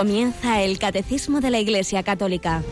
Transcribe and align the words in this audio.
Comienza 0.00 0.62
el 0.62 0.78
Catecismo 0.78 1.42
de 1.42 1.50
la 1.50 1.58
Iglesia 1.58 2.02
Católica. 2.02 2.62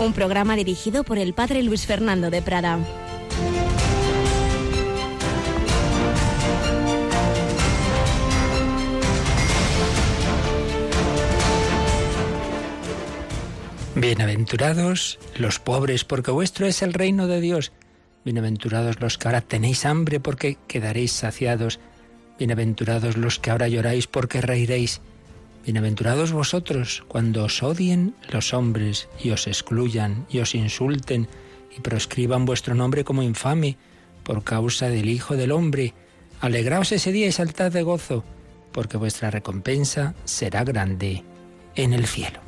Un 0.00 0.12
programa 0.12 0.56
dirigido 0.56 1.04
por 1.04 1.18
el 1.18 1.34
Padre 1.34 1.62
Luis 1.62 1.86
Fernando 1.86 2.30
de 2.30 2.42
Prada. 2.42 2.80
Bienaventurados 13.94 15.20
los 15.36 15.60
pobres, 15.60 16.02
porque 16.02 16.32
vuestro 16.32 16.66
es 16.66 16.82
el 16.82 16.92
reino 16.92 17.28
de 17.28 17.40
Dios. 17.40 17.70
Bienaventurados 18.24 19.00
los 19.00 19.16
que 19.16 19.28
ahora 19.28 19.42
tenéis 19.42 19.86
hambre, 19.86 20.18
porque 20.18 20.58
quedaréis 20.66 21.12
saciados. 21.12 21.78
Bienaventurados 22.36 23.16
los 23.16 23.38
que 23.38 23.52
ahora 23.52 23.68
lloráis, 23.68 24.08
porque 24.08 24.40
reiréis. 24.40 25.00
Bienaventurados 25.64 26.32
vosotros 26.32 27.04
cuando 27.06 27.44
os 27.44 27.62
odien 27.62 28.16
los 28.32 28.52
hombres 28.52 29.08
y 29.22 29.30
os 29.30 29.46
excluyan 29.46 30.26
y 30.28 30.40
os 30.40 30.56
insulten 30.56 31.28
y 31.76 31.80
proscriban 31.80 32.44
vuestro 32.44 32.74
nombre 32.74 33.04
como 33.04 33.22
infame 33.22 33.76
por 34.24 34.42
causa 34.42 34.88
del 34.88 35.08
Hijo 35.08 35.36
del 35.36 35.52
Hombre. 35.52 35.94
Alegraos 36.40 36.90
ese 36.90 37.12
día 37.12 37.28
y 37.28 37.32
saltad 37.32 37.70
de 37.70 37.84
gozo, 37.84 38.24
porque 38.72 38.96
vuestra 38.96 39.30
recompensa 39.30 40.16
será 40.24 40.64
grande 40.64 41.22
en 41.76 41.92
el 41.92 42.08
cielo. 42.08 42.40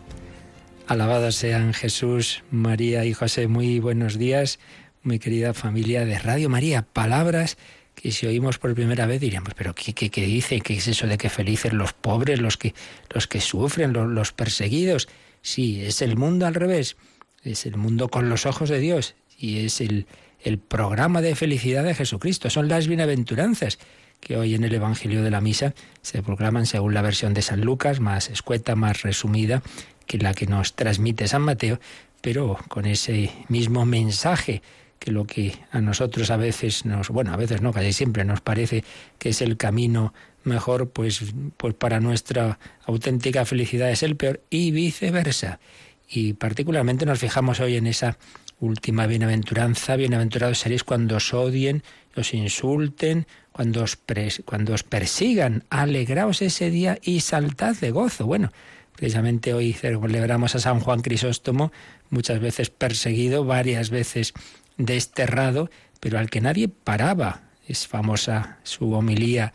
Alabados 0.88 1.36
sean 1.36 1.72
Jesús, 1.72 2.42
María 2.50 3.04
y 3.04 3.14
José. 3.14 3.46
Muy 3.46 3.78
buenos 3.78 4.18
días, 4.18 4.58
muy 5.04 5.20
querida 5.20 5.54
familia 5.54 6.04
de 6.04 6.18
Radio 6.18 6.48
María. 6.48 6.82
Palabras 6.82 7.58
que 8.04 8.12
si 8.12 8.26
oímos 8.26 8.58
por 8.58 8.74
primera 8.74 9.06
vez 9.06 9.18
diríamos, 9.18 9.54
pero 9.54 9.74
¿qué, 9.74 9.94
qué, 9.94 10.10
qué 10.10 10.26
dice? 10.26 10.60
¿Qué 10.60 10.74
es 10.74 10.88
eso 10.88 11.06
de 11.06 11.16
que 11.16 11.30
felices 11.30 11.72
los 11.72 11.94
pobres, 11.94 12.38
los 12.38 12.58
que, 12.58 12.74
los 13.08 13.26
que 13.26 13.40
sufren, 13.40 13.94
los, 13.94 14.06
los 14.06 14.30
perseguidos? 14.30 15.08
Sí, 15.40 15.82
es 15.82 16.02
el 16.02 16.14
mundo 16.18 16.44
al 16.44 16.52
revés, 16.52 16.98
es 17.44 17.64
el 17.64 17.78
mundo 17.78 18.10
con 18.10 18.28
los 18.28 18.44
ojos 18.44 18.68
de 18.68 18.78
Dios 18.78 19.14
y 19.38 19.64
es 19.64 19.80
el, 19.80 20.06
el 20.42 20.58
programa 20.58 21.22
de 21.22 21.34
felicidad 21.34 21.82
de 21.82 21.94
Jesucristo, 21.94 22.50
son 22.50 22.68
las 22.68 22.88
bienaventuranzas 22.88 23.78
que 24.20 24.36
hoy 24.36 24.54
en 24.54 24.64
el 24.64 24.74
Evangelio 24.74 25.22
de 25.22 25.30
la 25.30 25.40
Misa 25.40 25.72
se 26.02 26.22
proclaman 26.22 26.66
según 26.66 26.92
la 26.92 27.00
versión 27.00 27.32
de 27.32 27.40
San 27.40 27.62
Lucas, 27.62 28.00
más 28.00 28.28
escueta, 28.28 28.76
más 28.76 29.00
resumida 29.00 29.62
que 30.04 30.18
la 30.18 30.34
que 30.34 30.46
nos 30.46 30.74
transmite 30.74 31.26
San 31.26 31.40
Mateo, 31.40 31.80
pero 32.20 32.58
con 32.68 32.84
ese 32.84 33.32
mismo 33.48 33.86
mensaje 33.86 34.60
que 35.04 35.12
lo 35.12 35.26
que 35.26 35.54
a 35.70 35.82
nosotros 35.82 36.30
a 36.30 36.38
veces 36.38 36.86
nos, 36.86 37.10
bueno, 37.10 37.34
a 37.34 37.36
veces 37.36 37.60
no, 37.60 37.74
casi 37.74 37.92
siempre 37.92 38.24
nos 38.24 38.40
parece 38.40 38.84
que 39.18 39.28
es 39.28 39.42
el 39.42 39.58
camino 39.58 40.14
mejor, 40.44 40.88
pues, 40.92 41.20
pues 41.58 41.74
para 41.74 42.00
nuestra 42.00 42.58
auténtica 42.86 43.44
felicidad 43.44 43.90
es 43.90 44.02
el 44.02 44.16
peor 44.16 44.40
y 44.48 44.70
viceversa. 44.70 45.60
Y 46.08 46.32
particularmente 46.32 47.04
nos 47.04 47.18
fijamos 47.18 47.60
hoy 47.60 47.76
en 47.76 47.86
esa 47.86 48.16
última 48.60 49.06
bienaventuranza, 49.06 49.96
bienaventurados 49.96 50.60
seréis 50.60 50.84
cuando 50.84 51.16
os 51.16 51.34
odien, 51.34 51.82
os 52.16 52.32
insulten, 52.32 53.26
cuando 53.52 53.82
os, 53.82 53.98
cuando 54.46 54.72
os 54.72 54.84
persigan, 54.84 55.64
alegraos 55.68 56.40
ese 56.40 56.70
día 56.70 56.98
y 57.02 57.20
saltad 57.20 57.76
de 57.76 57.90
gozo. 57.90 58.24
Bueno, 58.24 58.52
precisamente 58.96 59.52
hoy 59.52 59.74
celebramos 59.74 60.54
a 60.54 60.60
San 60.60 60.80
Juan 60.80 61.02
Crisóstomo, 61.02 61.72
muchas 62.08 62.40
veces 62.40 62.70
perseguido, 62.70 63.44
varias 63.44 63.90
veces 63.90 64.32
desterrado, 64.76 65.70
pero 66.00 66.18
al 66.18 66.30
que 66.30 66.40
nadie 66.40 66.68
paraba. 66.68 67.42
Es 67.66 67.86
famosa 67.86 68.58
su 68.62 68.92
homilía 68.92 69.54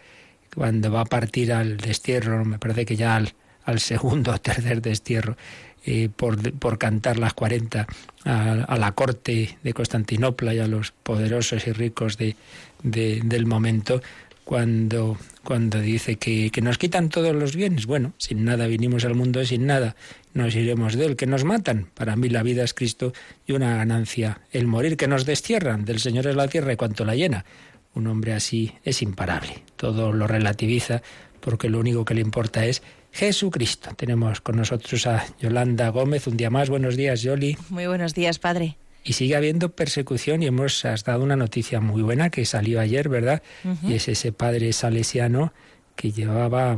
cuando 0.53 0.91
va 0.91 1.01
a 1.01 1.05
partir 1.05 1.53
al 1.53 1.77
destierro, 1.77 2.43
me 2.45 2.59
parece 2.59 2.85
que 2.85 2.95
ya 2.95 3.15
al, 3.15 3.79
segundo 3.79 4.31
o 4.31 4.37
tercer 4.39 4.81
destierro, 4.81 5.37
eh, 5.85 6.09
por, 6.13 6.51
por, 6.53 6.77
cantar 6.77 7.17
las 7.17 7.33
40 7.33 7.87
a, 8.25 8.77
la 8.77 8.91
corte 8.93 9.57
de 9.63 9.73
Constantinopla 9.73 10.53
y 10.53 10.59
a 10.59 10.67
los 10.67 10.91
poderosos 10.91 11.65
y 11.67 11.71
ricos 11.71 12.17
de, 12.17 12.35
del 12.83 13.45
momento, 13.45 14.01
cuando, 14.49 15.15
cuando 15.43 15.79
dice 15.79 16.15
que, 16.15 16.49
que, 16.49 16.61
nos 16.63 16.79
quitan 16.79 17.09
todos 17.09 17.35
los 17.35 17.55
bienes. 17.55 17.85
Bueno, 17.85 18.13
sin 18.17 18.45
nada 18.45 18.65
vinimos 18.65 19.05
al 19.05 19.13
mundo, 19.13 19.45
sin 19.45 19.67
nada 19.67 19.95
nos 20.33 20.55
iremos 20.55 20.95
de 20.95 21.05
él, 21.05 21.15
que 21.15 21.27
nos 21.27 21.43
matan. 21.43 21.89
Para 21.93 22.15
mí 22.15 22.29
la 22.29 22.41
vida 22.41 22.63
es 22.63 22.73
Cristo 22.73 23.13
y 23.45 23.51
una 23.51 23.75
ganancia. 23.75 24.41
El 24.51 24.65
morir, 24.65 24.97
que 24.97 25.07
nos 25.07 25.27
destierran. 25.27 25.85
Del 25.85 25.99
Señor 25.99 26.25
es 26.25 26.35
la 26.35 26.47
tierra 26.47 26.73
y 26.73 26.77
cuanto 26.77 27.05
la 27.05 27.13
llena. 27.13 27.45
Un 27.93 28.07
hombre 28.07 28.33
así 28.33 28.73
es 28.83 29.03
imparable. 29.03 29.61
Todo 29.75 30.13
lo 30.13 30.25
relativiza 30.25 31.03
porque 31.41 31.69
lo 31.69 31.77
único 31.79 32.03
que 32.03 32.15
le 32.15 32.21
importa 32.21 32.65
es 32.65 32.81
Jesucristo. 33.11 33.91
Tenemos 33.95 34.41
con 34.41 34.57
nosotros 34.57 35.05
a 35.05 35.27
Yolanda 35.39 35.89
Gómez. 35.89 36.25
Un 36.25 36.37
día 36.37 36.49
más. 36.49 36.71
Buenos 36.71 36.97
días, 36.97 37.21
Yoli. 37.21 37.55
Muy 37.69 37.85
buenos 37.85 38.15
días, 38.15 38.39
padre. 38.39 38.77
Y 39.03 39.13
sigue 39.13 39.35
habiendo 39.35 39.69
persecución 39.69 40.43
y 40.43 40.47
hemos 40.47 40.85
has 40.85 41.03
dado 41.03 41.23
una 41.23 41.35
noticia 41.35 41.79
muy 41.79 42.01
buena 42.01 42.29
que 42.29 42.45
salió 42.45 42.79
ayer, 42.79 43.09
¿verdad? 43.09 43.41
Y 43.83 43.93
es 43.93 44.07
ese 44.07 44.31
padre 44.31 44.73
salesiano 44.73 45.53
que 45.95 46.11
llevaba 46.13 46.77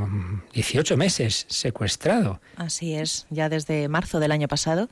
18 0.54 0.96
mm, 0.96 0.98
meses 0.98 1.46
secuestrado. 1.48 2.42
Así 2.56 2.96
es, 2.96 3.28
ya 3.30 3.50
desde 3.50 3.88
marzo 3.88 4.20
del 4.20 4.32
año 4.32 4.48
pasado. 4.48 4.90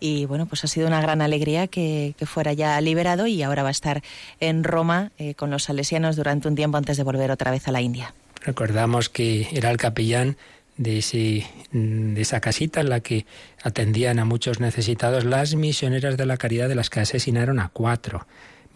Y 0.00 0.26
bueno, 0.26 0.46
pues 0.46 0.64
ha 0.64 0.66
sido 0.66 0.86
una 0.86 1.00
gran 1.00 1.20
alegría 1.20 1.66
que, 1.66 2.14
fuera 2.24 2.54
ya 2.54 2.80
liberado 2.80 3.26
y 3.26 3.42
ahora 3.42 3.62
va 3.62 3.68
a 3.68 3.72
estar 3.72 4.02
en 4.40 4.64
Roma 4.64 5.12
eh, 5.18 5.34
con 5.34 5.50
los 5.50 5.64
salesianos 5.64 6.16
durante 6.16 6.48
un 6.48 6.54
tiempo 6.54 6.78
antes 6.78 6.96
de 6.96 7.02
volver 7.02 7.30
otra 7.30 7.50
vez 7.50 7.68
a 7.68 7.72
la 7.72 7.80
India. 7.80 8.14
Recordamos 8.42 9.08
que 9.08 9.48
era 9.52 9.70
el 9.70 9.76
capellán 9.76 10.36
de, 10.76 10.98
ese, 10.98 11.46
mm, 11.72 12.14
de 12.14 12.22
esa 12.22 12.40
casita 12.40 12.80
en 12.80 12.88
la 12.88 13.00
que 13.00 13.26
atendían 13.62 14.18
a 14.18 14.24
muchos 14.24 14.60
necesitados 14.60 15.24
las 15.24 15.54
misioneras 15.54 16.16
de 16.16 16.26
la 16.26 16.36
caridad 16.36 16.68
de 16.68 16.74
las 16.74 16.90
que 16.90 17.00
asesinaron 17.00 17.58
a 17.60 17.68
cuatro 17.68 18.26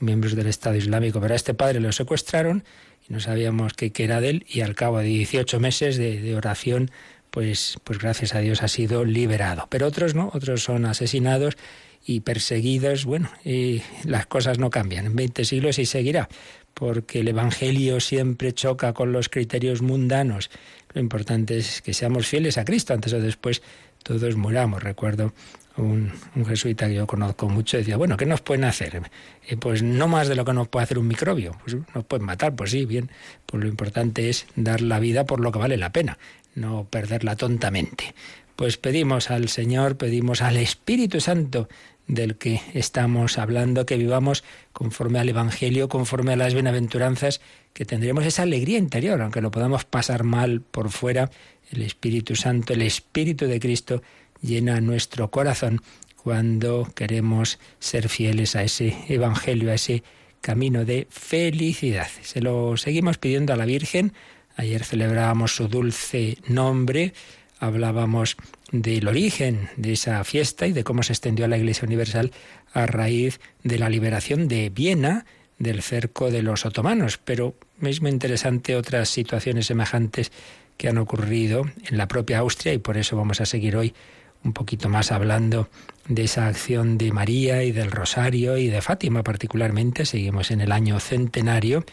miembros 0.01 0.35
del 0.35 0.47
Estado 0.47 0.77
Islámico. 0.77 1.21
Pero 1.21 1.35
a 1.35 1.37
este 1.37 1.55
padre 1.55 1.81
lo 1.81 1.93
secuestraron 1.93 2.65
y 3.09 3.13
no 3.13 3.21
sabíamos 3.21 3.75
qué, 3.75 3.93
era 3.97 4.21
de 4.21 4.31
él 4.31 4.47
y 4.49 4.63
al 4.63 4.75
cabo 4.75 4.99
de 4.99 5.05
18 5.05 5.61
meses 5.61 5.97
de, 5.97 6.35
oración, 6.35 6.91
pues, 7.31 7.79
pues 7.85 7.99
gracias 7.99 8.35
a 8.35 8.41
Dios 8.41 8.63
ha 8.63 8.69
sido 8.69 9.05
liberado. 9.05 9.67
Pero 9.71 9.87
otros 9.87 10.15
no, 10.15 10.31
otros 10.35 10.63
son 10.63 10.87
asesinados 10.87 11.57
y 12.05 12.21
perseguidos. 12.21 13.05
Bueno, 13.05 13.31
y 13.45 13.83
las 14.05 14.27
cosas 14.27 14.59
no 14.59 14.71
cambian. 14.71 15.07
En 15.07 15.17
20 15.17 15.45
siglos 15.45 15.79
y 15.79 15.87
seguirá 15.87 16.29
porque 16.75 17.21
el 17.21 17.29
Evangelio 17.29 18.01
siempre 18.01 18.53
choca 18.53 18.93
con 18.93 19.13
los 19.13 19.29
criterios 19.29 19.83
mundanos. 19.83 20.51
Lo 20.95 21.01
importante 21.01 21.59
es 21.59 21.83
que 21.83 21.93
seamos 21.93 22.27
fieles 22.27 22.59
a 22.59 22.65
Cristo, 22.65 22.95
antes 22.95 23.13
o 23.13 23.21
después 23.21 23.63
todos 24.03 24.37
muramos. 24.37 24.83
Recuerdo 24.83 25.33
un, 25.77 26.13
jesuita 26.47 26.89
que 26.89 26.95
yo 26.95 27.07
conozco 27.07 27.49
mucho 27.49 27.77
decía, 27.77 27.97
bueno, 27.97 28.17
¿qué 28.17 28.27
nos 28.27 28.41
pueden 28.41 28.65
hacer? 28.65 29.03
Eh, 29.47 29.57
pues 29.57 29.83
no 29.83 30.09
más 30.09 30.29
de 30.29 30.35
lo 30.35 30.45
que 30.45 30.53
nos 30.53 30.69
puede 30.69 30.85
hacer 30.85 30.99
un 30.99 31.09
microbio. 31.09 31.57
Pues 31.63 31.77
nos 31.95 32.05
pueden 32.05 32.27
matar, 32.27 32.55
pues 32.55 32.71
sí, 32.71 32.87
bien. 32.87 33.11
Pues 33.47 33.63
lo 33.63 33.69
importante 33.69 34.29
es 34.29 34.47
dar 34.57 34.81
la 34.81 34.99
vida 34.99 35.25
por 35.25 35.41
lo 35.41 35.53
que 35.53 35.59
vale 35.59 35.77
la 35.77 35.93
pena, 35.93 36.19
no 36.55 36.85
perderla 36.85 37.37
tontamente. 37.37 38.15
Pues 38.61 38.77
pedimos 38.77 39.31
al 39.31 39.49
Señor, 39.49 39.97
pedimos 39.97 40.43
al 40.43 40.59
Espíritu 40.59 41.23
Santo 41.23 41.67
del 42.07 42.37
que 42.37 42.61
estamos 42.75 43.39
hablando, 43.39 43.87
que 43.87 43.97
vivamos 43.97 44.45
conforme 44.75 45.19
al 45.19 45.31
Evangelio, 45.31 45.89
conforme 45.89 46.35
a 46.35 46.37
las 46.37 46.53
bienaventuranzas, 46.53 47.41
que 47.73 47.87
tendremos 47.87 48.27
esa 48.27 48.43
alegría 48.43 48.77
interior, 48.77 49.23
aunque 49.23 49.41
lo 49.41 49.51
podamos 49.51 49.87
pasar 49.87 50.25
mal 50.25 50.61
por 50.61 50.91
fuera, 50.91 51.31
el 51.71 51.81
Espíritu 51.81 52.37
Santo, 52.37 52.75
el 52.75 52.83
Espíritu 52.83 53.47
de 53.47 53.61
Cristo 53.61 54.03
llena 54.43 54.79
nuestro 54.83 55.31
corazón 55.31 55.81
cuando 56.23 56.87
queremos 56.95 57.59
ser 57.79 58.11
fieles 58.11 58.57
a 58.57 58.63
ese 58.63 58.95
Evangelio, 59.09 59.71
a 59.71 59.77
ese 59.77 60.03
camino 60.43 60.85
de 60.85 61.07
felicidad. 61.09 62.09
Se 62.21 62.43
lo 62.43 62.77
seguimos 62.77 63.17
pidiendo 63.17 63.55
a 63.55 63.57
la 63.57 63.65
Virgen. 63.65 64.13
Ayer 64.57 64.85
celebrábamos 64.85 65.57
su 65.57 65.69
dulce 65.69 66.37
nombre, 66.47 67.15
hablábamos 67.61 68.37
del 68.73 69.07
origen 69.07 69.69
de 69.77 69.93
esa 69.93 70.25
fiesta 70.25 70.67
y 70.67 70.73
de 70.73 70.83
cómo 70.83 71.03
se 71.03 71.13
extendió 71.13 71.45
a 71.45 71.49
la 71.49 71.59
Iglesia 71.59 71.87
Universal 71.87 72.33
a 72.73 72.87
raíz 72.87 73.41
de 73.63 73.79
la 73.79 73.89
liberación 73.89 74.49
de 74.49 74.71
Viena 74.71 75.27
del 75.59 75.83
cerco 75.83 76.31
de 76.31 76.43
los 76.43 76.65
otomanos. 76.67 77.19
Pero 77.23 77.55
es 77.83 78.01
muy 78.01 78.11
interesante 78.11 78.75
otras 78.75 79.09
situaciones 79.11 79.67
semejantes 79.67 80.33
que 80.77 80.89
han 80.89 80.99
ocurrido 80.99 81.71
en 81.89 81.99
la 81.99 82.09
propia 82.09 82.39
Austria 82.39 82.73
y 82.73 82.79
por 82.79 82.97
eso 82.97 83.17
vamos 83.17 83.41
a 83.41 83.47
seguir 83.47 83.77
hoy 83.77 83.95
un 84.43 84.55
poquito 84.55 84.89
más 84.89 85.13
hablando 85.13 85.69
de 86.09 86.25
esa 86.25 86.47
acción 86.47 86.97
de 86.97 87.13
María 87.13 87.63
y 87.63 87.73
del 87.73 87.91
Rosario 87.91 88.57
y 88.57 88.69
de 88.69 88.81
Fátima 88.81 89.23
particularmente. 89.23 90.07
Seguimos 90.07 90.51
en 90.51 90.63
el 90.63 90.73
año 90.73 90.99
centenario. 90.99 91.85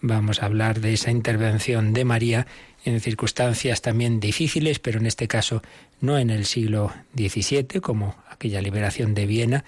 Vamos 0.00 0.42
a 0.42 0.46
hablar 0.46 0.80
de 0.80 0.94
esa 0.94 1.12
intervención 1.12 1.92
de 1.92 2.04
María 2.04 2.48
en 2.84 3.00
circunstancias 3.00 3.82
también 3.82 4.20
difíciles, 4.20 4.78
pero 4.78 4.98
en 4.98 5.06
este 5.06 5.28
caso 5.28 5.62
no 6.00 6.18
en 6.18 6.30
el 6.30 6.44
siglo 6.46 6.92
XVII, 7.16 7.80
como 7.80 8.16
aquella 8.30 8.60
liberación 8.60 9.14
de 9.14 9.26
Viena, 9.26 9.64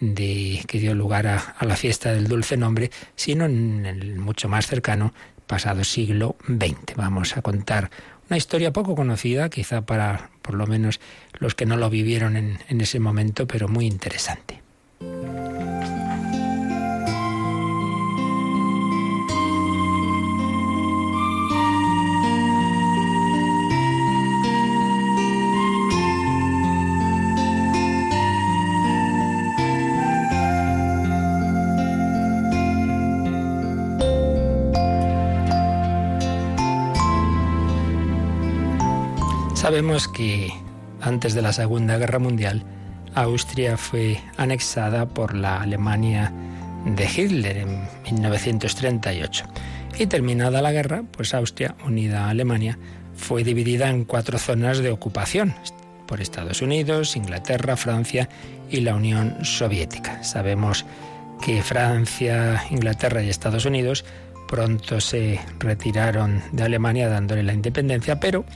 de, 0.00 0.62
que 0.66 0.78
dio 0.78 0.94
lugar 0.94 1.26
a, 1.26 1.56
la 1.60 1.76
fiesta 1.76 2.12
del 2.12 2.28
dulce 2.28 2.56
nombre, 2.56 2.90
sino 3.14 3.46
en 3.46 3.86
el 3.86 4.16
mucho 4.16 4.48
más 4.48 4.66
cercano 4.66 5.14
pasado 5.46 5.84
siglo 5.84 6.36
XX. 6.46 6.96
Vamos 6.96 7.36
a 7.36 7.42
contar 7.42 7.90
Una 8.28 8.36
historia 8.36 8.72
poco 8.72 8.96
conocida, 8.96 9.48
quizá 9.48 9.82
para 9.82 10.30
por 10.42 10.54
lo 10.54 10.66
menos 10.66 11.00
los 11.38 11.54
que 11.54 11.64
no 11.64 11.76
lo 11.76 11.88
vivieron 11.88 12.36
en, 12.36 12.58
en 12.68 12.80
ese 12.80 12.98
momento, 12.98 13.46
pero 13.46 13.68
muy 13.68 13.86
interesante. 13.86 14.60
Sabemos 39.76 40.08
que 40.08 40.50
antes 41.02 41.34
de 41.34 41.42
la 41.42 41.52
Segunda 41.52 41.98
Guerra 41.98 42.18
Mundial, 42.18 42.64
Austria 43.14 43.76
fue 43.76 44.18
anexada 44.38 45.04
por 45.04 45.34
la 45.34 45.60
Alemania 45.60 46.32
de 46.86 47.04
Hitler 47.04 47.58
en 47.58 47.86
1938. 48.06 49.44
Y 49.98 50.06
terminada 50.06 50.62
la 50.62 50.72
guerra, 50.72 51.02
pues 51.10 51.34
Austria, 51.34 51.74
unida 51.84 52.24
a 52.24 52.30
Alemania, 52.30 52.78
fue 53.16 53.44
dividida 53.44 53.90
en 53.90 54.06
cuatro 54.06 54.38
zonas 54.38 54.78
de 54.78 54.90
ocupación 54.90 55.54
por 56.06 56.22
Estados 56.22 56.62
Unidos, 56.62 57.14
Inglaterra, 57.14 57.76
Francia 57.76 58.30
y 58.70 58.80
la 58.80 58.94
Unión 58.94 59.44
Soviética. 59.44 60.24
Sabemos 60.24 60.86
que 61.44 61.60
Francia, 61.60 62.64
Inglaterra 62.70 63.22
y 63.22 63.28
Estados 63.28 63.66
Unidos 63.66 64.06
pronto 64.48 65.02
se 65.02 65.38
retiraron 65.58 66.42
de 66.52 66.62
Alemania 66.62 67.10
dándole 67.10 67.42
la 67.42 67.52
independencia, 67.52 68.18
pero 68.18 68.46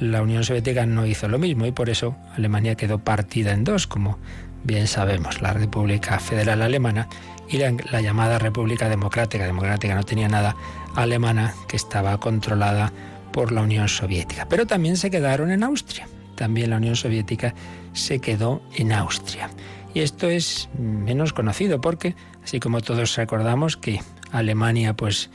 la 0.00 0.22
Unión 0.22 0.44
Soviética 0.44 0.86
no 0.86 1.06
hizo 1.06 1.28
lo 1.28 1.38
mismo 1.38 1.66
y 1.66 1.72
por 1.72 1.90
eso 1.90 2.16
Alemania 2.36 2.76
quedó 2.76 2.98
partida 2.98 3.52
en 3.52 3.64
dos, 3.64 3.86
como 3.86 4.18
bien 4.64 4.86
sabemos, 4.86 5.40
la 5.42 5.52
República 5.52 6.18
Federal 6.18 6.62
Alemana 6.62 7.08
y 7.48 7.58
la, 7.58 8.00
llamada 8.00 8.38
República 8.38 8.88
Democrática. 8.88 9.46
Democrática 9.46 9.94
no 9.94 10.04
tenía 10.04 10.28
nada 10.28 10.56
alemana 10.94 11.54
que 11.66 11.76
estaba 11.76 12.18
controlada 12.18 12.92
por 13.32 13.52
la 13.52 13.62
Unión 13.62 13.88
Soviética. 13.88 14.46
Pero 14.48 14.66
también 14.66 14.96
se 14.96 15.10
quedaron 15.10 15.50
en 15.50 15.62
Austria. 15.62 16.08
También 16.34 16.70
la 16.70 16.76
Unión 16.76 16.96
Soviética 16.96 17.54
se 17.92 18.20
quedó 18.20 18.62
en 18.76 18.92
Austria. 18.92 19.50
Y 19.94 20.00
esto 20.00 20.28
es 20.28 20.68
menos 20.78 21.32
conocido 21.32 21.80
porque, 21.80 22.14
así 22.44 22.60
como 22.60 22.80
todos 22.80 23.16
recordamos 23.16 23.76
que 23.76 24.00
Alemania 24.30 24.94
pues 24.94 25.30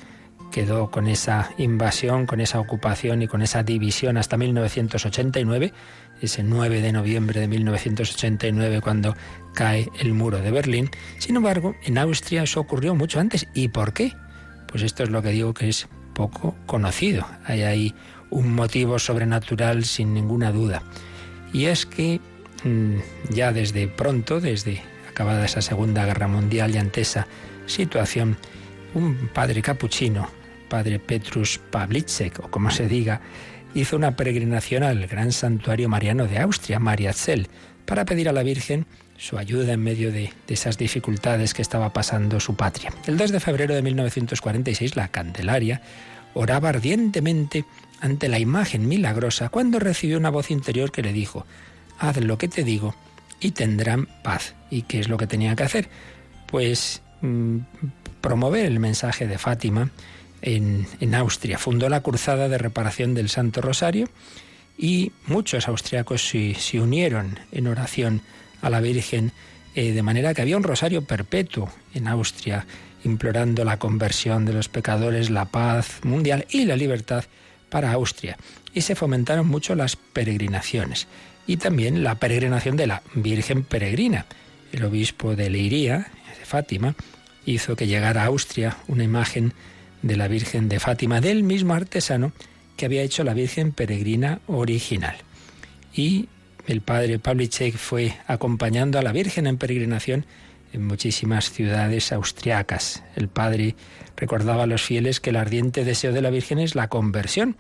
quedó 0.53 0.91
con 0.91 1.07
esa 1.07 1.49
invasión, 1.57 2.27
con 2.27 2.39
esa 2.39 2.59
ocupación 2.59 3.23
y 3.23 3.27
con 3.27 3.41
esa 3.41 3.63
división 3.63 4.17
hasta 4.17 4.37
1989, 4.37 5.73
ese 6.21 6.43
9 6.43 6.79
de 6.79 6.91
noviembre 6.91 7.39
de 7.39 7.47
1989 7.47 8.79
cuando 8.81 9.15
cae 9.55 9.89
el 9.99 10.13
muro 10.13 10.37
de 10.37 10.51
Berlín. 10.51 10.91
Sin 11.17 11.37
embargo, 11.37 11.75
en 11.83 11.97
Austria 11.97 12.43
eso 12.43 12.59
ocurrió 12.59 12.93
mucho 12.93 13.19
antes. 13.19 13.47
¿Y 13.55 13.69
por 13.69 13.93
qué? 13.93 14.13
Pues 14.67 14.83
esto 14.83 15.01
es 15.01 15.09
lo 15.09 15.23
que 15.23 15.29
digo 15.29 15.55
que 15.55 15.69
es 15.69 15.87
poco 16.13 16.55
conocido. 16.67 17.25
Hay 17.45 17.63
ahí 17.63 17.95
un 18.29 18.53
motivo 18.53 18.99
sobrenatural 18.99 19.83
sin 19.85 20.13
ninguna 20.13 20.51
duda. 20.51 20.83
Y 21.51 21.65
es 21.65 21.87
que 21.87 22.21
mm, 22.63 23.33
ya 23.33 23.51
desde 23.51 23.87
pronto, 23.87 24.39
desde 24.39 24.83
acabada 25.09 25.45
esa 25.45 25.63
Segunda 25.63 26.05
Guerra 26.05 26.27
Mundial 26.27 26.75
y 26.75 26.77
ante 26.77 27.01
esa 27.01 27.25
situación, 27.65 28.37
un 28.93 29.29
padre 29.33 29.63
capuchino 29.63 30.42
padre 30.73 30.97
Petrus 30.97 31.59
Pavlicek, 31.69 32.39
o 32.39 32.49
como 32.49 32.71
se 32.71 32.87
diga, 32.87 33.21
hizo 33.75 33.95
una 33.95 34.15
peregrinación 34.15 34.81
al 34.81 35.05
gran 35.05 35.31
santuario 35.31 35.87
mariano 35.87 36.25
de 36.25 36.39
Austria, 36.39 36.79
Mariazell, 36.79 37.47
para 37.85 38.05
pedir 38.05 38.27
a 38.27 38.31
la 38.31 38.41
Virgen 38.41 38.87
su 39.15 39.37
ayuda 39.37 39.73
en 39.73 39.83
medio 39.83 40.11
de, 40.11 40.33
esas 40.47 40.79
dificultades 40.79 41.53
que 41.53 41.61
estaba 41.61 41.93
pasando 41.93 42.39
su 42.39 42.55
patria. 42.55 42.91
El 43.05 43.17
2 43.17 43.33
de 43.33 43.39
febrero 43.39 43.75
de 43.75 43.83
1946, 43.83 44.95
la 44.95 45.09
Candelaria 45.09 45.83
oraba 46.33 46.69
ardientemente 46.69 47.65
ante 48.01 48.27
la 48.27 48.39
imagen 48.39 48.87
milagrosa 48.87 49.49
cuando 49.49 49.77
recibió 49.77 50.17
una 50.17 50.31
voz 50.31 50.49
interior 50.49 50.91
que 50.91 51.03
le 51.03 51.13
dijo, 51.13 51.45
haz 51.99 52.17
lo 52.17 52.39
que 52.39 52.47
te 52.47 52.63
digo 52.63 52.95
y 53.39 53.51
tendrán 53.51 54.07
paz. 54.23 54.55
¿Y 54.71 54.81
qué 54.81 55.01
es 55.01 55.07
lo 55.07 55.17
que 55.17 55.27
tenía 55.27 55.55
que 55.55 55.65
hacer? 55.65 55.89
Pues 56.47 57.03
mm, 57.21 57.59
promover 58.21 58.65
el 58.65 58.79
mensaje 58.79 59.27
de 59.27 59.37
Fátima 59.37 59.91
en, 60.43 61.15
Austria. 61.15 61.57
Fundó 61.57 61.89
la 61.89 62.01
Cruzada 62.01 62.49
de 62.49 62.57
Reparación 62.57 63.13
del 63.13 63.29
Santo 63.29 63.61
Rosario 63.61 64.09
y 64.77 65.11
muchos 65.25 65.67
austriacos 65.67 66.27
se, 66.27 66.79
unieron 66.79 67.39
en 67.51 67.67
oración 67.67 68.21
a 68.61 68.69
la 68.69 68.81
Virgen, 68.81 69.31
eh, 69.75 69.93
de 69.93 70.03
manera 70.03 70.33
que 70.33 70.41
había 70.41 70.57
un 70.57 70.63
rosario 70.63 71.03
perpetuo 71.03 71.71
en 71.93 72.07
Austria, 72.07 72.65
implorando 73.03 73.63
la 73.63 73.79
conversión 73.79 74.45
de 74.45 74.53
los 74.53 74.69
pecadores, 74.69 75.29
la 75.29 75.45
paz 75.45 75.99
mundial 76.03 76.45
y 76.49 76.65
la 76.65 76.75
libertad 76.75 77.23
para 77.69 77.91
Austria. 77.93 78.37
Y 78.73 78.81
se 78.81 78.95
fomentaron 78.95 79.47
mucho 79.47 79.75
las 79.75 79.95
peregrinaciones 79.95 81.07
y 81.47 81.57
también 81.57 82.03
la 82.03 82.15
peregrinación 82.15 82.75
de 82.75 82.87
la 82.87 83.01
Virgen 83.13 83.63
Peregrina. 83.63 84.25
El 84.71 84.85
obispo 84.85 85.35
de 85.35 85.49
Leiría, 85.49 86.07
de 86.39 86.45
Fátima, 86.45 86.95
hizo 87.45 87.75
que 87.75 87.87
llegara 87.87 88.23
a 88.23 88.27
Austria 88.27 88.77
una 88.87 89.03
imagen 89.03 89.53
de 90.03 90.15
la 90.15 90.27
Virgen 90.27 90.69
de 90.69 90.79
Fátima, 90.79 91.19
del 91.19 91.41
mismo 91.41 91.73
artesano 91.73 92.31
que 92.77 92.85
había 92.85 93.01
hecho 93.01 93.23
la 93.23 93.33
Virgen 93.33 93.71
peregrina 93.71 94.41
original. 94.45 95.15
Y 95.95 96.27
el 96.67 96.81
padre 96.81 97.19
Pavlicek 97.19 97.75
fue 97.75 98.13
acompañando 98.27 98.99
a 98.99 99.01
la 99.01 99.11
Virgen 99.11 99.47
en 99.47 99.57
peregrinación 99.57 100.25
en 100.73 100.85
muchísimas 100.85 101.51
ciudades 101.51 102.11
austriacas. 102.11 103.03
El 103.15 103.27
padre 103.27 103.75
recordaba 104.17 104.63
a 104.63 104.67
los 104.67 104.81
fieles 104.81 105.19
que 105.19 105.29
el 105.29 105.35
ardiente 105.35 105.85
deseo 105.85 106.11
de 106.13 106.21
la 106.21 106.29
Virgen 106.29 106.59
es 106.59 106.75
la 106.75 106.89
conversión. 106.89 107.55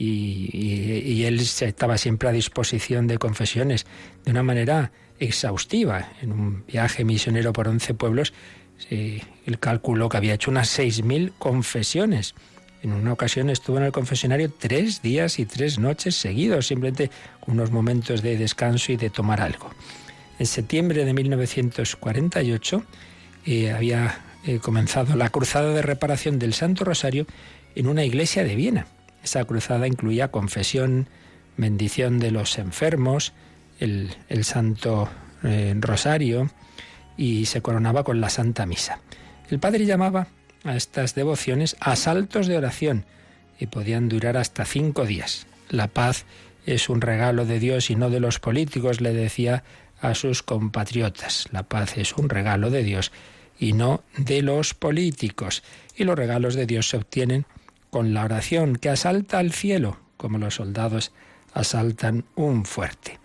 Y, 0.00 0.50
y, 0.52 1.24
él 1.24 1.40
estaba 1.40 1.98
siempre 1.98 2.28
a 2.28 2.32
disposición 2.32 3.08
de 3.08 3.18
confesiones 3.18 3.84
de 4.24 4.30
una 4.30 4.44
manera 4.44 4.92
exhaustiva. 5.18 6.12
En 6.22 6.30
un 6.30 6.64
viaje 6.66 7.04
misionero 7.04 7.52
por 7.52 7.66
once 7.66 7.94
pueblos 7.94 8.32
Sí, 8.78 9.22
el 9.44 9.58
cálculo 9.58 10.08
que 10.08 10.16
había 10.16 10.34
hecho 10.34 10.50
unas 10.50 10.78
6.000 10.78 11.32
confesiones. 11.38 12.34
En 12.82 12.92
una 12.92 13.12
ocasión 13.12 13.50
estuvo 13.50 13.78
en 13.78 13.84
el 13.84 13.92
confesionario 13.92 14.52
tres 14.56 15.02
días 15.02 15.38
y 15.40 15.46
tres 15.46 15.78
noches 15.78 16.14
seguidos, 16.14 16.68
simplemente 16.68 17.10
unos 17.46 17.72
momentos 17.72 18.22
de 18.22 18.38
descanso 18.38 18.92
y 18.92 18.96
de 18.96 19.10
tomar 19.10 19.40
algo. 19.40 19.70
En 20.38 20.46
septiembre 20.46 21.04
de 21.04 21.12
1948 21.12 22.84
eh, 23.46 23.72
había 23.72 24.20
eh, 24.46 24.60
comenzado 24.60 25.16
la 25.16 25.30
cruzada 25.30 25.72
de 25.74 25.82
reparación 25.82 26.38
del 26.38 26.54
Santo 26.54 26.84
Rosario 26.84 27.26
en 27.74 27.88
una 27.88 28.04
iglesia 28.04 28.44
de 28.44 28.54
Viena. 28.54 28.86
Esa 29.24 29.44
cruzada 29.44 29.88
incluía 29.88 30.30
confesión, 30.30 31.08
bendición 31.56 32.20
de 32.20 32.30
los 32.30 32.56
enfermos, 32.58 33.32
el, 33.80 34.14
Santo 34.42 35.08
eh, 35.42 35.74
Rosario, 35.78 36.50
y 37.18 37.44
se 37.46 37.60
coronaba 37.60 38.04
con 38.04 38.22
la 38.22 38.30
Santa 38.30 38.64
Misa. 38.64 39.00
El 39.50 39.58
padre 39.58 39.84
llamaba 39.84 40.28
a 40.64 40.76
estas 40.76 41.14
devociones 41.14 41.76
asaltos 41.80 42.46
de 42.46 42.56
oración 42.56 43.04
y 43.58 43.66
podían 43.66 44.08
durar 44.08 44.38
hasta 44.38 44.64
cinco 44.64 45.04
días. 45.04 45.46
La 45.68 45.88
paz 45.88 46.24
es 46.64 46.88
un 46.88 47.00
regalo 47.02 47.44
de 47.44 47.58
Dios 47.58 47.90
y 47.90 47.96
no 47.96 48.08
de 48.08 48.20
los 48.20 48.38
políticos, 48.38 49.00
le 49.00 49.12
decía 49.12 49.64
a 50.00 50.14
sus 50.14 50.42
compatriotas. 50.42 51.48
La 51.50 51.64
paz 51.64 51.98
es 51.98 52.14
un 52.14 52.28
regalo 52.28 52.70
de 52.70 52.84
Dios 52.84 53.10
y 53.58 53.72
no 53.72 54.04
de 54.16 54.42
los 54.42 54.74
políticos. 54.74 55.64
Y 55.96 56.04
los 56.04 56.16
regalos 56.16 56.54
de 56.54 56.66
Dios 56.66 56.88
se 56.88 56.98
obtienen 56.98 57.46
con 57.90 58.14
la 58.14 58.24
oración 58.24 58.76
que 58.76 58.90
asalta 58.90 59.38
al 59.38 59.52
cielo, 59.52 59.98
como 60.16 60.38
los 60.38 60.54
soldados 60.54 61.12
asaltan 61.52 62.24
un 62.36 62.64
fuerte 62.64 63.18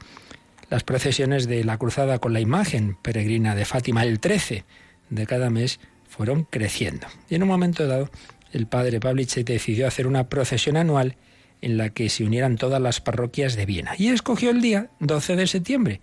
las 0.73 0.83
procesiones 0.83 1.47
de 1.47 1.63
la 1.63 1.77
cruzada 1.77 2.17
con 2.17 2.33
la 2.33 2.39
imagen 2.39 2.97
peregrina 2.99 3.53
de 3.53 3.63
Fátima 3.63 4.01
el 4.01 4.19
13 4.19 4.65
de 5.11 5.27
cada 5.27 5.51
mes 5.51 5.79
fueron 6.09 6.45
creciendo. 6.45 7.05
Y 7.29 7.35
en 7.35 7.43
un 7.43 7.49
momento 7.49 7.85
dado, 7.85 8.09
el 8.51 8.65
padre 8.65 8.99
Pavlich 8.99 9.35
decidió 9.45 9.85
hacer 9.85 10.07
una 10.07 10.29
procesión 10.29 10.75
anual 10.75 11.15
en 11.61 11.77
la 11.77 11.91
que 11.91 12.09
se 12.09 12.23
unieran 12.23 12.57
todas 12.57 12.81
las 12.81 13.01
parroquias 13.01 13.55
de 13.55 13.67
Viena. 13.67 13.91
Y 13.99 14.07
escogió 14.07 14.49
el 14.49 14.61
día 14.61 14.89
12 14.99 15.35
de 15.35 15.45
septiembre, 15.45 16.01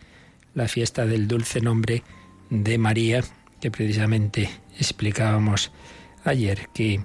la 0.54 0.68
fiesta 0.68 1.04
del 1.04 1.26
dulce 1.26 1.60
nombre 1.60 2.04
de 2.50 2.78
María, 2.78 3.24
que 3.60 3.72
precisamente 3.72 4.50
explicábamos 4.78 5.72
ayer, 6.22 6.68
que 6.72 7.00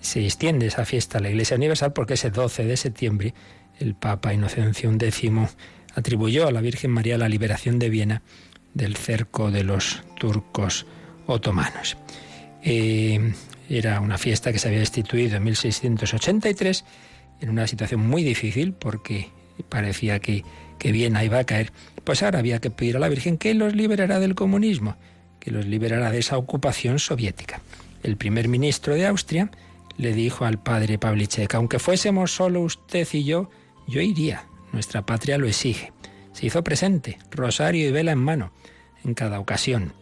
se 0.00 0.24
extiende 0.24 0.66
esa 0.66 0.84
fiesta 0.84 1.18
a 1.18 1.20
la 1.20 1.30
Iglesia 1.30 1.56
Universal 1.58 1.92
porque 1.92 2.14
ese 2.14 2.30
12 2.30 2.64
de 2.64 2.76
septiembre 2.76 3.34
el 3.78 3.94
Papa 3.94 4.34
Inocencio 4.34 4.90
X 4.90 5.30
atribuyó 5.94 6.46
a 6.46 6.52
la 6.52 6.60
Virgen 6.60 6.90
María 6.90 7.18
la 7.18 7.28
liberación 7.28 7.78
de 7.78 7.90
Viena 7.90 8.22
del 8.74 8.96
cerco 8.96 9.50
de 9.50 9.64
los 9.64 10.02
turcos 10.18 10.86
otomanos. 11.26 11.96
Eh, 12.62 13.32
era 13.68 14.00
una 14.00 14.18
fiesta 14.18 14.52
que 14.52 14.58
se 14.58 14.68
había 14.68 14.80
instituido 14.80 15.36
en 15.36 15.44
1683. 15.44 16.84
en 17.40 17.50
una 17.50 17.66
situación 17.66 18.06
muy 18.06 18.22
difícil 18.22 18.72
porque 18.72 19.30
parecía 19.68 20.18
que, 20.18 20.44
que 20.78 20.92
Viena 20.92 21.24
iba 21.24 21.38
a 21.38 21.44
caer, 21.44 21.72
pues 22.04 22.22
ahora 22.22 22.38
había 22.38 22.60
que 22.60 22.70
pedir 22.70 22.96
a 22.96 23.00
la 23.00 23.08
Virgen 23.08 23.38
que 23.38 23.54
los 23.54 23.74
liberara 23.74 24.18
del 24.20 24.34
comunismo, 24.34 24.96
que 25.40 25.50
los 25.50 25.66
liberara 25.66 26.10
de 26.10 26.18
esa 26.18 26.38
ocupación 26.38 26.98
soviética. 26.98 27.60
El 28.02 28.16
primer 28.16 28.48
ministro 28.48 28.94
de 28.94 29.06
Austria 29.06 29.50
le 29.96 30.12
dijo 30.12 30.44
al 30.44 30.62
padre 30.62 30.98
Pavlicek, 30.98 31.54
aunque 31.54 31.78
fuésemos 31.78 32.34
solo 32.34 32.60
usted 32.60 33.06
y 33.12 33.24
yo, 33.24 33.50
yo 33.88 34.00
iría, 34.00 34.46
nuestra 34.74 35.06
patria 35.06 35.38
lo 35.38 35.46
exige. 35.46 35.92
Se 36.32 36.46
hizo 36.46 36.62
presente, 36.62 37.18
rosario 37.30 37.88
y 37.88 37.92
vela 37.92 38.12
en 38.12 38.18
mano, 38.18 38.52
en 39.04 39.14
cada 39.14 39.40
ocasión. 39.40 39.94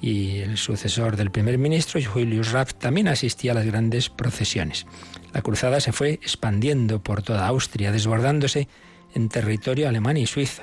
Y 0.00 0.38
el 0.38 0.56
sucesor 0.56 1.16
del 1.16 1.30
primer 1.30 1.56
ministro, 1.58 2.00
Julius 2.02 2.50
Raff, 2.50 2.74
también 2.74 3.06
asistía 3.08 3.52
a 3.52 3.54
las 3.54 3.66
grandes 3.66 4.08
procesiones. 4.08 4.86
La 5.32 5.42
cruzada 5.42 5.80
se 5.80 5.92
fue 5.92 6.14
expandiendo 6.14 7.02
por 7.02 7.22
toda 7.22 7.46
Austria, 7.46 7.92
desbordándose 7.92 8.68
en 9.14 9.28
territorio 9.28 9.88
alemán 9.88 10.16
y 10.16 10.26
suizo. 10.26 10.62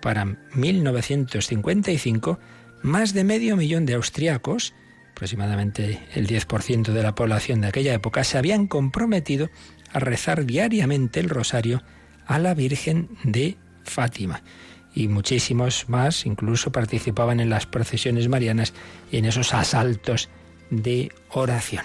Para 0.00 0.24
1955, 0.54 2.38
más 2.82 3.12
de 3.12 3.24
medio 3.24 3.56
millón 3.56 3.84
de 3.86 3.94
austriacos, 3.94 4.74
aproximadamente 5.12 6.00
el 6.14 6.26
10% 6.26 6.92
de 6.92 7.02
la 7.02 7.14
población 7.14 7.60
de 7.60 7.68
aquella 7.68 7.92
época, 7.92 8.24
se 8.24 8.38
habían 8.38 8.66
comprometido 8.66 9.50
a 9.92 9.98
rezar 9.98 10.46
diariamente 10.46 11.20
el 11.20 11.28
rosario 11.28 11.82
a 12.30 12.38
la 12.38 12.54
Virgen 12.54 13.08
de 13.24 13.56
Fátima. 13.82 14.42
Y 14.94 15.08
muchísimos 15.08 15.88
más 15.88 16.24
incluso 16.26 16.70
participaban 16.70 17.40
en 17.40 17.50
las 17.50 17.66
procesiones 17.66 18.28
marianas 18.28 18.72
y 19.10 19.16
en 19.16 19.24
esos 19.24 19.52
asaltos 19.52 20.28
de 20.70 21.10
oración. 21.30 21.84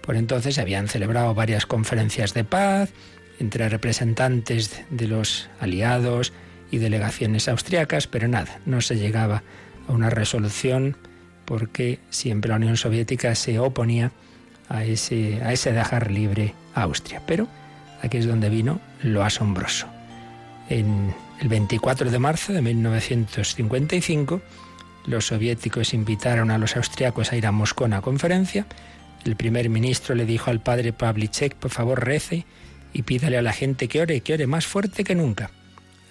Por 0.00 0.16
entonces 0.16 0.56
se 0.56 0.60
habían 0.60 0.88
celebrado 0.88 1.32
varias 1.34 1.64
conferencias 1.64 2.34
de 2.34 2.42
paz 2.42 2.90
entre 3.38 3.68
representantes 3.68 4.82
de 4.90 5.06
los 5.06 5.48
aliados 5.60 6.32
y 6.72 6.78
delegaciones 6.78 7.46
austriacas, 7.46 8.08
pero 8.08 8.26
nada, 8.26 8.58
no 8.66 8.80
se 8.80 8.96
llegaba 8.96 9.44
a 9.86 9.92
una 9.92 10.10
resolución 10.10 10.96
porque 11.44 12.00
siempre 12.10 12.48
la 12.48 12.56
Unión 12.56 12.76
Soviética 12.76 13.36
se 13.36 13.60
oponía 13.60 14.10
a 14.68 14.84
ese, 14.84 15.40
a 15.40 15.52
ese 15.52 15.70
dejar 15.72 16.10
libre 16.10 16.52
a 16.74 16.82
Austria. 16.82 17.22
Pero 17.26 17.46
aquí 18.02 18.18
es 18.18 18.26
donde 18.26 18.50
vino 18.50 18.80
lo 19.02 19.24
asombroso. 19.24 19.86
En 20.68 21.14
el 21.40 21.48
24 21.48 22.10
de 22.10 22.18
marzo 22.18 22.52
de 22.52 22.60
1955, 22.60 24.42
los 25.06 25.26
soviéticos 25.26 25.94
invitaron 25.94 26.50
a 26.50 26.58
los 26.58 26.76
austriacos 26.76 27.32
a 27.32 27.36
ir 27.36 27.46
a 27.46 27.52
Moscú 27.52 27.84
a 27.84 27.86
una 27.86 28.02
conferencia 28.02 28.66
el 29.24 29.36
primer 29.36 29.68
ministro 29.68 30.14
le 30.14 30.26
dijo 30.26 30.50
al 30.50 30.60
padre 30.60 30.92
Pavlicek, 30.92 31.54
por 31.54 31.70
favor 31.70 32.04
rece 32.04 32.44
y 32.92 33.02
pídale 33.02 33.38
a 33.38 33.42
la 33.42 33.52
gente 33.52 33.88
que 33.88 34.00
ore, 34.00 34.20
que 34.20 34.34
ore 34.34 34.46
más 34.46 34.66
fuerte 34.66 35.04
que 35.04 35.14
nunca. 35.14 35.50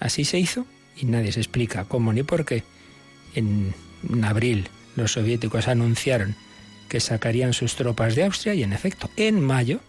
Así 0.00 0.24
se 0.24 0.38
hizo 0.38 0.66
y 0.96 1.06
nadie 1.06 1.32
se 1.32 1.40
explica 1.40 1.84
cómo 1.84 2.12
ni 2.12 2.22
por 2.22 2.44
qué. 2.44 2.64
En 3.34 3.74
abril 4.24 4.68
los 4.96 5.12
soviéticos 5.12 5.68
anunciaron 5.68 6.34
que 6.88 7.00
sacarían 7.00 7.52
sus 7.52 7.76
tropas 7.76 8.14
de 8.14 8.24
Austria 8.24 8.54
y 8.54 8.62
en 8.62 8.72
efecto, 8.72 9.10
en 9.16 9.40
mayo, 9.40 9.80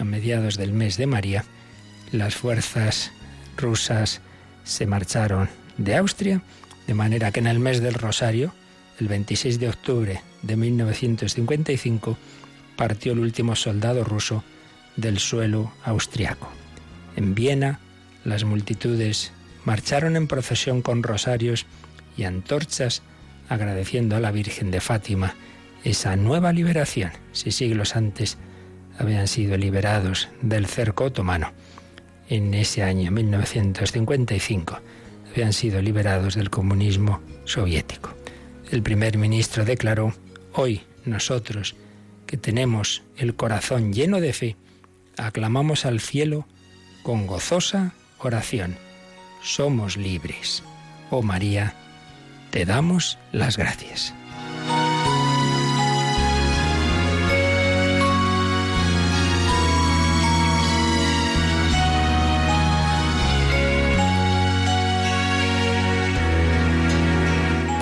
a 0.00 0.04
mediados 0.04 0.56
del 0.56 0.72
mes 0.72 0.96
de 0.96 1.06
María, 1.06 1.44
las 2.10 2.34
fuerzas 2.34 3.12
rusas 3.56 4.20
se 4.64 4.86
marcharon 4.86 5.48
de 5.76 5.96
Austria, 5.96 6.42
de 6.86 6.94
manera 6.94 7.30
que 7.30 7.40
en 7.40 7.46
el 7.46 7.60
mes 7.60 7.80
del 7.80 7.94
Rosario, 7.94 8.54
el 8.98 9.08
26 9.08 9.60
de 9.60 9.68
octubre 9.68 10.22
de 10.42 10.56
1955, 10.56 12.18
partió 12.76 13.12
el 13.12 13.20
último 13.20 13.54
soldado 13.54 14.02
ruso 14.02 14.42
del 14.96 15.18
suelo 15.18 15.72
austriaco. 15.84 16.48
En 17.16 17.34
Viena, 17.34 17.78
las 18.24 18.44
multitudes 18.44 19.32
marcharon 19.64 20.16
en 20.16 20.26
procesión 20.26 20.80
con 20.82 21.02
rosarios 21.02 21.66
y 22.16 22.24
antorchas 22.24 23.02
agradeciendo 23.48 24.16
a 24.16 24.20
la 24.20 24.32
Virgen 24.32 24.70
de 24.70 24.80
Fátima 24.80 25.34
esa 25.84 26.16
nueva 26.16 26.52
liberación, 26.52 27.12
si 27.32 27.50
siglos 27.50 27.96
antes 27.96 28.38
habían 29.00 29.28
sido 29.28 29.56
liberados 29.56 30.28
del 30.42 30.66
cerco 30.66 31.04
otomano. 31.04 31.52
En 32.28 32.52
ese 32.52 32.82
año 32.82 33.10
1955 33.10 34.78
habían 35.32 35.52
sido 35.54 35.80
liberados 35.80 36.34
del 36.34 36.50
comunismo 36.50 37.20
soviético. 37.44 38.10
El 38.70 38.82
primer 38.82 39.16
ministro 39.16 39.64
declaró, 39.64 40.12
hoy 40.52 40.82
nosotros, 41.06 41.76
que 42.26 42.36
tenemos 42.36 43.02
el 43.16 43.34
corazón 43.34 43.92
lleno 43.92 44.20
de 44.20 44.34
fe, 44.34 44.56
aclamamos 45.16 45.86
al 45.86 46.00
cielo 46.00 46.46
con 47.02 47.26
gozosa 47.26 47.94
oración. 48.18 48.76
Somos 49.42 49.96
libres. 49.96 50.62
Oh 51.10 51.22
María, 51.22 51.74
te 52.50 52.66
damos 52.66 53.18
las 53.32 53.56
gracias. 53.56 54.14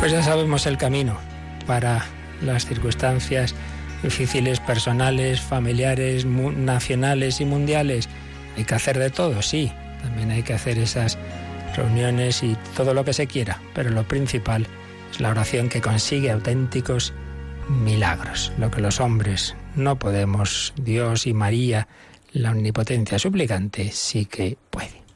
Pues 0.08 0.24
ya 0.24 0.32
sabemos 0.32 0.64
el 0.64 0.78
camino 0.78 1.18
para 1.66 2.02
las 2.40 2.64
circunstancias 2.64 3.54
difíciles 4.02 4.58
personales, 4.58 5.38
familiares, 5.38 6.24
nacionales 6.24 7.42
y 7.42 7.44
mundiales. 7.44 8.08
Hay 8.56 8.64
que 8.64 8.74
hacer 8.74 8.98
de 8.98 9.10
todo, 9.10 9.42
sí. 9.42 9.70
También 10.00 10.30
hay 10.30 10.42
que 10.42 10.54
hacer 10.54 10.78
esas 10.78 11.18
reuniones 11.76 12.42
y 12.42 12.56
todo 12.74 12.94
lo 12.94 13.04
que 13.04 13.12
se 13.12 13.26
quiera, 13.26 13.60
pero 13.74 13.90
lo 13.90 14.08
principal 14.08 14.66
es 15.12 15.20
la 15.20 15.28
oración 15.28 15.68
que 15.68 15.82
consigue 15.82 16.30
auténticos 16.30 17.12
milagros. 17.68 18.50
Lo 18.56 18.70
que 18.70 18.80
los 18.80 19.00
hombres 19.00 19.56
no 19.76 19.98
podemos, 19.98 20.72
Dios 20.78 21.26
y 21.26 21.34
María, 21.34 21.86
la 22.32 22.52
omnipotencia 22.52 23.18
suplicante, 23.18 23.90
sí 23.92 24.24
que 24.24 24.56
puede. 24.70 25.07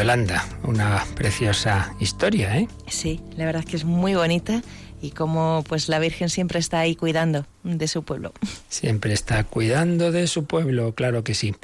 Yolanda, 0.00 0.48
una 0.62 1.04
preciosa 1.14 1.94
historia, 2.00 2.56
¿eh? 2.56 2.68
Sí, 2.86 3.20
la 3.36 3.44
verdad 3.44 3.62
es 3.62 3.70
que 3.70 3.76
es 3.76 3.84
muy 3.84 4.14
bonita 4.14 4.62
y 5.02 5.10
como 5.10 5.62
pues 5.68 5.90
la 5.90 5.98
Virgen 5.98 6.30
siempre 6.30 6.58
está 6.58 6.78
ahí 6.78 6.96
cuidando 6.96 7.44
de 7.64 7.86
su 7.86 8.02
pueblo. 8.02 8.32
Siempre 8.70 9.12
está 9.12 9.44
cuidando 9.44 10.10
de 10.10 10.26
su 10.26 10.46
pueblo, 10.46 10.94
claro 10.94 11.22
que 11.22 11.34
sí. 11.34 11.54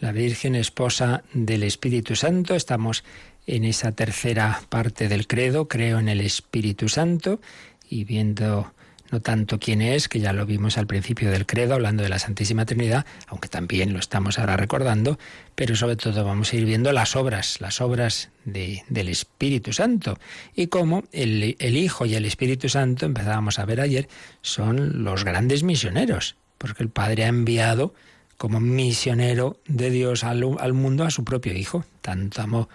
La 0.00 0.10
Virgen 0.10 0.56
esposa 0.56 1.22
del 1.32 1.62
Espíritu 1.62 2.16
Santo, 2.16 2.56
estamos 2.56 3.04
en 3.46 3.62
esa 3.62 3.92
tercera 3.92 4.62
parte 4.68 5.06
del 5.06 5.28
credo, 5.28 5.68
creo 5.68 6.00
en 6.00 6.08
el 6.08 6.20
Espíritu 6.20 6.88
Santo 6.88 7.40
y 7.88 8.02
viendo 8.02 8.74
tanto 9.20 9.58
quién 9.58 9.82
es, 9.82 10.08
que 10.08 10.20
ya 10.20 10.32
lo 10.32 10.46
vimos 10.46 10.78
al 10.78 10.86
principio 10.86 11.30
del 11.30 11.46
credo, 11.46 11.74
hablando 11.74 12.02
de 12.02 12.08
la 12.08 12.18
Santísima 12.18 12.66
Trinidad, 12.66 13.06
aunque 13.26 13.48
también 13.48 13.92
lo 13.92 13.98
estamos 13.98 14.38
ahora 14.38 14.56
recordando, 14.56 15.18
pero 15.54 15.76
sobre 15.76 15.96
todo 15.96 16.24
vamos 16.24 16.52
a 16.52 16.56
ir 16.56 16.64
viendo 16.64 16.92
las 16.92 17.16
obras, 17.16 17.60
las 17.60 17.80
obras 17.80 18.30
del 18.44 19.08
Espíritu 19.08 19.72
Santo, 19.72 20.18
y 20.54 20.68
cómo 20.68 21.04
el, 21.12 21.56
el 21.58 21.76
Hijo 21.76 22.06
y 22.06 22.14
el 22.14 22.24
Espíritu 22.24 22.68
Santo, 22.68 23.06
empezábamos 23.06 23.58
a 23.58 23.64
ver 23.64 23.80
ayer, 23.80 24.08
son 24.42 25.04
los 25.04 25.24
grandes 25.24 25.62
misioneros, 25.62 26.36
porque 26.58 26.82
el 26.82 26.90
Padre 26.90 27.24
ha 27.24 27.28
enviado 27.28 27.94
como 28.36 28.60
misionero 28.60 29.60
de 29.66 29.90
Dios 29.90 30.24
al, 30.24 30.44
al 30.58 30.72
mundo 30.72 31.04
a 31.04 31.10
su 31.10 31.24
propio 31.24 31.52
Hijo, 31.54 31.84
tanto 32.02 32.42
amó 32.42 32.68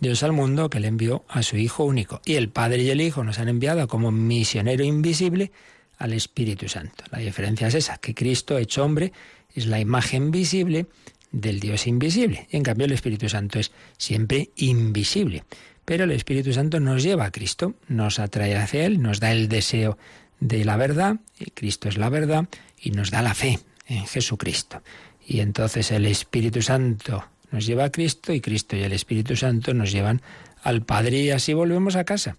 Dios 0.00 0.22
al 0.22 0.32
mundo 0.32 0.68
que 0.70 0.80
le 0.80 0.88
envió 0.88 1.24
a 1.28 1.42
su 1.42 1.56
Hijo 1.56 1.84
único. 1.84 2.20
Y 2.24 2.34
el 2.34 2.48
Padre 2.48 2.82
y 2.82 2.90
el 2.90 3.00
Hijo 3.00 3.24
nos 3.24 3.38
han 3.38 3.48
enviado 3.48 3.86
como 3.88 4.10
misionero 4.10 4.84
invisible 4.84 5.52
al 5.98 6.12
Espíritu 6.12 6.68
Santo. 6.68 7.04
La 7.10 7.18
diferencia 7.18 7.68
es 7.68 7.74
esa, 7.74 7.98
que 7.98 8.14
Cristo, 8.14 8.58
hecho 8.58 8.84
hombre, 8.84 9.12
es 9.54 9.66
la 9.66 9.80
imagen 9.80 10.30
visible 10.30 10.86
del 11.32 11.60
Dios 11.60 11.86
invisible. 11.86 12.46
En 12.50 12.62
cambio, 12.62 12.86
el 12.86 12.92
Espíritu 12.92 13.28
Santo 13.28 13.58
es 13.58 13.72
siempre 13.98 14.50
invisible. 14.56 15.44
Pero 15.84 16.04
el 16.04 16.12
Espíritu 16.12 16.52
Santo 16.52 16.80
nos 16.80 17.02
lleva 17.02 17.26
a 17.26 17.30
Cristo, 17.30 17.74
nos 17.88 18.18
atrae 18.18 18.56
hacia 18.56 18.86
Él, 18.86 19.02
nos 19.02 19.20
da 19.20 19.32
el 19.32 19.48
deseo 19.48 19.98
de 20.40 20.64
la 20.64 20.76
verdad, 20.76 21.16
y 21.38 21.50
Cristo 21.50 21.88
es 21.88 21.98
la 21.98 22.08
verdad, 22.08 22.48
y 22.80 22.90
nos 22.90 23.10
da 23.10 23.22
la 23.22 23.34
fe 23.34 23.58
en 23.86 24.06
Jesucristo. 24.06 24.82
Y 25.26 25.40
entonces 25.40 25.90
el 25.90 26.06
Espíritu 26.06 26.62
Santo 26.62 27.24
nos 27.50 27.66
lleva 27.66 27.84
a 27.84 27.92
Cristo 27.92 28.32
y 28.32 28.40
Cristo 28.40 28.76
y 28.76 28.82
el 28.82 28.92
Espíritu 28.92 29.36
Santo 29.36 29.74
nos 29.74 29.92
llevan 29.92 30.22
al 30.62 30.82
Padre 30.82 31.18
y 31.20 31.30
así 31.30 31.52
volvemos 31.52 31.96
a 31.96 32.04
casa. 32.04 32.36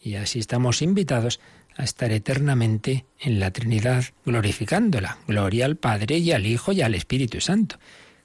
Y 0.00 0.14
así 0.14 0.38
estamos 0.38 0.82
invitados 0.82 1.40
estar 1.84 2.10
eternamente 2.12 3.04
en 3.20 3.40
la 3.40 3.50
Trinidad, 3.50 4.04
glorificándola. 4.24 5.18
Gloria 5.26 5.64
al 5.64 5.76
Padre 5.76 6.18
y 6.18 6.32
al 6.32 6.46
Hijo 6.46 6.72
y 6.72 6.82
al 6.82 6.94
Espíritu 6.94 7.40
Santo. 7.40 7.78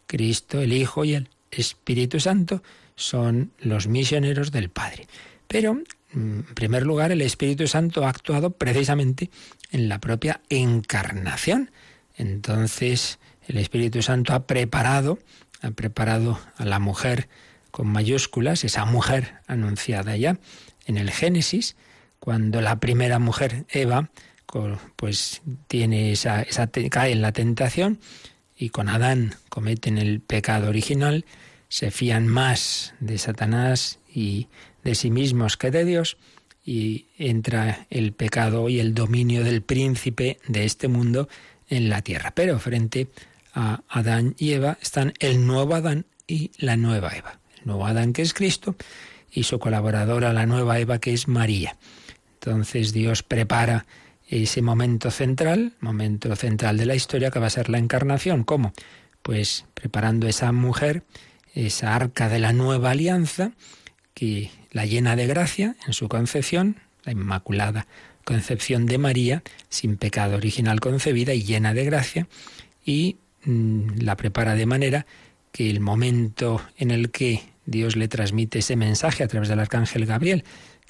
Cristo, 0.08 0.62
el 0.62 0.74
Hijo 0.74 1.06
y 1.06 1.14
el 1.14 1.30
Espíritu 1.52 2.20
Santo 2.20 2.64
son 2.96 3.52
los 3.60 3.88
misioneros 3.88 4.52
del 4.52 4.70
Padre. 4.70 5.08
Pero, 5.48 5.76
mm, 5.76 5.84
en 6.14 6.56
primer 6.56 6.84
lugar, 6.84 7.12
el 7.12 7.22
Espíritu 7.22 7.68
Santo 7.68 8.06
ha 8.06 8.10
actuado 8.10 8.52
precisamente 8.52 9.30
en 9.72 9.90
la 9.90 10.00
propia 10.00 10.42
encarnación. 10.50 11.72
Entonces, 12.18 13.20
el 13.48 13.58
Espíritu 13.58 14.02
Santo 14.02 14.34
ha 14.34 14.48
preparado, 14.48 15.20
ha 15.62 15.72
preparado 15.72 16.40
a 16.58 16.66
la 16.66 16.80
mujer 16.80 17.28
con 17.72 17.88
mayúsculas, 17.88 18.64
esa 18.64 18.86
mujer 18.86 19.36
anunciada 19.48 20.16
ya 20.16 20.38
en 20.86 20.98
el 20.98 21.12
Génesis, 21.12 21.76
cuando 22.24 22.62
la 22.62 22.80
primera 22.80 23.20
mujer, 23.20 23.66
Eva, 23.68 24.10
pues 24.96 25.42
tiene 25.68 26.14
esa, 26.14 26.42
esa 26.42 26.70
cae 26.90 27.12
en 27.12 27.22
la 27.22 27.34
tentación 27.34 28.00
y 28.58 28.70
con 28.70 28.88
Adán 28.88 29.36
cometen 29.50 29.98
el 29.98 30.22
pecado 30.22 30.70
original, 30.70 31.26
se 31.68 31.92
fían 31.92 32.30
más 32.30 32.94
de 33.02 33.18
Satanás 33.18 34.00
y 34.10 34.48
de 34.86 34.96
sí 34.96 35.12
mismos 35.12 35.58
que 35.58 35.70
de 35.70 35.84
Dios, 35.84 36.16
y 36.64 37.08
entra 37.18 37.88
el 37.90 38.14
pecado 38.14 38.70
y 38.70 38.80
el 38.80 38.94
dominio 38.94 39.44
del 39.44 39.62
príncipe 39.62 40.40
de 40.48 40.64
este 40.64 40.88
mundo 40.88 41.28
en 41.68 41.90
la 41.90 42.04
tierra. 42.04 42.32
Pero 42.34 42.58
frente 42.58 43.10
a 43.54 43.82
Adán 43.90 44.34
y 44.38 44.54
Eva 44.54 44.78
están 44.82 45.12
el 45.20 45.46
nuevo 45.46 45.76
Adán 45.76 46.06
y 46.26 46.52
la 46.58 46.78
nueva 46.78 47.10
Eva. 47.18 47.42
El 47.60 47.66
nuevo 47.66 47.86
Adán 47.86 48.14
que 48.14 48.22
es 48.22 48.34
Cristo 48.34 48.78
y 49.30 49.44
su 49.44 49.60
colaboradora 49.60 50.32
la 50.32 50.46
nueva 50.46 50.80
Eva 50.80 51.00
que 51.00 51.12
es 51.12 51.28
María. 51.28 51.76
Entonces 52.46 52.92
Dios 52.92 53.24
prepara 53.24 53.86
ese 54.28 54.62
momento 54.62 55.12
central, 55.12 55.72
momento 55.80 56.36
central 56.36 56.78
de 56.78 56.86
la 56.86 56.94
historia 56.94 57.32
que 57.32 57.40
va 57.40 57.48
a 57.48 57.50
ser 57.50 57.70
la 57.70 57.78
encarnación. 57.78 58.44
¿Cómo? 58.44 58.74
Pues 59.22 59.66
preparando 59.74 60.28
esa 60.28 60.52
mujer, 60.52 61.04
esa 61.54 61.96
arca 61.96 62.28
de 62.28 62.40
la 62.40 62.52
nueva 62.52 62.92
alianza, 62.92 63.54
que 64.14 64.52
la 64.72 64.86
llena 64.86 65.16
de 65.16 65.26
gracia 65.26 65.78
en 65.88 65.94
su 65.94 66.10
concepción, 66.10 66.76
la 67.06 67.14
inmaculada 67.14 67.88
concepción 68.26 68.88
de 68.88 68.98
María, 68.98 69.44
sin 69.70 69.96
pecado 69.96 70.36
original 70.36 70.82
concebida 70.82 71.34
y 71.34 71.44
llena 71.44 71.74
de 71.74 71.86
gracia, 71.86 72.28
y 72.86 73.16
mm, 73.46 74.00
la 74.02 74.18
prepara 74.18 74.56
de 74.56 74.66
manera 74.66 75.06
que 75.54 75.70
el 75.70 75.80
momento 75.80 76.62
en 76.78 76.92
el 76.92 77.10
que 77.10 77.42
Dios 77.66 77.96
le 77.96 78.10
transmite 78.10 78.60
ese 78.60 78.76
mensaje 78.76 79.24
a 79.24 79.28
través 79.28 79.48
del 79.48 79.60
arcángel 79.60 80.06
Gabriel, 80.06 80.44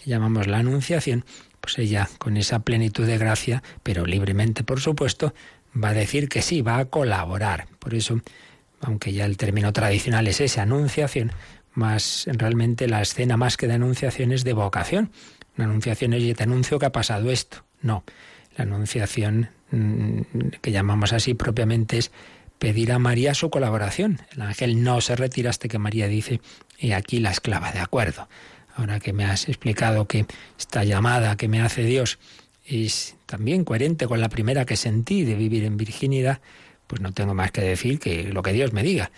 llamamos 0.05 0.47
la 0.47 0.59
Anunciación, 0.59 1.25
pues 1.61 1.77
ella 1.79 2.09
con 2.17 2.37
esa 2.37 2.59
plenitud 2.59 3.05
de 3.05 3.17
gracia, 3.17 3.63
pero 3.83 4.05
libremente 4.05 4.63
por 4.63 4.79
supuesto, 4.79 5.33
va 5.81 5.89
a 5.89 5.93
decir 5.93 6.29
que 6.29 6.41
sí, 6.41 6.61
va 6.61 6.77
a 6.77 6.85
colaborar. 6.85 7.67
Por 7.79 7.93
eso, 7.93 8.19
aunque 8.81 9.13
ya 9.13 9.25
el 9.25 9.37
término 9.37 9.71
tradicional 9.73 10.27
es 10.27 10.41
esa 10.41 10.63
anunciación, 10.63 11.31
más 11.73 12.25
realmente 12.27 12.87
la 12.87 13.01
escena 13.01 13.37
más 13.37 13.57
que 13.57 13.67
de 13.67 13.73
anunciación 13.73 14.31
es 14.31 14.43
de 14.43 14.53
vocación. 14.53 15.11
Una 15.57 15.65
anunciación 15.65 16.13
es 16.13 16.23
yo 16.23 16.35
te 16.35 16.43
anuncio 16.43 16.79
que 16.79 16.85
ha 16.85 16.91
pasado 16.91 17.31
esto. 17.31 17.63
No, 17.81 18.03
la 18.57 18.63
anunciación 18.63 19.49
mm, 19.71 20.21
que 20.61 20.71
llamamos 20.71 21.13
así 21.13 21.33
propiamente 21.33 21.97
es 21.97 22.11
pedir 22.59 22.91
a 22.91 22.99
María 22.99 23.33
su 23.33 23.49
colaboración. 23.49 24.21
El 24.31 24.41
ángel 24.43 24.83
no 24.83 25.01
se 25.01 25.15
retira 25.15 25.49
hasta 25.49 25.67
que 25.67 25.79
María 25.79 26.07
dice, 26.07 26.41
y 26.77 26.91
aquí 26.91 27.19
la 27.19 27.31
esclava, 27.31 27.71
de 27.71 27.79
acuerdo 27.79 28.27
ahora 28.75 28.99
que 28.99 29.13
me 29.13 29.25
has 29.25 29.47
explicado 29.47 30.07
que 30.07 30.25
esta 30.57 30.83
llamada 30.83 31.37
que 31.37 31.47
me 31.47 31.61
hace 31.61 31.83
Dios 31.83 32.19
es 32.65 33.15
también 33.25 33.63
coherente 33.63 34.07
con 34.07 34.21
la 34.21 34.29
primera 34.29 34.65
que 34.65 34.77
sentí 34.77 35.23
de 35.23 35.35
vivir 35.35 35.63
en 35.65 35.77
virginidad, 35.77 36.41
pues 36.87 37.01
no 37.01 37.11
tengo 37.11 37.33
más 37.33 37.51
que 37.51 37.61
decir 37.61 37.99
que 37.99 38.23
lo 38.25 38.41
que 38.41 38.53
Dios 38.53 38.73
me 38.73 38.83
diga. 38.83 39.11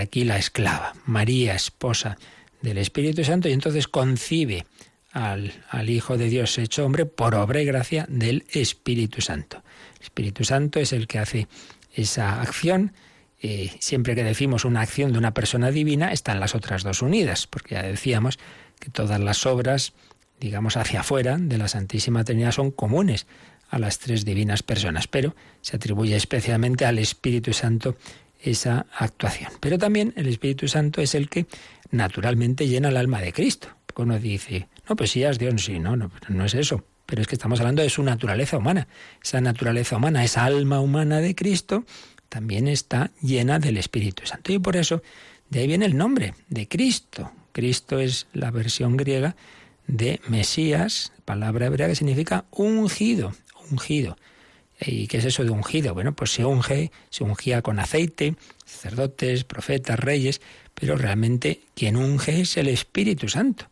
Aquí 0.00 0.24
la 0.24 0.38
esclava, 0.38 0.94
María, 1.06 1.54
esposa 1.54 2.18
del 2.62 2.78
Espíritu 2.78 3.24
Santo, 3.24 3.48
y 3.48 3.52
entonces 3.52 3.86
concibe 3.86 4.66
al, 5.12 5.52
al, 5.70 5.90
Hijo 5.90 6.18
de 6.18 6.28
Dios 6.28 6.58
hecho 6.58 6.84
hombre 6.84 7.06
por 7.06 7.34
obra 7.34 7.60
y 7.60 7.64
gracia 7.64 8.06
del 8.08 8.44
Espíritu 8.50 9.20
Santo. 9.20 9.62
El 9.98 10.02
Espíritu 10.02 10.44
Santo 10.44 10.80
es 10.80 10.92
el 10.92 11.06
que 11.06 11.18
hace 11.18 11.48
esa 11.94 12.40
acción. 12.40 12.92
Eh, 13.40 13.70
siempre 13.78 14.14
que 14.14 14.24
decimos 14.24 14.64
una 14.64 14.80
acción 14.80 15.12
de 15.12 15.18
una 15.18 15.32
persona 15.32 15.70
divina, 15.70 16.12
están 16.12 16.40
las 16.40 16.54
otras 16.54 16.82
dos 16.82 17.02
unidas, 17.02 17.46
porque 17.46 17.76
ya 17.76 17.82
decíamos 17.82 18.38
que 18.78 18.90
todas 18.90 19.20
las 19.20 19.46
obras, 19.46 19.92
digamos, 20.40 20.76
hacia 20.76 21.00
afuera 21.00 21.36
de 21.38 21.58
la 21.58 21.68
Santísima 21.68 22.24
Trinidad 22.24 22.52
son 22.52 22.70
comunes 22.70 23.26
a 23.70 23.78
las 23.78 23.98
tres 23.98 24.24
divinas 24.24 24.62
personas, 24.62 25.08
pero 25.08 25.34
se 25.60 25.76
atribuye 25.76 26.16
especialmente 26.16 26.86
al 26.86 26.98
Espíritu 26.98 27.52
Santo 27.52 27.96
esa 28.40 28.86
actuación. 28.96 29.52
Pero 29.60 29.78
también 29.78 30.14
el 30.16 30.28
Espíritu 30.28 30.68
Santo 30.68 31.02
es 31.02 31.14
el 31.14 31.28
que 31.28 31.46
naturalmente 31.90 32.68
llena 32.68 32.88
el 32.88 32.96
alma 32.96 33.20
de 33.20 33.32
Cristo. 33.32 33.68
Uno 33.98 34.18
dice, 34.20 34.68
no, 34.88 34.94
pues 34.94 35.10
sí, 35.10 35.24
es 35.24 35.38
Dios, 35.40 35.64
sí, 35.64 35.80
no, 35.80 35.96
no, 35.96 36.12
no 36.28 36.44
es 36.44 36.54
eso. 36.54 36.84
Pero 37.04 37.20
es 37.20 37.26
que 37.26 37.34
estamos 37.34 37.58
hablando 37.58 37.82
de 37.82 37.90
su 37.90 38.02
naturaleza 38.04 38.56
humana. 38.56 38.86
Esa 39.22 39.40
naturaleza 39.40 39.96
humana, 39.96 40.22
esa 40.22 40.44
alma 40.44 40.78
humana 40.78 41.20
de 41.20 41.34
Cristo, 41.34 41.84
también 42.28 42.68
está 42.68 43.10
llena 43.20 43.58
del 43.58 43.76
Espíritu 43.76 44.24
Santo. 44.24 44.52
Y 44.52 44.60
por 44.60 44.76
eso, 44.76 45.02
de 45.50 45.60
ahí 45.60 45.66
viene 45.66 45.84
el 45.84 45.96
nombre 45.96 46.34
de 46.48 46.68
Cristo, 46.68 47.32
Cristo 47.58 47.98
es 47.98 48.28
la 48.32 48.52
versión 48.52 48.96
griega 48.96 49.34
de 49.88 50.20
Mesías, 50.28 51.10
palabra 51.24 51.66
hebrea 51.66 51.88
que 51.88 51.96
significa 51.96 52.44
ungido, 52.52 53.34
ungido. 53.72 54.16
¿Y 54.80 55.08
qué 55.08 55.16
es 55.18 55.24
eso 55.24 55.42
de 55.42 55.50
ungido? 55.50 55.92
Bueno, 55.92 56.14
pues 56.14 56.30
se 56.30 56.44
unge, 56.44 56.92
se 57.10 57.24
ungía 57.24 57.60
con 57.60 57.80
aceite, 57.80 58.36
sacerdotes, 58.64 59.42
profetas, 59.42 59.98
reyes, 59.98 60.40
pero 60.72 60.96
realmente 60.96 61.62
quien 61.74 61.96
unge 61.96 62.42
es 62.42 62.56
el 62.58 62.68
Espíritu 62.68 63.28
Santo. 63.28 63.66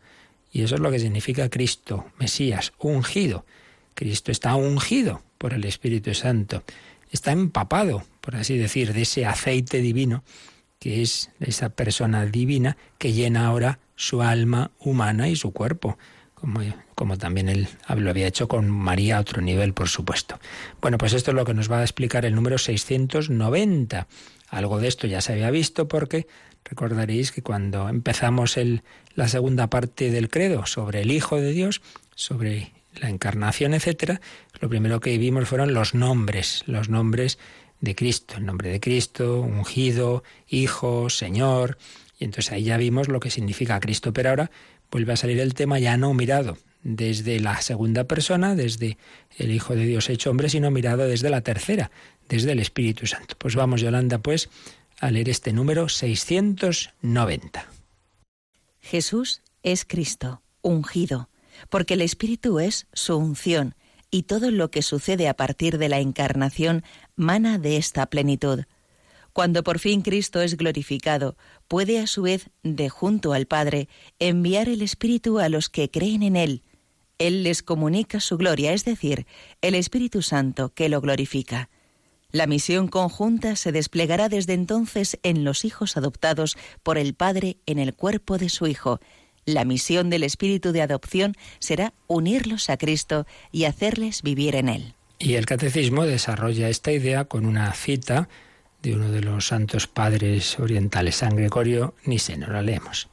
Y 0.51 0.63
eso 0.63 0.75
es 0.75 0.81
lo 0.81 0.91
que 0.91 0.99
significa 0.99 1.47
Cristo, 1.47 2.07
Mesías, 2.19 2.73
ungido. 2.79 3.45
Cristo 3.95 4.33
está 4.33 4.53
ungido 4.55 5.21
por 5.37 5.53
el 5.53 5.63
Espíritu 5.63 6.13
Santo, 6.13 6.61
está 7.09 7.31
empapado, 7.31 8.03
por 8.19 8.35
así 8.35 8.57
decir, 8.57 8.91
de 8.91 9.03
ese 9.03 9.25
aceite 9.25 9.79
divino 9.79 10.25
que 10.79 11.01
es 11.01 11.31
esa 11.39 11.69
persona 11.69 12.25
divina 12.25 12.77
que 12.97 13.13
llena 13.13 13.47
ahora 13.47 13.79
su 13.95 14.21
alma 14.21 14.71
humana 14.79 15.27
y 15.27 15.35
su 15.35 15.51
cuerpo, 15.51 15.97
como, 16.35 16.61
como, 16.93 17.17
también 17.17 17.49
él 17.49 17.67
lo 17.95 18.09
había 18.09 18.27
hecho 18.27 18.47
con 18.47 18.69
María 18.69 19.17
a 19.17 19.21
otro 19.21 19.41
nivel, 19.41 19.73
por 19.73 19.89
supuesto. 19.89 20.39
Bueno, 20.81 20.99
pues 20.99 21.13
esto 21.13 21.31
es 21.31 21.35
lo 21.35 21.45
que 21.45 21.55
nos 21.55 21.71
va 21.71 21.79
a 21.79 21.83
explicar 21.83 22.25
el 22.25 22.35
número 22.35 22.59
690. 22.59 24.07
Algo 24.49 24.79
de 24.79 24.87
esto 24.87 25.07
ya 25.07 25.19
se 25.19 25.33
había 25.33 25.49
visto 25.49 25.87
porque 25.87 26.27
recordaréis 26.63 27.31
que 27.31 27.41
cuando 27.41 27.89
empezamos 27.89 28.57
el, 28.57 28.83
la 29.15 29.27
segunda 29.27 29.67
parte 29.67 30.11
del 30.11 30.29
credo 30.29 30.67
sobre 30.67 31.01
el 31.01 31.11
Hijo 31.11 31.37
de 31.37 31.53
Dios, 31.53 31.81
sobre 32.13 32.71
la 33.01 33.09
encarnación, 33.09 33.73
etcétera, 33.73 34.21
lo 34.59 34.69
primero 34.69 34.99
que 34.99 35.17
vimos 35.17 35.47
fueron 35.47 35.73
los 35.73 35.93
nombres, 35.93 36.63
los 36.67 36.89
nombres 36.89 37.39
de 37.81 37.95
Cristo, 37.95 38.35
el 38.37 38.45
nombre 38.45 38.69
de 38.69 38.79
Cristo, 38.79 39.41
ungido, 39.41 40.23
Hijo, 40.47 41.09
Señor. 41.09 41.77
Y 42.19 42.25
entonces 42.25 42.51
ahí 42.51 42.63
ya 42.63 42.77
vimos 42.77 43.07
lo 43.07 43.19
que 43.19 43.29
significa 43.29 43.79
Cristo. 43.79 44.13
Pero 44.13 44.29
ahora 44.29 44.51
vuelve 44.91 45.13
a 45.13 45.17
salir 45.17 45.39
el 45.39 45.53
tema 45.53 45.79
ya 45.79 45.97
no 45.97 46.13
mirado 46.13 46.57
desde 46.83 47.39
la 47.39 47.61
segunda 47.61 48.05
persona, 48.05 48.55
desde 48.55 48.97
el 49.37 49.51
Hijo 49.51 49.75
de 49.75 49.85
Dios 49.85 50.09
hecho 50.09 50.31
hombre, 50.31 50.49
sino 50.49 50.71
mirado 50.71 51.07
desde 51.07 51.29
la 51.29 51.41
tercera, 51.41 51.91
desde 52.29 52.53
el 52.53 52.59
Espíritu 52.59 53.05
Santo. 53.07 53.35
Pues 53.37 53.55
vamos, 53.55 53.81
Yolanda, 53.81 54.19
pues 54.19 54.49
a 54.99 55.11
leer 55.11 55.29
este 55.29 55.53
número 55.53 55.89
690. 55.89 57.67
Jesús 58.79 59.41
es 59.63 59.85
Cristo, 59.85 60.41
ungido, 60.61 61.29
porque 61.69 61.95
el 61.95 62.01
Espíritu 62.01 62.59
es 62.59 62.87
su 62.93 63.17
unción 63.17 63.75
y 64.09 64.23
todo 64.23 64.51
lo 64.51 64.71
que 64.71 64.81
sucede 64.81 65.27
a 65.27 65.35
partir 65.35 65.77
de 65.77 65.89
la 65.89 65.99
encarnación 65.99 66.83
mana 67.17 67.57
de 67.57 67.75
esta 67.75 68.05
plenitud. 68.05 68.63
Cuando 69.33 69.63
por 69.63 69.77
fin 69.79 70.01
Cristo 70.01 70.41
es 70.41 70.57
glorificado, 70.57 71.35
puede 71.67 71.99
a 71.99 72.07
su 72.07 72.21
vez, 72.23 72.49
de 72.63 72.89
junto 72.89 73.33
al 73.33 73.45
Padre, 73.45 73.89
enviar 74.17 74.69
el 74.69 74.81
Espíritu 74.81 75.39
a 75.39 75.49
los 75.49 75.69
que 75.69 75.91
creen 75.91 76.23
en 76.23 76.35
Él. 76.35 76.63
Él 77.19 77.43
les 77.43 77.61
comunica 77.61 78.19
su 78.19 78.37
gloria, 78.37 78.73
es 78.73 78.85
decir, 78.85 79.27
el 79.61 79.75
Espíritu 79.75 80.21
Santo 80.21 80.73
que 80.73 80.89
lo 80.89 81.01
glorifica. 81.01 81.69
La 82.31 82.45
misión 82.45 82.87
conjunta 82.87 83.55
se 83.55 83.71
desplegará 83.71 84.27
desde 84.27 84.53
entonces 84.53 85.17
en 85.23 85.43
los 85.43 85.65
hijos 85.65 85.97
adoptados 85.97 86.57
por 86.83 86.97
el 86.97 87.13
Padre 87.13 87.57
en 87.65 87.79
el 87.79 87.93
cuerpo 87.93 88.37
de 88.37 88.49
su 88.49 88.67
Hijo. 88.67 88.99
La 89.45 89.63
misión 89.63 90.09
del 90.09 90.23
Espíritu 90.23 90.71
de 90.71 90.81
adopción 90.81 91.35
será 91.59 91.93
unirlos 92.07 92.69
a 92.69 92.77
Cristo 92.77 93.25
y 93.51 93.63
hacerles 93.63 94.21
vivir 94.21 94.55
en 94.55 94.67
Él. 94.67 94.96
Y 95.19 95.35
el 95.35 95.45
catecismo 95.45 96.05
desarrolla 96.05 96.69
esta 96.69 96.91
idea 96.91 97.25
con 97.25 97.45
una 97.45 97.71
cita 97.73 98.29
de 98.83 98.95
uno 98.95 99.11
de 99.11 99.21
los 99.21 99.47
santos 99.47 99.87
padres 99.87 100.59
orientales, 100.59 101.17
San 101.17 101.35
Gregorio 101.35 101.95
Niseno. 102.05 102.47
La 102.47 102.61
leemos. 102.61 103.09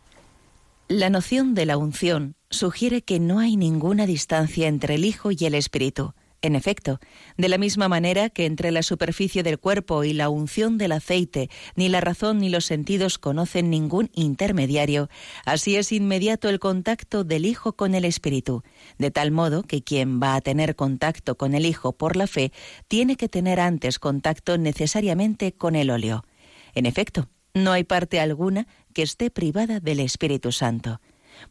La 0.89 1.09
noción 1.09 1.55
de 1.55 1.65
la 1.65 1.79
unción 1.79 2.37
sugiere 2.51 3.03
que 3.03 3.19
no 3.19 3.39
hay 3.39 3.57
ninguna 3.57 4.07
distancia 4.07 4.69
entre 4.69 4.97
el 4.97 5.05
Hijo 5.07 5.31
y 5.31 5.39
el 5.41 5.55
Espíritu. 5.55 6.15
En 6.45 6.57
efecto, 6.57 7.01
de 7.39 7.49
la 7.49 7.57
misma 7.57 7.89
manera 7.89 8.29
que 8.29 8.45
entre 8.45 8.71
la 8.71 8.83
superficie 8.83 9.43
del 9.43 9.59
cuerpo 9.59 10.05
y 10.05 10.13
la 10.13 10.29
unción 10.29 10.77
del 10.77 10.93
aceite 10.93 11.49
ni 11.75 11.89
la 11.89 12.03
razón 12.03 12.39
ni 12.39 12.51
los 12.51 12.67
sentidos 12.67 13.17
conocen 13.17 13.71
ningún 13.71 14.11
intermediario, 14.13 15.09
así 15.47 15.77
es 15.77 15.91
inmediato 15.91 16.51
el 16.51 16.59
contacto 16.59 17.25
del 17.25 17.47
Hijo 17.47 17.77
con 17.77 17.95
el 17.95 18.05
Espíritu, 18.05 18.63
de 18.99 19.11
tal 19.11 19.31
modo 19.31 19.63
que 19.63 19.83
quien 19.83 20.21
va 20.21 20.35
a 20.35 20.43
tener 20.43 20.77
contacto 20.77 21.39
con 21.39 21.55
el 21.55 21.65
Hijo 21.65 21.95
por 21.95 22.15
la 22.15 22.27
fe 22.27 22.53
tiene 22.89 23.17
que 23.17 23.31
tener 23.31 23.59
antes 23.59 23.99
contacto 23.99 24.59
necesariamente 24.59 25.55
con 25.55 25.75
el 25.75 25.89
óleo. 25.89 26.27
En 26.75 26.85
efecto, 26.85 27.31
no 27.55 27.73
hay 27.73 27.85
parte 27.85 28.21
alguna 28.21 28.67
que 28.93 29.01
esté 29.01 29.31
privada 29.31 29.81
del 29.81 29.99
Espíritu 29.99 30.53
Santo. 30.53 31.01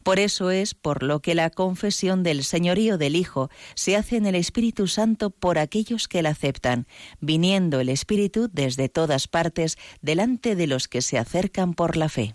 Por 0.02 0.18
eso 0.18 0.50
es 0.50 0.74
por 0.74 1.02
lo 1.02 1.20
que 1.20 1.34
la 1.34 1.50
confesión 1.50 2.22
del 2.22 2.44
señorío 2.44 2.98
del 2.98 3.16
Hijo 3.16 3.50
se 3.74 3.96
hace 3.96 4.16
en 4.16 4.26
el 4.26 4.34
Espíritu 4.34 4.86
Santo 4.86 5.30
por 5.30 5.58
aquellos 5.58 6.08
que 6.08 6.22
la 6.22 6.30
aceptan, 6.30 6.86
viniendo 7.20 7.80
el 7.80 7.88
Espíritu 7.88 8.48
desde 8.52 8.88
todas 8.88 9.28
partes 9.28 9.76
delante 10.02 10.56
de 10.56 10.66
los 10.66 10.88
que 10.88 11.02
se 11.02 11.18
acercan 11.18 11.74
por 11.74 11.96
la 11.96 12.08
fe. 12.08 12.34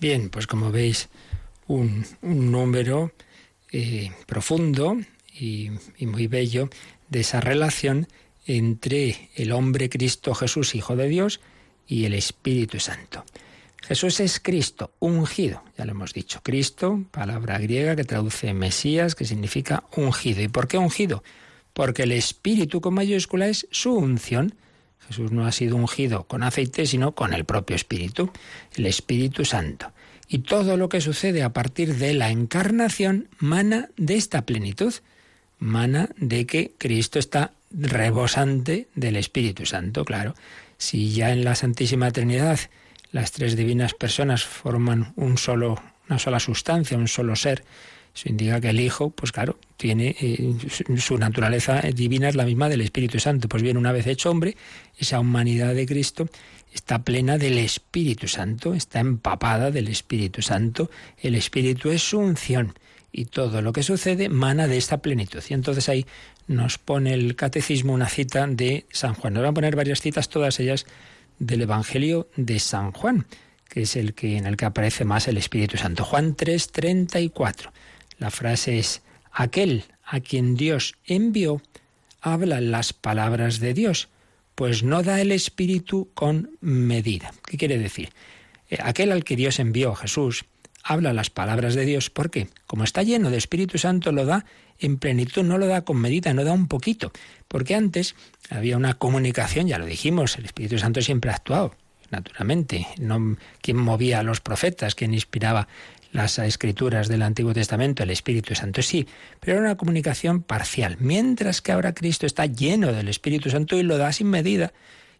Bien, 0.00 0.30
pues 0.30 0.46
como 0.46 0.70
veis, 0.70 1.08
un, 1.66 2.04
número 2.22 3.12
eh, 3.72 4.12
profundo 4.26 4.98
y 5.38 5.70
muy 6.00 6.26
bello 6.28 6.70
de 7.08 7.20
esa 7.20 7.40
relación 7.40 8.06
entre 8.46 9.30
el 9.34 9.52
hombre 9.52 9.88
Cristo 9.88 10.34
Jesús, 10.34 10.74
Hijo 10.74 10.96
de 10.96 11.08
Dios, 11.08 11.40
y 11.86 12.04
el 12.04 12.14
Espíritu 12.14 12.80
Santo. 12.80 13.24
Jesús 13.86 14.20
es 14.20 14.40
Cristo, 14.40 14.92
ungido, 14.98 15.62
ya 15.76 15.84
lo 15.84 15.92
hemos 15.92 16.14
dicho. 16.14 16.40
Cristo, 16.42 17.04
palabra 17.10 17.58
griega 17.58 17.94
que 17.94 18.04
traduce 18.04 18.54
Mesías, 18.54 19.14
que 19.14 19.26
significa 19.26 19.84
ungido. 19.94 20.40
¿Y 20.40 20.48
por 20.48 20.68
qué 20.68 20.78
ungido? 20.78 21.22
Porque 21.74 22.04
el 22.04 22.12
Espíritu 22.12 22.80
con 22.80 22.94
mayúscula 22.94 23.46
es 23.46 23.66
su 23.70 23.94
unción. 23.94 24.54
Jesús 25.06 25.32
no 25.32 25.46
ha 25.46 25.52
sido 25.52 25.76
ungido 25.76 26.24
con 26.24 26.42
aceite, 26.42 26.86
sino 26.86 27.12
con 27.12 27.34
el 27.34 27.44
propio 27.44 27.76
Espíritu, 27.76 28.30
el 28.74 28.86
Espíritu 28.86 29.44
Santo. 29.44 29.92
Y 30.28 30.38
todo 30.38 30.78
lo 30.78 30.88
que 30.88 31.02
sucede 31.02 31.42
a 31.42 31.52
partir 31.52 31.96
de 31.96 32.14
la 32.14 32.30
encarnación 32.30 33.28
mana 33.38 33.90
de 33.98 34.14
esta 34.14 34.46
plenitud, 34.46 34.94
mana 35.58 36.08
de 36.16 36.46
que 36.46 36.72
Cristo 36.78 37.18
está 37.18 37.52
rebosante 37.70 38.88
del 38.94 39.16
Espíritu 39.16 39.66
Santo, 39.66 40.06
claro. 40.06 40.34
Si 40.78 41.12
ya 41.12 41.32
en 41.32 41.44
la 41.44 41.54
Santísima 41.54 42.10
Trinidad 42.12 42.58
las 43.14 43.30
tres 43.30 43.54
divinas 43.54 43.94
personas 43.94 44.42
forman 44.42 45.12
un 45.14 45.38
solo, 45.38 45.80
una 46.08 46.18
sola 46.18 46.40
sustancia, 46.40 46.98
un 46.98 47.06
solo 47.06 47.36
ser. 47.36 47.62
Eso 48.12 48.28
indica 48.28 48.60
que 48.60 48.70
el 48.70 48.80
Hijo, 48.80 49.10
pues 49.10 49.30
claro, 49.30 49.56
tiene 49.76 50.16
eh, 50.20 50.52
su 50.98 51.16
naturaleza 51.16 51.80
divina 51.94 52.28
es 52.28 52.34
la 52.34 52.44
misma 52.44 52.68
del 52.68 52.80
Espíritu 52.80 53.20
Santo. 53.20 53.48
Pues 53.48 53.62
bien, 53.62 53.76
una 53.76 53.92
vez 53.92 54.08
hecho 54.08 54.32
hombre, 54.32 54.56
esa 54.98 55.20
humanidad 55.20 55.76
de 55.76 55.86
Cristo 55.86 56.28
está 56.72 57.04
plena 57.04 57.38
del 57.38 57.58
Espíritu 57.58 58.26
Santo, 58.26 58.74
está 58.74 58.98
empapada 58.98 59.70
del 59.70 59.86
Espíritu 59.86 60.42
Santo. 60.42 60.90
El 61.16 61.36
Espíritu 61.36 61.90
es 61.90 62.02
su 62.02 62.18
unción 62.18 62.74
y 63.12 63.26
todo 63.26 63.62
lo 63.62 63.72
que 63.72 63.84
sucede 63.84 64.28
mana 64.28 64.66
de 64.66 64.76
esta 64.76 64.98
plenitud. 64.98 65.42
Y 65.48 65.54
entonces 65.54 65.88
ahí 65.88 66.04
nos 66.48 66.78
pone 66.78 67.14
el 67.14 67.36
catecismo 67.36 67.92
una 67.92 68.08
cita 68.08 68.44
de 68.48 68.86
San 68.90 69.14
Juan. 69.14 69.34
Nos 69.34 69.44
van 69.44 69.52
a 69.52 69.54
poner 69.54 69.76
varias 69.76 70.00
citas, 70.00 70.28
todas 70.28 70.58
ellas 70.58 70.84
del 71.38 71.62
Evangelio 71.62 72.28
de 72.36 72.58
San 72.58 72.92
Juan, 72.92 73.26
que 73.68 73.82
es 73.82 73.96
el 73.96 74.14
que 74.14 74.36
en 74.36 74.46
el 74.46 74.56
que 74.56 74.64
aparece 74.64 75.04
más 75.04 75.28
el 75.28 75.36
Espíritu 75.36 75.76
Santo. 75.76 76.04
Juan 76.04 76.36
3:34. 76.36 77.72
La 78.18 78.30
frase 78.30 78.78
es 78.78 79.02
aquel 79.32 79.84
a 80.04 80.20
quien 80.20 80.54
Dios 80.54 80.94
envió 81.06 81.60
habla 82.24 82.60
las 82.62 82.94
palabras 82.94 83.60
de 83.60 83.74
Dios, 83.74 84.08
pues 84.54 84.82
no 84.82 85.02
da 85.02 85.20
el 85.20 85.30
Espíritu 85.30 86.08
con 86.14 86.56
medida. 86.60 87.34
¿Qué 87.46 87.58
quiere 87.58 87.78
decir? 87.78 88.10
Eh, 88.70 88.78
aquel 88.82 89.12
al 89.12 89.24
que 89.24 89.36
Dios 89.36 89.58
envió, 89.58 89.94
Jesús, 89.94 90.46
habla 90.84 91.12
las 91.12 91.30
palabras 91.30 91.74
de 91.74 91.86
Dios 91.86 92.10
porque, 92.10 92.48
como 92.66 92.84
está 92.84 93.02
lleno 93.02 93.30
de 93.30 93.38
Espíritu 93.38 93.78
Santo, 93.78 94.12
lo 94.12 94.26
da 94.26 94.44
en 94.78 94.98
plenitud, 94.98 95.42
no 95.42 95.58
lo 95.58 95.66
da 95.66 95.82
con 95.82 95.96
medida, 95.96 96.34
no 96.34 96.44
da 96.44 96.52
un 96.52 96.68
poquito. 96.68 97.10
Porque 97.48 97.74
antes 97.74 98.14
había 98.50 98.76
una 98.76 98.94
comunicación, 98.94 99.66
ya 99.66 99.78
lo 99.78 99.86
dijimos, 99.86 100.36
el 100.36 100.44
Espíritu 100.44 100.78
Santo 100.78 101.00
siempre 101.00 101.30
ha 101.30 101.34
actuado, 101.34 101.74
naturalmente. 102.10 102.86
No, 102.98 103.36
¿Quién 103.62 103.78
movía 103.78 104.20
a 104.20 104.22
los 104.22 104.40
profetas? 104.40 104.94
¿Quién 104.94 105.14
inspiraba 105.14 105.68
las 106.12 106.38
escrituras 106.38 107.08
del 107.08 107.22
Antiguo 107.22 107.54
Testamento? 107.54 108.02
El 108.02 108.10
Espíritu 108.10 108.54
Santo, 108.54 108.82
sí, 108.82 109.06
pero 109.40 109.54
era 109.54 109.66
una 109.66 109.76
comunicación 109.76 110.42
parcial. 110.42 110.96
Mientras 111.00 111.62
que 111.62 111.72
ahora 111.72 111.94
Cristo 111.94 112.26
está 112.26 112.46
lleno 112.46 112.92
del 112.92 113.08
Espíritu 113.08 113.48
Santo 113.50 113.76
y 113.78 113.82
lo 113.82 113.96
da 113.96 114.12
sin 114.12 114.28
medida. 114.28 114.72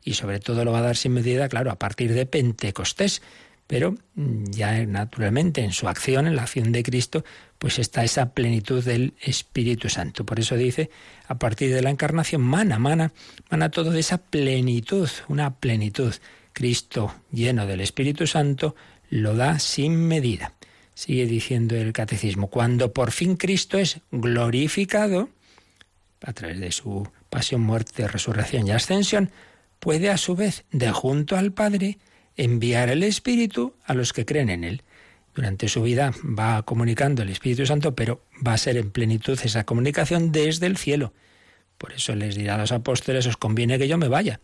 Y 0.06 0.14
sobre 0.14 0.38
todo 0.38 0.66
lo 0.66 0.72
va 0.72 0.80
a 0.80 0.82
dar 0.82 0.96
sin 0.98 1.12
medida, 1.14 1.48
claro, 1.48 1.70
a 1.70 1.78
partir 1.78 2.12
de 2.12 2.26
Pentecostés 2.26 3.22
pero 3.66 3.94
mm, 4.14 4.50
ya 4.50 4.84
naturalmente 4.86 5.62
en 5.62 5.72
su 5.72 5.88
acción, 5.88 6.26
en 6.26 6.36
la 6.36 6.42
acción 6.42 6.72
de 6.72 6.82
Cristo, 6.82 7.24
pues 7.58 7.78
está 7.78 8.04
esa 8.04 8.32
plenitud 8.32 8.84
del 8.84 9.14
Espíritu 9.20 9.88
Santo. 9.88 10.26
Por 10.26 10.40
eso 10.40 10.56
dice, 10.56 10.90
a 11.26 11.38
partir 11.38 11.72
de 11.74 11.82
la 11.82 11.90
encarnación, 11.90 12.42
mana, 12.42 12.78
mana, 12.78 13.12
mana 13.50 13.70
todo 13.70 13.90
de 13.90 14.00
esa 14.00 14.18
plenitud, 14.18 15.08
una 15.28 15.54
plenitud. 15.54 16.14
Cristo 16.52 17.14
lleno 17.32 17.66
del 17.66 17.80
Espíritu 17.80 18.26
Santo 18.26 18.76
lo 19.10 19.34
da 19.34 19.58
sin 19.58 19.96
medida. 19.96 20.52
Sigue 20.94 21.26
diciendo 21.26 21.74
el 21.74 21.92
catecismo, 21.92 22.48
cuando 22.48 22.92
por 22.92 23.10
fin 23.10 23.36
Cristo 23.36 23.78
es 23.78 24.00
glorificado, 24.12 25.30
a 26.22 26.32
través 26.32 26.60
de 26.60 26.70
su 26.70 27.08
pasión, 27.28 27.60
muerte, 27.60 28.06
resurrección 28.06 28.66
y 28.66 28.70
ascensión, 28.70 29.30
puede 29.80 30.10
a 30.10 30.16
su 30.16 30.36
vez, 30.36 30.64
de 30.70 30.90
junto 30.92 31.36
al 31.36 31.52
Padre, 31.52 31.98
enviar 32.36 32.90
el 32.90 33.02
Espíritu 33.02 33.74
a 33.84 33.94
los 33.94 34.12
que 34.12 34.24
creen 34.24 34.50
en 34.50 34.64
Él. 34.64 34.82
Durante 35.34 35.68
su 35.68 35.82
vida 35.82 36.12
va 36.22 36.62
comunicando 36.62 37.22
el 37.22 37.30
Espíritu 37.30 37.66
Santo, 37.66 37.94
pero 37.94 38.24
va 38.46 38.52
a 38.54 38.58
ser 38.58 38.76
en 38.76 38.90
plenitud 38.90 39.38
esa 39.42 39.64
comunicación 39.64 40.30
desde 40.30 40.66
el 40.66 40.76
cielo. 40.76 41.12
Por 41.78 41.92
eso 41.92 42.14
les 42.14 42.36
dirá 42.36 42.54
a 42.54 42.58
los 42.58 42.72
apóstoles, 42.72 43.26
os 43.26 43.36
conviene 43.36 43.78
que 43.78 43.88
yo 43.88 43.98
me 43.98 44.08
vaya, 44.08 44.40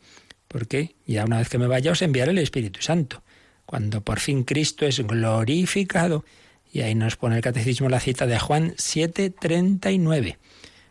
porque 0.48 0.96
ya 1.06 1.24
una 1.24 1.38
vez 1.38 1.48
que 1.48 1.58
me 1.58 1.68
vaya 1.68 1.92
os 1.92 2.02
enviaré 2.02 2.32
el 2.32 2.38
Espíritu 2.38 2.82
Santo. 2.82 3.22
Cuando 3.66 4.00
por 4.00 4.18
fin 4.18 4.42
Cristo 4.42 4.84
es 4.84 4.98
glorificado, 5.06 6.24
y 6.72 6.80
ahí 6.80 6.94
nos 6.94 7.16
pone 7.16 7.36
el 7.36 7.42
catecismo 7.42 7.88
la 7.88 8.00
cita 8.00 8.26
de 8.26 8.38
Juan 8.38 8.74
7:39. 8.76 10.38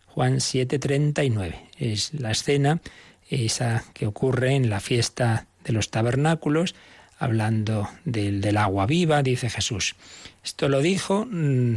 Juan 0.08 0.40
7:39 0.40 1.56
es 1.78 2.14
la 2.14 2.32
escena 2.32 2.82
esa 3.30 3.84
que 3.94 4.08
ocurre 4.08 4.56
en 4.56 4.70
la 4.70 4.80
fiesta 4.80 5.49
de 5.70 5.74
los 5.74 5.92
tabernáculos, 5.92 6.74
hablando 7.20 7.88
del, 8.04 8.58
agua 8.58 8.88
viva, 8.88 9.22
dice 9.22 9.52
Jesús. 9.52 9.96
Esto 10.44 10.68
lo 10.68 10.82
dijo, 10.82 11.28
mm, 11.30 11.76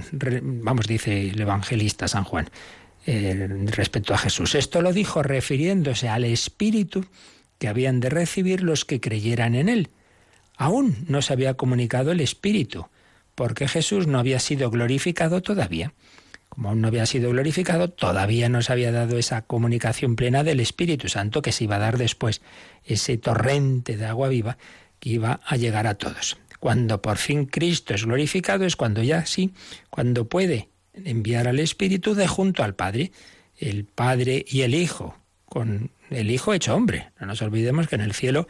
vamos, 0.64 0.87
dice 0.87 1.28
el 1.28 1.38
evangelista 1.38 2.09
San 2.09 2.24
Juan, 2.24 2.48
eh, 3.05 3.48
respecto 3.66 4.14
a 4.14 4.18
Jesús. 4.18 4.55
Esto 4.55 4.81
lo 4.81 4.94
dijo 4.94 5.22
refiriéndose 5.22 6.09
al 6.09 6.24
Espíritu 6.24 7.05
que 7.59 7.68
habían 7.68 8.00
de 8.00 8.09
recibir 8.09 8.62
los 8.62 8.87
que 8.87 9.00
creyeran 9.00 9.55
en 9.55 9.68
Él. 9.68 9.90
Aún 10.57 11.05
no 11.07 11.20
se 11.20 11.35
había 11.35 11.55
comunicado 11.55 12.12
el 12.12 12.20
Espíritu, 12.20 12.87
porque 13.35 13.68
Jesús 13.68 14.07
no 14.07 14.18
había 14.18 14.38
sido 14.38 14.70
glorificado 14.70 15.42
todavía 15.42 15.92
como 16.52 16.68
aún 16.68 16.82
no 16.82 16.88
había 16.88 17.06
sido 17.06 17.30
glorificado, 17.30 17.88
todavía 17.88 18.50
no 18.50 18.60
se 18.60 18.74
había 18.74 18.92
dado 18.92 19.16
esa 19.16 19.40
comunicación 19.40 20.16
plena 20.16 20.44
del 20.44 20.60
Espíritu 20.60 21.08
Santo 21.08 21.40
que 21.40 21.50
se 21.50 21.64
iba 21.64 21.76
a 21.76 21.78
dar 21.78 21.96
después, 21.96 22.42
ese 22.84 23.16
torrente 23.16 23.96
de 23.96 24.04
agua 24.04 24.28
viva 24.28 24.58
que 25.00 25.08
iba 25.08 25.40
a 25.46 25.56
llegar 25.56 25.86
a 25.86 25.94
todos. 25.94 26.36
Cuando 26.60 27.00
por 27.00 27.16
fin 27.16 27.46
Cristo 27.46 27.94
es 27.94 28.04
glorificado 28.04 28.66
es 28.66 28.76
cuando 28.76 29.02
ya 29.02 29.24
sí, 29.24 29.54
cuando 29.88 30.28
puede 30.28 30.68
enviar 30.92 31.48
al 31.48 31.58
Espíritu 31.58 32.14
de 32.14 32.28
junto 32.28 32.62
al 32.62 32.74
Padre, 32.74 33.12
el 33.56 33.86
Padre 33.86 34.44
y 34.46 34.60
el 34.60 34.74
Hijo, 34.74 35.16
con 35.46 35.90
el 36.10 36.30
Hijo 36.30 36.52
hecho 36.52 36.74
hombre. 36.74 37.12
No 37.18 37.28
nos 37.28 37.40
olvidemos 37.40 37.88
que 37.88 37.94
en 37.94 38.02
el 38.02 38.12
cielo 38.12 38.46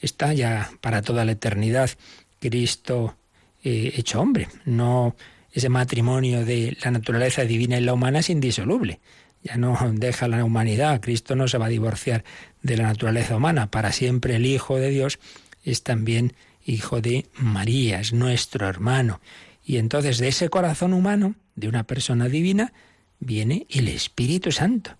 está 0.00 0.32
ya 0.34 0.70
para 0.80 1.02
toda 1.02 1.24
la 1.24 1.32
eternidad 1.32 1.90
Cristo 2.38 3.16
eh, 3.64 3.94
hecho 3.96 4.20
hombre, 4.20 4.46
no 4.64 5.16
ese 5.52 5.68
matrimonio 5.68 6.44
de 6.44 6.76
la 6.82 6.90
naturaleza 6.90 7.42
divina 7.44 7.78
y 7.78 7.82
la 7.82 7.94
humana 7.94 8.20
es 8.20 8.30
indisoluble. 8.30 9.00
ya 9.42 9.56
no 9.56 9.78
deja 9.94 10.28
la 10.28 10.44
humanidad, 10.44 11.00
Cristo 11.00 11.34
no 11.34 11.48
se 11.48 11.58
va 11.58 11.66
a 11.66 11.70
divorciar 11.70 12.24
de 12.62 12.76
la 12.76 12.84
naturaleza 12.84 13.36
humana, 13.36 13.70
para 13.70 13.90
siempre 13.90 14.36
el 14.36 14.44
Hijo 14.44 14.76
de 14.76 14.90
Dios 14.90 15.18
es 15.64 15.82
también 15.82 16.34
hijo 16.64 17.00
de 17.00 17.26
María, 17.34 18.00
es 18.00 18.12
nuestro 18.12 18.68
hermano. 18.68 19.20
Y 19.64 19.78
entonces 19.78 20.18
de 20.18 20.28
ese 20.28 20.48
corazón 20.48 20.92
humano, 20.92 21.34
de 21.54 21.68
una 21.68 21.84
persona 21.84 22.28
divina, 22.28 22.72
viene 23.18 23.66
el 23.70 23.88
Espíritu 23.88 24.52
Santo. 24.52 24.96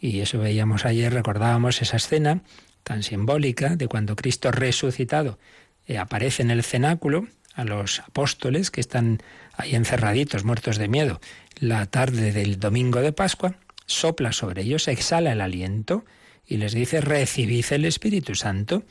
Y 0.00 0.20
eso 0.20 0.38
veíamos 0.38 0.84
ayer, 0.84 1.12
recordábamos 1.12 1.82
esa 1.82 1.96
escena 1.96 2.42
tan 2.82 3.02
simbólica 3.02 3.76
de 3.76 3.88
cuando 3.88 4.16
Cristo 4.16 4.50
resucitado 4.50 5.38
eh, 5.86 5.98
aparece 5.98 6.42
en 6.42 6.50
el 6.50 6.62
cenáculo 6.62 7.28
a 7.54 7.64
los 7.64 8.00
apóstoles 8.00 8.70
que 8.70 8.80
están 8.80 9.22
ahí 9.56 9.74
encerraditos, 9.74 10.44
muertos 10.44 10.78
de 10.78 10.88
miedo, 10.88 11.20
la 11.58 11.86
tarde 11.86 12.32
del 12.32 12.58
domingo 12.58 13.00
de 13.00 13.12
Pascua, 13.12 13.56
sopla 13.86 14.32
sobre 14.32 14.62
ellos, 14.62 14.88
exhala 14.88 15.32
el 15.32 15.40
aliento 15.40 16.04
y 16.46 16.56
les 16.56 16.72
dice, 16.72 17.00
recibid 17.00 17.64
el 17.70 17.84
Espíritu 17.84 18.34
Santo. 18.34 18.82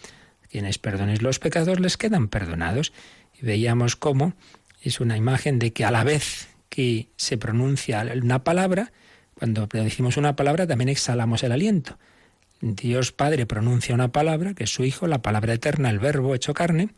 Quienes 0.50 0.78
perdonéis 0.80 1.22
los 1.22 1.40
pecados 1.40 1.80
les 1.80 1.98
quedan 1.98 2.28
perdonados. 2.28 2.94
Y 3.40 3.46
veíamos 3.46 3.96
cómo 3.96 4.34
es 4.82 5.00
una 5.00 5.18
imagen 5.18 5.60
de 5.60 5.74
que 5.74 5.86
a 5.86 5.92
la 5.92 6.04
vez 6.04 6.48
que 6.70 7.10
se 7.18 7.38
pronuncia 7.38 8.06
una 8.22 8.44
palabra, 8.44 8.92
cuando 9.34 9.68
decimos 9.68 10.18
una 10.18 10.36
palabra 10.36 10.68
también 10.68 10.90
exhalamos 10.90 11.44
el 11.44 11.52
aliento. 11.52 11.98
Dios 12.62 13.12
Padre 13.12 13.46
pronuncia 13.46 13.96
una 13.96 14.12
palabra, 14.12 14.54
que 14.54 14.66
es 14.66 14.74
su 14.74 14.84
Hijo, 14.84 15.08
la 15.08 15.22
palabra 15.22 15.54
eterna, 15.54 15.90
el 15.90 16.00
verbo 16.00 16.36
hecho 16.36 16.54
carne, 16.54 16.90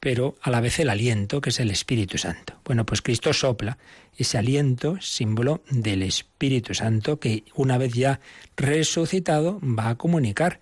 pero 0.00 0.36
a 0.42 0.50
la 0.50 0.60
vez 0.60 0.78
el 0.78 0.90
aliento, 0.90 1.40
que 1.40 1.50
es 1.50 1.60
el 1.60 1.70
Espíritu 1.70 2.18
Santo. 2.18 2.54
Bueno, 2.64 2.86
pues 2.86 3.02
Cristo 3.02 3.32
sopla 3.32 3.78
ese 4.16 4.38
aliento, 4.38 5.00
símbolo 5.00 5.62
del 5.70 6.02
Espíritu 6.02 6.74
Santo, 6.74 7.18
que 7.18 7.44
una 7.54 7.78
vez 7.78 7.92
ya 7.92 8.20
resucitado 8.56 9.60
va 9.62 9.90
a 9.90 9.94
comunicar 9.96 10.60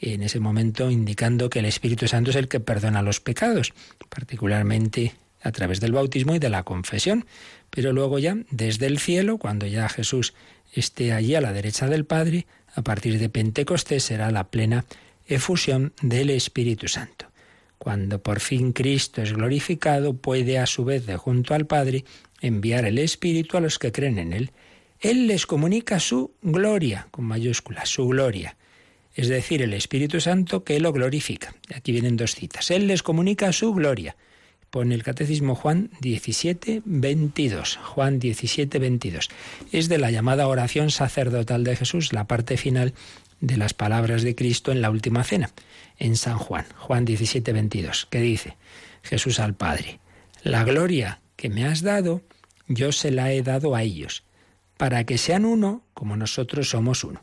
en 0.00 0.22
ese 0.22 0.40
momento 0.40 0.90
indicando 0.90 1.48
que 1.48 1.60
el 1.60 1.64
Espíritu 1.64 2.08
Santo 2.08 2.30
es 2.30 2.36
el 2.36 2.48
que 2.48 2.60
perdona 2.60 3.02
los 3.02 3.20
pecados, 3.20 3.72
particularmente 4.08 5.14
a 5.42 5.52
través 5.52 5.80
del 5.80 5.92
bautismo 5.92 6.34
y 6.34 6.38
de 6.38 6.50
la 6.50 6.64
confesión. 6.64 7.26
Pero 7.70 7.92
luego 7.92 8.18
ya, 8.18 8.36
desde 8.50 8.86
el 8.86 8.98
cielo, 8.98 9.38
cuando 9.38 9.66
ya 9.66 9.88
Jesús 9.88 10.34
esté 10.72 11.12
allí 11.12 11.34
a 11.34 11.40
la 11.40 11.52
derecha 11.52 11.86
del 11.86 12.04
Padre, 12.04 12.46
a 12.74 12.82
partir 12.82 13.18
de 13.18 13.28
Pentecostés 13.28 14.04
será 14.04 14.30
la 14.30 14.48
plena 14.48 14.84
efusión 15.26 15.92
del 16.02 16.30
Espíritu 16.30 16.88
Santo. 16.88 17.31
Cuando 17.82 18.22
por 18.22 18.38
fin 18.38 18.70
Cristo 18.70 19.22
es 19.22 19.32
glorificado, 19.32 20.14
puede 20.14 20.60
a 20.60 20.66
su 20.66 20.84
vez 20.84 21.04
de 21.04 21.16
junto 21.16 21.52
al 21.52 21.66
Padre 21.66 22.04
enviar 22.40 22.84
el 22.84 22.96
Espíritu 22.96 23.56
a 23.56 23.60
los 23.60 23.80
que 23.80 23.90
creen 23.90 24.20
en 24.20 24.32
Él. 24.32 24.52
Él 25.00 25.26
les 25.26 25.46
comunica 25.46 25.98
su 25.98 26.30
gloria, 26.42 27.08
con 27.10 27.24
mayúscula, 27.24 27.84
su 27.84 28.06
gloria. 28.06 28.56
Es 29.16 29.26
decir, 29.26 29.62
el 29.62 29.74
Espíritu 29.74 30.20
Santo 30.20 30.62
que 30.62 30.78
lo 30.78 30.92
glorifica. 30.92 31.56
Aquí 31.74 31.90
vienen 31.90 32.16
dos 32.16 32.36
citas. 32.36 32.70
Él 32.70 32.86
les 32.86 33.02
comunica 33.02 33.50
su 33.50 33.74
gloria. 33.74 34.14
Pone 34.70 34.94
el 34.94 35.02
Catecismo 35.02 35.56
Juan 35.56 35.90
17, 36.00 36.82
22. 36.84 37.80
Juan 37.82 38.20
17, 38.20 38.78
22. 38.78 39.28
Es 39.72 39.88
de 39.88 39.98
la 39.98 40.12
llamada 40.12 40.46
oración 40.46 40.92
sacerdotal 40.92 41.64
de 41.64 41.74
Jesús, 41.74 42.12
la 42.12 42.28
parte 42.28 42.56
final 42.56 42.94
de 43.42 43.58
las 43.58 43.74
palabras 43.74 44.22
de 44.22 44.34
Cristo 44.34 44.72
en 44.72 44.80
la 44.80 44.88
última 44.88 45.24
cena 45.24 45.50
en 45.98 46.16
San 46.16 46.38
Juan, 46.38 46.64
Juan 46.78 47.04
17, 47.04 47.52
22, 47.52 48.06
que 48.06 48.20
dice 48.20 48.56
Jesús 49.02 49.38
al 49.40 49.54
Padre, 49.54 50.00
la 50.42 50.64
gloria 50.64 51.20
que 51.36 51.50
me 51.50 51.66
has 51.66 51.82
dado, 51.82 52.22
yo 52.68 52.92
se 52.92 53.10
la 53.10 53.32
he 53.32 53.42
dado 53.42 53.74
a 53.74 53.82
ellos, 53.82 54.22
para 54.76 55.04
que 55.04 55.18
sean 55.18 55.44
uno 55.44 55.84
como 55.92 56.16
nosotros 56.16 56.70
somos 56.70 57.04
uno. 57.04 57.20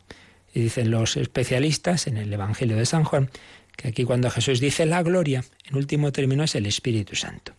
Y 0.52 0.60
dicen 0.60 0.90
los 0.90 1.16
especialistas 1.16 2.06
en 2.06 2.16
el 2.16 2.32
Evangelio 2.32 2.76
de 2.76 2.86
San 2.86 3.04
Juan 3.04 3.30
que 3.76 3.88
aquí 3.88 4.04
cuando 4.04 4.30
Jesús 4.30 4.60
dice 4.60 4.84
la 4.84 5.02
gloria, 5.02 5.44
en 5.64 5.76
último 5.76 6.12
término 6.12 6.44
es 6.44 6.54
el 6.54 6.66
Espíritu 6.66 7.16
Santo. 7.16 7.54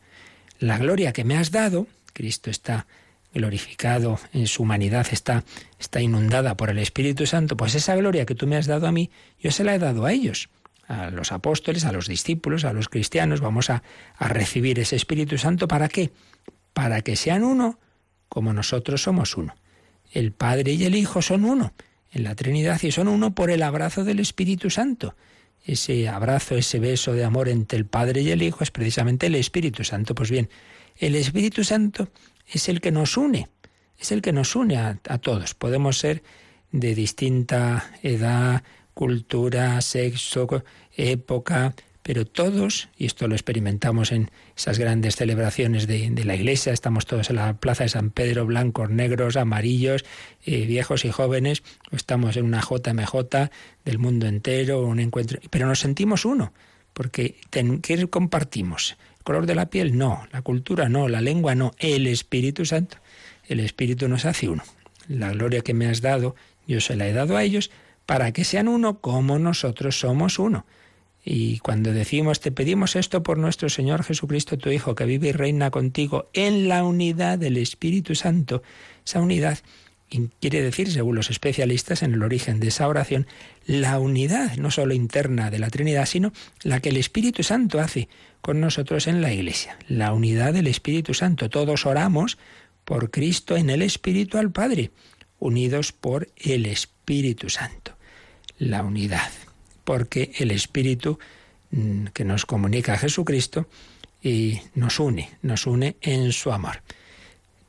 La 0.60 0.78
gloria 0.78 1.14
que 1.14 1.24
me 1.24 1.38
has 1.38 1.50
dado, 1.50 1.88
Cristo 2.14 2.52
está 2.52 2.86
glorificado 3.34 4.20
en 4.34 4.48
su 4.48 4.64
humanidad, 4.64 5.08
está, 5.12 5.44
está 5.80 6.02
inundada 6.02 6.58
por 6.58 6.70
el 6.70 6.80
Espíritu 6.80 7.26
Santo, 7.26 7.58
pues 7.58 7.76
esa 7.76 7.96
gloria 7.96 8.26
que 8.26 8.36
tú 8.36 8.48
me 8.48 8.58
has 8.58 8.68
dado 8.68 8.88
a 8.88 8.92
mí, 8.92 9.10
yo 9.40 9.52
se 9.52 9.64
la 9.64 9.76
he 9.76 9.80
dado 9.80 10.06
a 10.06 10.12
ellos 10.12 10.50
a 10.88 11.10
los 11.10 11.32
apóstoles, 11.32 11.86
a 11.86 11.92
los 11.92 12.08
discípulos, 12.08 12.66
a 12.66 12.74
los 12.74 12.90
cristianos, 12.90 13.40
vamos 13.40 13.70
a, 13.70 13.82
a 14.18 14.28
recibir 14.28 14.78
ese 14.80 14.98
Espíritu 14.98 15.38
Santo. 15.38 15.68
¿Para 15.68 15.88
qué? 15.88 16.12
Para 16.74 17.02
que 17.02 17.16
sean 17.16 17.44
uno 17.44 17.80
como 18.28 18.52
nosotros 18.52 19.04
somos 19.04 19.38
uno. 19.38 19.56
El 20.12 20.34
Padre 20.34 20.74
y 20.74 20.84
el 20.84 20.96
Hijo 20.96 21.22
son 21.22 21.46
uno 21.46 21.74
en 22.12 22.24
la 22.24 22.36
Trinidad 22.36 22.82
y 22.84 22.92
son 22.92 23.08
uno 23.08 23.34
por 23.34 23.52
el 23.52 23.64
abrazo 23.64 24.04
del 24.04 24.20
Espíritu 24.20 24.70
Santo. 24.70 25.16
Ese 25.64 26.10
abrazo, 26.10 26.56
ese 26.58 26.80
beso 26.80 27.14
de 27.14 27.24
amor 27.24 27.48
entre 27.48 27.78
el 27.78 27.86
Padre 27.86 28.22
y 28.22 28.32
el 28.32 28.42
Hijo 28.42 28.64
es 28.64 28.72
precisamente 28.72 29.28
el 29.28 29.36
Espíritu 29.36 29.84
Santo. 29.84 30.16
Pues 30.16 30.30
bien, 30.30 30.50
el 30.98 31.16
Espíritu 31.16 31.64
Santo 31.64 32.10
es 32.48 32.70
el 32.70 32.82
que 32.82 32.92
nos 32.92 33.18
une, 33.18 33.48
es 33.98 34.12
el 34.12 34.22
que 34.22 34.34
nos 34.34 34.56
une 34.56 34.78
a, 34.78 35.00
a 35.08 35.18
todos. 35.18 35.54
Podemos 35.54 35.98
ser 35.98 36.24
de 36.72 36.96
distinta 36.96 37.92
edad, 38.02 38.64
cultura, 38.94 39.80
sexo, 39.82 40.64
época, 40.96 41.74
pero 42.04 42.26
todos, 42.26 42.90
y 42.98 43.06
esto 43.06 43.28
lo 43.28 43.36
experimentamos 43.36 44.12
en 44.12 44.32
esas 44.58 44.80
grandes 44.80 45.16
celebraciones 45.16 45.86
de, 45.86 46.10
la 46.26 46.36
iglesia, 46.36 46.74
estamos 46.74 47.06
todos 47.06 47.30
en 47.30 47.36
la 47.36 47.54
plaza 47.58 47.84
de 47.84 47.90
San 47.90 48.10
Pedro, 48.10 48.46
blancos, 48.46 48.90
negros, 48.90 49.38
amarillos, 49.38 50.04
eh, 50.46 50.66
viejos 50.66 51.06
y 51.06 51.12
jóvenes, 51.12 51.62
o 51.92 51.96
estamos 51.96 52.38
en 52.38 52.46
una 52.46 52.62
JMJ 52.62 53.50
del 53.86 54.00
mundo 54.00 54.28
entero, 54.28 54.82
un 54.82 55.00
encuentro, 55.00 55.40
pero 55.52 55.68
nos 55.68 55.80
sentimos 55.80 56.26
uno, 56.26 56.54
porque 56.94 57.36
¿qué 57.52 58.08
compartimos? 58.08 58.98
¿El 59.22 59.26
color 59.26 59.46
de 59.46 59.54
la 59.54 59.68
piel? 59.68 60.00
No, 60.00 60.28
la 60.32 60.42
cultura 60.42 60.90
no, 60.90 61.08
la 61.08 61.22
lengua 61.22 61.54
no, 61.54 61.74
el 61.78 62.08
Espíritu 62.08 62.66
Santo. 62.66 62.98
El 63.48 63.60
Espíritu 63.60 64.08
nos 64.08 64.26
hace 64.26 64.50
uno. 64.50 64.64
La 65.08 65.30
gloria 65.30 65.62
que 65.62 65.76
me 65.76 65.86
has 65.88 66.02
dado, 66.02 66.36
yo 66.66 66.82
se 66.82 66.96
la 66.96 67.08
he 67.08 67.14
dado 67.14 67.38
a 67.38 67.44
ellos, 67.44 67.70
para 68.08 68.32
que 68.32 68.44
sean 68.44 68.68
uno 68.68 69.00
como 69.00 69.38
nosotros 69.38 70.00
somos 70.00 70.40
uno. 70.40 70.66
Y 71.24 71.60
cuando 71.60 71.94
decimos, 71.94 72.40
te 72.40 72.52
pedimos 72.52 72.96
esto 72.96 73.22
por 73.22 73.38
nuestro 73.38 73.70
Señor 73.70 74.02
Jesucristo, 74.04 74.58
tu 74.58 74.72
Hijo, 74.72 74.96
que 74.96 75.06
vive 75.06 75.28
y 75.28 75.34
reina 75.34 75.70
contigo 75.70 76.32
en 76.34 76.68
la 76.68 76.84
unidad 76.84 77.38
del 77.38 77.58
Espíritu 77.58 78.16
Santo, 78.16 78.64
esa 79.06 79.22
unidad 79.22 79.60
quiere 80.40 80.62
decir, 80.62 80.92
según 80.92 81.16
los 81.16 81.30
especialistas 81.30 82.04
en 82.04 82.14
el 82.14 82.24
origen 82.24 82.60
de 82.60 82.68
esa 82.68 82.88
oración, 82.88 83.28
la 83.66 84.00
unidad 84.00 84.58
no 84.58 84.72
solo 84.72 84.94
interna 84.94 85.50
de 85.50 85.60
la 85.60 85.70
Trinidad, 85.70 86.06
sino 86.06 86.34
la 86.64 86.80
que 86.80 86.90
el 86.90 86.98
Espíritu 86.98 87.44
Santo 87.44 87.80
hace 87.80 88.10
con 88.42 88.60
nosotros 88.60 89.08
en 89.08 89.22
la 89.22 89.34
Iglesia, 89.34 89.78
la 89.88 90.14
unidad 90.14 90.54
del 90.54 90.68
Espíritu 90.68 91.14
Santo. 91.14 91.50
Todos 91.50 91.86
oramos 91.86 92.38
por 92.86 93.12
Cristo 93.12 93.56
en 93.58 93.70
el 93.70 93.82
Espíritu 93.82 94.38
al 94.38 94.52
Padre, 94.52 94.92
unidos 95.40 95.92
por 95.92 96.30
el 96.38 96.66
Espíritu 96.66 97.50
Santo. 97.50 97.96
La 98.58 98.84
unidad 98.84 99.32
porque 99.84 100.32
el 100.38 100.52
Espíritu 100.52 101.20
mm, 101.72 102.08
que 102.14 102.26
nos 102.26 102.46
comunica 102.46 102.94
a 102.94 102.98
Jesucristo 102.98 103.68
y 104.22 104.60
nos 104.76 105.00
une, 105.00 105.30
nos 105.42 105.66
une 105.66 105.98
en 106.02 106.32
su 106.32 106.52
amor. 106.52 106.82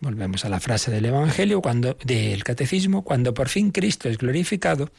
Volvemos 0.02 0.44
a 0.44 0.48
la 0.48 0.58
frase 0.58 0.90
del 0.90 1.04
Evangelio, 1.04 1.62
cuando 1.62 1.96
del 2.04 2.42
Catecismo, 2.42 3.04
cuando 3.04 3.34
por 3.34 3.48
fin 3.48 3.70
Cristo 3.70 4.08
es 4.08 4.18
glorificado, 4.18 4.90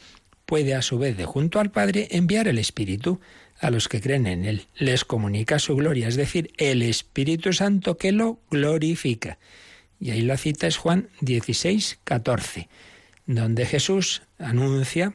puede 0.46 0.74
a 0.74 0.80
su 0.80 0.96
vez 0.96 1.14
de 1.18 1.26
junto 1.26 1.60
al 1.60 1.70
Padre 1.70 2.08
enviar 2.12 2.48
el 2.48 2.56
Espíritu 2.56 3.20
a 3.60 3.68
los 3.70 3.86
que 3.86 4.00
creen 4.00 4.26
en 4.26 4.46
Él. 4.46 4.66
Les 4.74 5.04
comunica 5.04 5.58
su 5.58 5.76
gloria, 5.76 6.08
es 6.08 6.16
decir, 6.16 6.52
el 6.56 6.80
Espíritu 6.80 7.52
Santo 7.52 7.98
que 7.98 8.12
lo 8.12 8.40
glorifica. 8.50 9.36
Y 10.00 10.10
ahí 10.10 10.22
la 10.22 10.38
cita 10.38 10.66
es 10.66 10.78
Juan 10.78 11.10
16, 11.20 11.98
14, 12.04 12.70
donde 13.26 13.66
Jesús 13.66 14.22
anuncia 14.38 15.12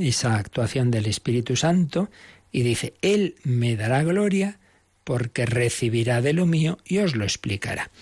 esa 0.00 0.34
actuación 0.34 0.90
del 0.90 1.06
Espíritu 1.06 1.54
Santo 1.54 2.10
y 2.50 2.62
dice, 2.62 2.94
Él 3.02 3.36
me 3.44 3.76
dará 3.76 4.02
gloria 4.02 4.58
porque 5.04 5.46
recibirá 5.46 6.22
de 6.22 6.32
lo 6.32 6.44
mío 6.44 6.78
y 6.84 6.98
os 6.98 7.14
lo 7.14 7.22
explicará. 7.22 7.92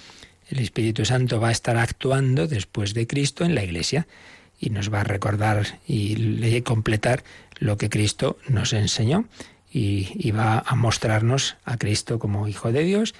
El 0.55 0.61
Espíritu 0.61 1.05
Santo 1.05 1.41
va 1.41 1.49
a 1.49 1.53
estar 1.53 1.77
actuando 1.77 2.47
después 2.47 2.95
de 2.95 3.09
Cristo 3.09 3.45
en 3.45 3.57
la 3.57 3.65
Iglesia 3.65 4.07
y 4.61 4.71
nos 4.71 4.93
va 4.93 5.01
a 5.01 5.05
recordar 5.05 5.81
y 5.85 6.63
completar 6.63 7.25
lo 7.59 7.77
que 7.77 7.91
Cristo 7.91 8.39
nos 8.47 8.73
enseñó 8.73 9.25
y, 9.73 10.31
va 10.31 10.61
a 10.65 10.77
mostrarnos 10.77 11.57
a 11.65 11.77
Cristo 11.77 12.21
como 12.21 12.47
Hijo 12.47 12.71
de 12.71 12.85
Dios 12.85 13.17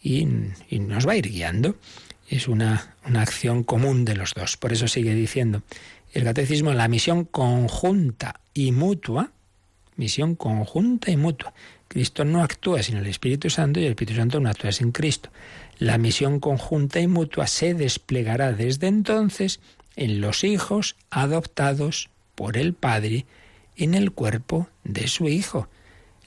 y, 0.00 0.28
y 0.70 0.78
nos 0.78 1.08
va 1.08 1.14
a 1.14 1.16
ir 1.16 1.28
guiando. 1.28 1.74
Es 2.28 2.46
una, 2.46 2.94
una 3.04 3.22
acción 3.22 3.64
común 3.64 4.04
de 4.04 4.14
los 4.14 4.32
dos. 4.34 4.56
Por 4.56 4.72
eso 4.72 4.86
sigue 4.86 5.12
diciendo, 5.12 5.62
el 6.12 6.22
catecismo 6.22 6.72
la 6.72 6.86
misión 6.86 7.24
conjunta 7.24 8.38
y 8.54 8.70
mutua, 8.70 9.32
misión 9.96 10.36
conjunta 10.36 11.10
y 11.10 11.16
mutua. 11.16 11.52
Cristo 11.88 12.24
no 12.24 12.42
actúa 12.42 12.82
sin 12.82 12.98
el 12.98 13.06
Espíritu 13.06 13.50
Santo 13.50 13.80
y 13.80 13.84
el 13.84 13.90
Espíritu 13.90 14.18
Santo 14.18 14.38
no 14.38 14.50
actúa 14.50 14.70
sin 14.70 14.92
Cristo. 14.92 15.30
La 15.78 15.98
misión 15.98 16.40
conjunta 16.40 17.00
y 17.00 17.06
mutua 17.06 17.46
se 17.46 17.74
desplegará 17.74 18.52
desde 18.52 18.86
entonces 18.86 19.60
en 19.94 20.20
los 20.20 20.44
hijos 20.44 20.96
adoptados 21.10 22.08
por 22.34 22.56
el 22.56 22.74
Padre 22.74 23.26
en 23.76 23.94
el 23.94 24.12
cuerpo 24.12 24.68
de 24.84 25.06
su 25.06 25.28
Hijo. 25.28 25.68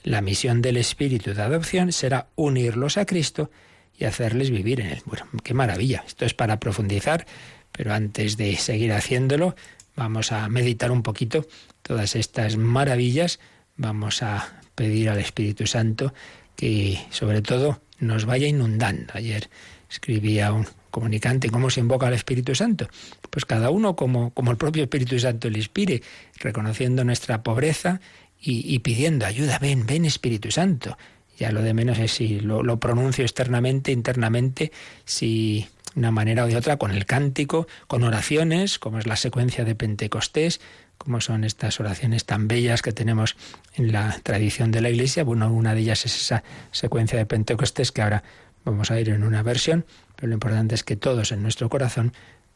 La 0.02 0.20
misión 0.20 0.62
del 0.62 0.76
Espíritu 0.76 1.34
de 1.34 1.42
adopción 1.42 1.92
será 1.92 2.28
unirlos 2.36 2.96
a 2.96 3.06
Cristo 3.06 3.50
y 3.98 4.04
hacerles 4.04 4.50
vivir 4.50 4.80
en 4.80 4.86
él. 4.86 5.02
Bueno, 5.04 5.26
qué 5.42 5.52
maravilla. 5.52 6.04
Esto 6.06 6.24
es 6.24 6.32
para 6.32 6.58
profundizar, 6.58 7.26
pero 7.72 7.92
antes 7.92 8.36
de 8.36 8.56
seguir 8.56 8.92
haciéndolo, 8.92 9.56
vamos 9.96 10.32
a 10.32 10.48
meditar 10.48 10.90
un 10.90 11.02
poquito 11.02 11.46
todas 11.82 12.16
estas 12.16 12.56
maravillas. 12.56 13.40
Vamos 13.76 14.22
a 14.22 14.60
pedir 14.74 15.10
al 15.10 15.18
Espíritu 15.18 15.66
Santo 15.66 16.14
que, 16.56 16.98
sobre 17.10 17.42
todo, 17.42 17.82
nos 18.00 18.24
vaya 18.24 18.46
inundando. 18.46 19.12
Ayer 19.14 19.48
escribía 19.88 20.52
un 20.52 20.66
comunicante 20.90 21.50
cómo 21.50 21.70
se 21.70 21.80
invoca 21.80 22.06
al 22.06 22.14
Espíritu 22.14 22.54
Santo. 22.54 22.88
Pues 23.30 23.44
cada 23.44 23.70
uno 23.70 23.96
como, 23.96 24.30
como 24.34 24.50
el 24.50 24.56
propio 24.56 24.82
Espíritu 24.82 25.18
Santo 25.18 25.48
le 25.48 25.58
inspire, 25.58 26.02
reconociendo 26.36 27.04
nuestra 27.04 27.42
pobreza 27.42 28.00
y, 28.42 28.78
pidiendo 28.78 29.26
ayuda. 29.26 29.58
Ven, 29.58 29.86
ven 29.86 30.04
Espíritu 30.04 30.50
Santo. 30.50 30.96
Ya 31.38 31.52
lo 31.52 31.62
de 31.62 31.74
menos 31.74 31.98
es 31.98 32.12
si 32.12 32.40
lo, 32.40 32.62
lo 32.62 32.80
pronuncio 32.80 33.24
externamente, 33.24 33.92
internamente, 33.92 34.72
si 35.04 35.66
una 35.94 36.10
manera 36.10 36.44
o 36.44 36.46
de 36.46 36.56
otra, 36.56 36.76
con 36.76 36.92
el 36.92 37.04
cántico, 37.06 37.66
con 37.86 38.04
oraciones, 38.04 38.78
como 38.78 38.98
es 38.98 39.06
la 39.06 39.16
secuencia 39.16 39.64
de 39.64 39.74
Pentecostés, 39.74 40.60
como 41.00 41.22
son 41.22 41.44
estas 41.44 41.80
oraciones 41.80 42.26
tan 42.26 42.46
bellas 42.46 42.82
que 42.82 42.92
tenemos 42.92 43.34
en 43.74 43.90
la 43.90 44.20
tradición 44.22 44.70
de 44.70 44.82
la 44.82 44.90
Iglesia. 44.90 45.24
Bueno, 45.24 45.50
una 45.50 45.74
de 45.74 45.80
ellas 45.80 46.04
es 46.04 46.14
esa 46.14 46.44
secuencia 46.72 47.18
de 47.18 47.24
Pentecostés 47.24 47.90
que 47.90 48.02
ahora 48.02 48.22
vamos 48.66 48.90
a 48.90 49.00
ir 49.00 49.08
en 49.08 49.24
una 49.24 49.42
versión, 49.42 49.86
pero 50.14 50.28
lo 50.28 50.34
importante 50.34 50.74
es 50.74 50.84
que 50.84 50.96
todos 50.96 51.32
en 51.32 51.42
nuestro 51.42 51.70
corazón 51.70 52.12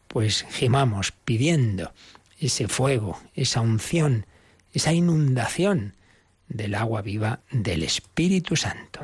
pues 0.08 0.44
gimamos 0.50 1.12
pidiendo 1.12 1.94
ese 2.38 2.68
fuego, 2.68 3.18
esa 3.34 3.62
unción, 3.62 4.26
esa 4.74 4.92
inundación 4.92 5.94
del 6.46 6.74
agua 6.74 7.00
viva 7.00 7.40
del 7.50 7.82
Espíritu 7.82 8.56
Santo. 8.56 9.00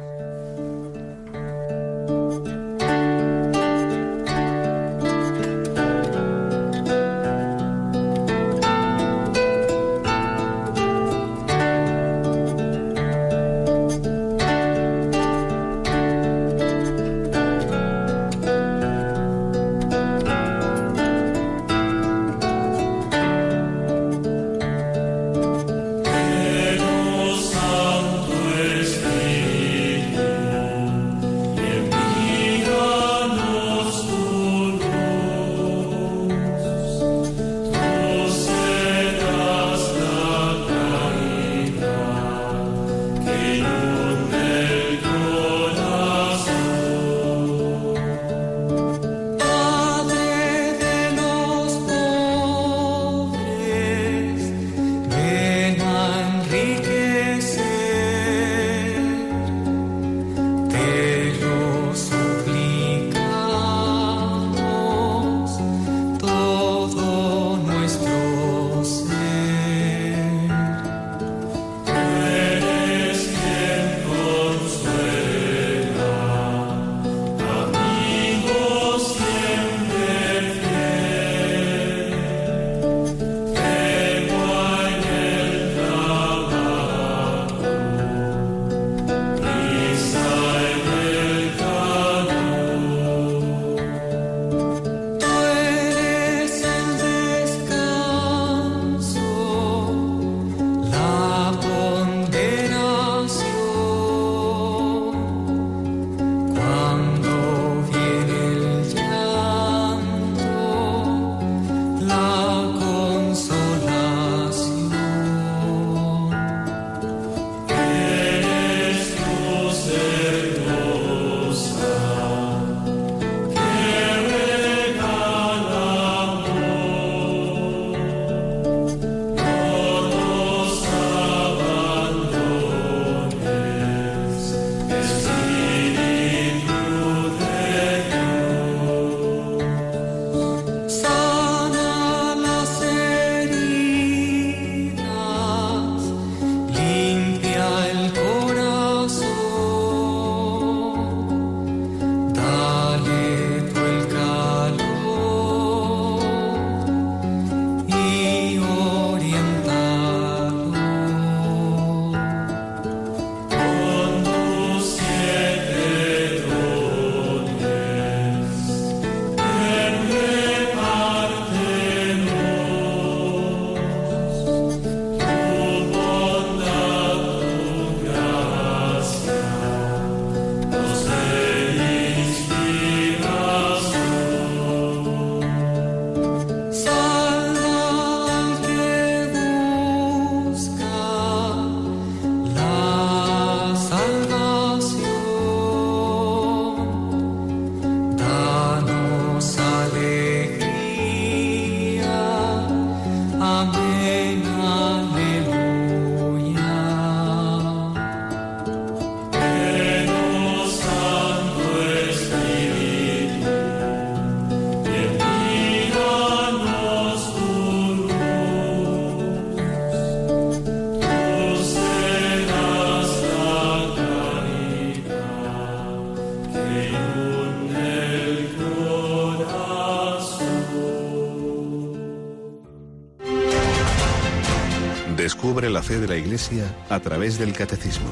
La 235.68 235.82
fe 235.82 235.98
de 235.98 236.08
la 236.08 236.16
Iglesia 236.16 236.64
a 236.88 237.00
través 237.00 237.38
del 237.38 237.52
Catecismo, 237.52 238.08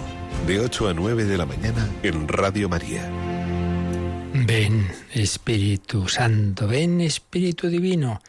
de 0.47 0.61
8 0.61 0.89
a 0.89 0.95
9 0.95 1.25
de 1.25 1.39
la 1.39 1.47
mañana 1.47 1.89
en 2.03 2.29
Radio 2.29 2.69
María. 2.69 3.11
Ven 4.35 4.87
Espíritu 5.15 6.09
Santo, 6.09 6.69
ven 6.69 7.01
Espíritu 7.01 7.69
Divino. 7.69 8.21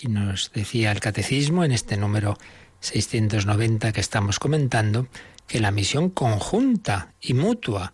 Y 0.00 0.08
nos 0.08 0.50
decía 0.54 0.92
el 0.92 1.00
Catecismo 1.00 1.62
en 1.64 1.72
este 1.72 1.98
número 1.98 2.38
690 2.80 3.92
que 3.92 4.00
estamos 4.00 4.38
comentando, 4.38 5.08
que 5.46 5.60
la 5.60 5.70
misión 5.70 6.08
conjunta 6.08 7.12
y 7.20 7.34
mutua 7.34 7.92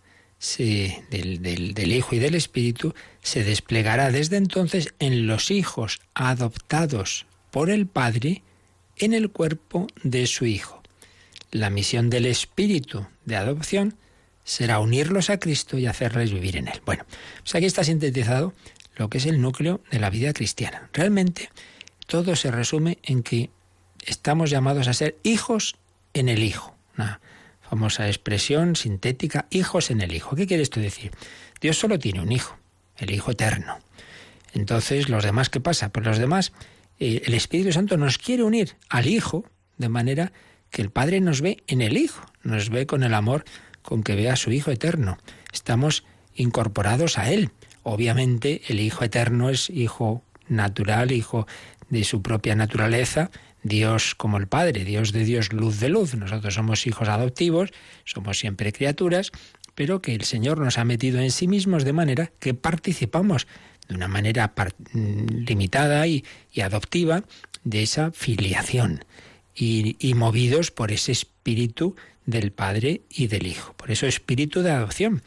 del, 0.56 1.42
del, 1.42 1.92
Hijo 1.92 2.14
y 2.14 2.20
del 2.20 2.36
Espíritu 2.36 2.94
se 3.22 3.42
desplegará 3.42 4.12
desde 4.12 4.36
entonces 4.36 4.94
en 5.00 5.26
los 5.26 5.50
hijos 5.50 6.00
adoptados 6.14 7.26
por 7.50 7.70
el 7.70 7.88
Padre 7.88 8.44
en 9.00 9.14
el 9.14 9.30
cuerpo 9.30 9.88
de 10.04 10.26
su 10.26 10.46
Hijo. 10.46 10.82
La 11.50 11.70
misión 11.70 12.10
del 12.10 12.26
Espíritu 12.26 13.06
de 13.24 13.36
adopción 13.36 13.96
será 14.44 14.78
unirlos 14.78 15.30
a 15.30 15.38
Cristo 15.38 15.78
y 15.78 15.86
hacerles 15.86 16.32
vivir 16.32 16.56
en 16.56 16.68
Él. 16.68 16.80
Bueno, 16.86 17.04
pues 17.42 17.54
aquí 17.54 17.66
está 17.66 17.82
sintetizado 17.82 18.52
lo 18.96 19.10
que 19.10 19.18
es 19.18 19.26
el 19.26 19.40
núcleo 19.40 19.80
de 19.90 19.98
la 19.98 20.10
vida 20.10 20.32
cristiana. 20.32 20.88
Realmente 20.92 21.50
todo 22.06 22.36
se 22.36 22.50
resume 22.50 22.98
en 23.02 23.22
que 23.22 23.50
estamos 24.04 24.50
llamados 24.50 24.86
a 24.88 24.94
ser 24.94 25.16
hijos 25.22 25.76
en 26.14 26.28
el 26.28 26.42
Hijo. 26.42 26.76
Una 26.96 27.20
famosa 27.68 28.08
expresión 28.08 28.76
sintética, 28.76 29.46
hijos 29.50 29.90
en 29.90 30.02
el 30.02 30.12
Hijo. 30.12 30.36
¿Qué 30.36 30.46
quiere 30.46 30.62
esto 30.62 30.80
decir? 30.80 31.12
Dios 31.60 31.78
solo 31.78 31.98
tiene 31.98 32.20
un 32.20 32.32
Hijo, 32.32 32.56
el 32.98 33.12
Hijo 33.12 33.30
eterno. 33.30 33.78
Entonces, 34.52 35.08
¿los 35.08 35.24
demás 35.24 35.48
qué 35.48 35.60
pasa? 35.60 35.90
Pues 35.90 36.04
los 36.04 36.18
demás, 36.18 36.52
eh, 37.00 37.22
el 37.24 37.34
Espíritu 37.34 37.72
Santo 37.72 37.96
nos 37.96 38.18
quiere 38.18 38.42
unir 38.44 38.76
al 38.88 39.06
Hijo, 39.06 39.44
de 39.78 39.88
manera 39.88 40.32
que 40.70 40.82
el 40.82 40.90
Padre 40.90 41.20
nos 41.20 41.40
ve 41.40 41.62
en 41.66 41.80
el 41.80 41.96
Hijo, 41.96 42.24
nos 42.42 42.70
ve 42.70 42.86
con 42.86 43.02
el 43.02 43.14
amor 43.14 43.44
con 43.82 44.02
que 44.02 44.14
ve 44.14 44.30
a 44.30 44.36
su 44.36 44.52
Hijo 44.52 44.70
eterno. 44.70 45.18
Estamos 45.52 46.04
incorporados 46.34 47.18
a 47.18 47.30
Él. 47.30 47.50
Obviamente 47.82 48.62
el 48.68 48.78
Hijo 48.78 49.04
eterno 49.04 49.50
es 49.50 49.70
Hijo 49.70 50.22
natural, 50.48 51.10
Hijo 51.10 51.46
de 51.88 52.04
su 52.04 52.22
propia 52.22 52.54
naturaleza, 52.54 53.30
Dios 53.62 54.14
como 54.14 54.36
el 54.36 54.46
Padre, 54.46 54.84
Dios 54.84 55.12
de 55.12 55.24
Dios, 55.24 55.52
luz 55.52 55.80
de 55.80 55.88
luz. 55.88 56.14
Nosotros 56.14 56.54
somos 56.54 56.86
hijos 56.86 57.08
adoptivos, 57.08 57.70
somos 58.04 58.38
siempre 58.38 58.72
criaturas, 58.72 59.32
pero 59.74 60.00
que 60.00 60.14
el 60.14 60.24
Señor 60.24 60.58
nos 60.58 60.78
ha 60.78 60.84
metido 60.84 61.20
en 61.20 61.30
sí 61.30 61.48
mismos 61.48 61.84
de 61.84 61.92
manera 61.92 62.32
que 62.38 62.54
participamos 62.54 63.46
de 63.90 63.96
una 63.96 64.08
manera 64.08 64.54
mm, 64.92 65.44
limitada 65.46 66.06
y, 66.06 66.24
adoptiva 66.62 67.24
de 67.64 67.82
esa 67.82 68.12
filiación 68.12 69.04
y, 69.54 69.96
y 69.98 70.14
movidos 70.14 70.70
por 70.70 70.92
ese 70.92 71.12
espíritu 71.12 71.96
del 72.24 72.52
Padre 72.52 73.02
y 73.10 73.26
del 73.26 73.46
Hijo. 73.46 73.74
Por 73.74 73.90
eso 73.90 74.06
espíritu 74.06 74.62
de 74.62 74.70
adopción. 74.70 75.22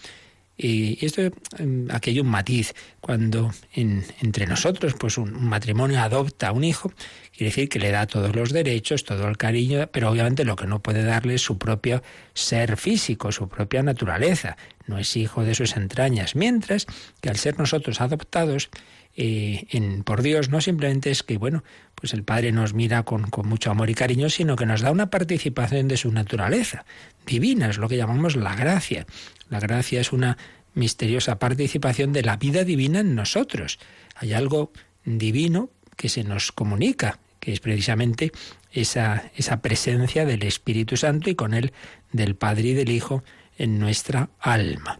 Y 0.55 1.03
esto, 1.03 1.21
em, 1.57 1.87
aquí 1.89 2.11
hay 2.11 2.19
un 2.19 2.27
matiz. 2.27 2.73
Cuando 2.99 3.51
entre 3.73 4.45
nosotros, 4.45 4.93
pues 4.97 5.17
un, 5.17 5.43
matrimonio 5.43 5.99
adopta 5.99 6.49
a 6.49 6.51
un 6.51 6.63
hijo, 6.63 6.93
quiere 7.35 7.49
decir 7.49 7.69
que 7.69 7.79
le 7.79 7.91
da 7.91 8.05
todos 8.05 8.35
los 8.35 8.53
derechos, 8.53 9.03
todo 9.03 9.27
el 9.27 9.37
cariño, 9.37 9.87
pero 9.91 10.09
obviamente 10.09 10.45
lo 10.45 10.55
que 10.55 10.67
no 10.67 10.79
puede 10.79 11.03
darle 11.03 11.35
es 11.35 11.41
su 11.41 11.57
propio 11.57 12.03
ser 12.33 12.77
físico, 12.77 13.31
su 13.31 13.49
propia 13.49 13.83
naturaleza. 13.83 14.55
No 14.87 14.97
es 14.97 15.15
hijo 15.15 15.43
de 15.43 15.55
sus 15.55 15.75
entrañas. 15.75 16.35
Mientras 16.35 16.87
que 17.21 17.29
al 17.29 17.37
ser 17.37 17.57
nosotros 17.57 18.01
adoptados, 18.01 18.69
eh, 19.15 20.01
por 20.05 20.21
Dios 20.21 20.49
no 20.49 20.59
simplemente 20.59 21.11
es 21.11 21.23
que, 21.23 21.37
bueno, 21.37 21.63
pues 21.95 22.13
el 22.13 22.23
Padre 22.23 22.51
nos 22.51 22.73
mira 22.73 23.03
con, 23.03 23.29
con, 23.29 23.47
mucho 23.47 23.71
amor 23.71 23.89
y 23.89 23.95
cariño, 23.95 24.29
sino 24.29 24.55
que 24.55 24.65
nos 24.65 24.81
da 24.81 24.91
una 24.91 25.09
participación 25.09 25.87
de 25.87 25.97
su 25.97 26.11
naturaleza 26.11 26.85
divina, 27.25 27.69
es 27.69 27.77
lo 27.77 27.87
que 27.87 27.97
llamamos 27.97 28.35
la 28.35 28.55
gracia. 28.55 29.05
La 29.49 29.59
gracia 29.59 30.01
es 30.01 30.11
una 30.11 30.37
misteriosa 30.73 31.39
participación 31.39 32.13
de 32.13 32.23
la 32.23 32.37
vida 32.37 32.63
divina 32.63 32.99
en 32.99 33.15
nosotros. 33.15 33.79
Hay 34.15 34.33
algo 34.33 34.71
divino 35.05 35.69
que 35.95 36.09
se 36.09 36.23
nos 36.23 36.51
comunica, 36.51 37.19
que 37.39 37.53
es 37.53 37.59
precisamente 37.59 38.31
esa, 38.71 39.31
esa 39.35 39.61
presencia 39.61 40.25
del 40.25 40.43
Espíritu 40.43 40.97
Santo 40.97 41.29
y 41.29 41.35
con 41.35 41.53
él 41.53 41.73
del 42.11 42.35
Padre 42.35 42.69
y 42.69 42.73
del 42.73 42.89
Hijo 42.89 43.23
en 43.57 43.79
nuestra 43.79 44.29
alma. 44.39 44.99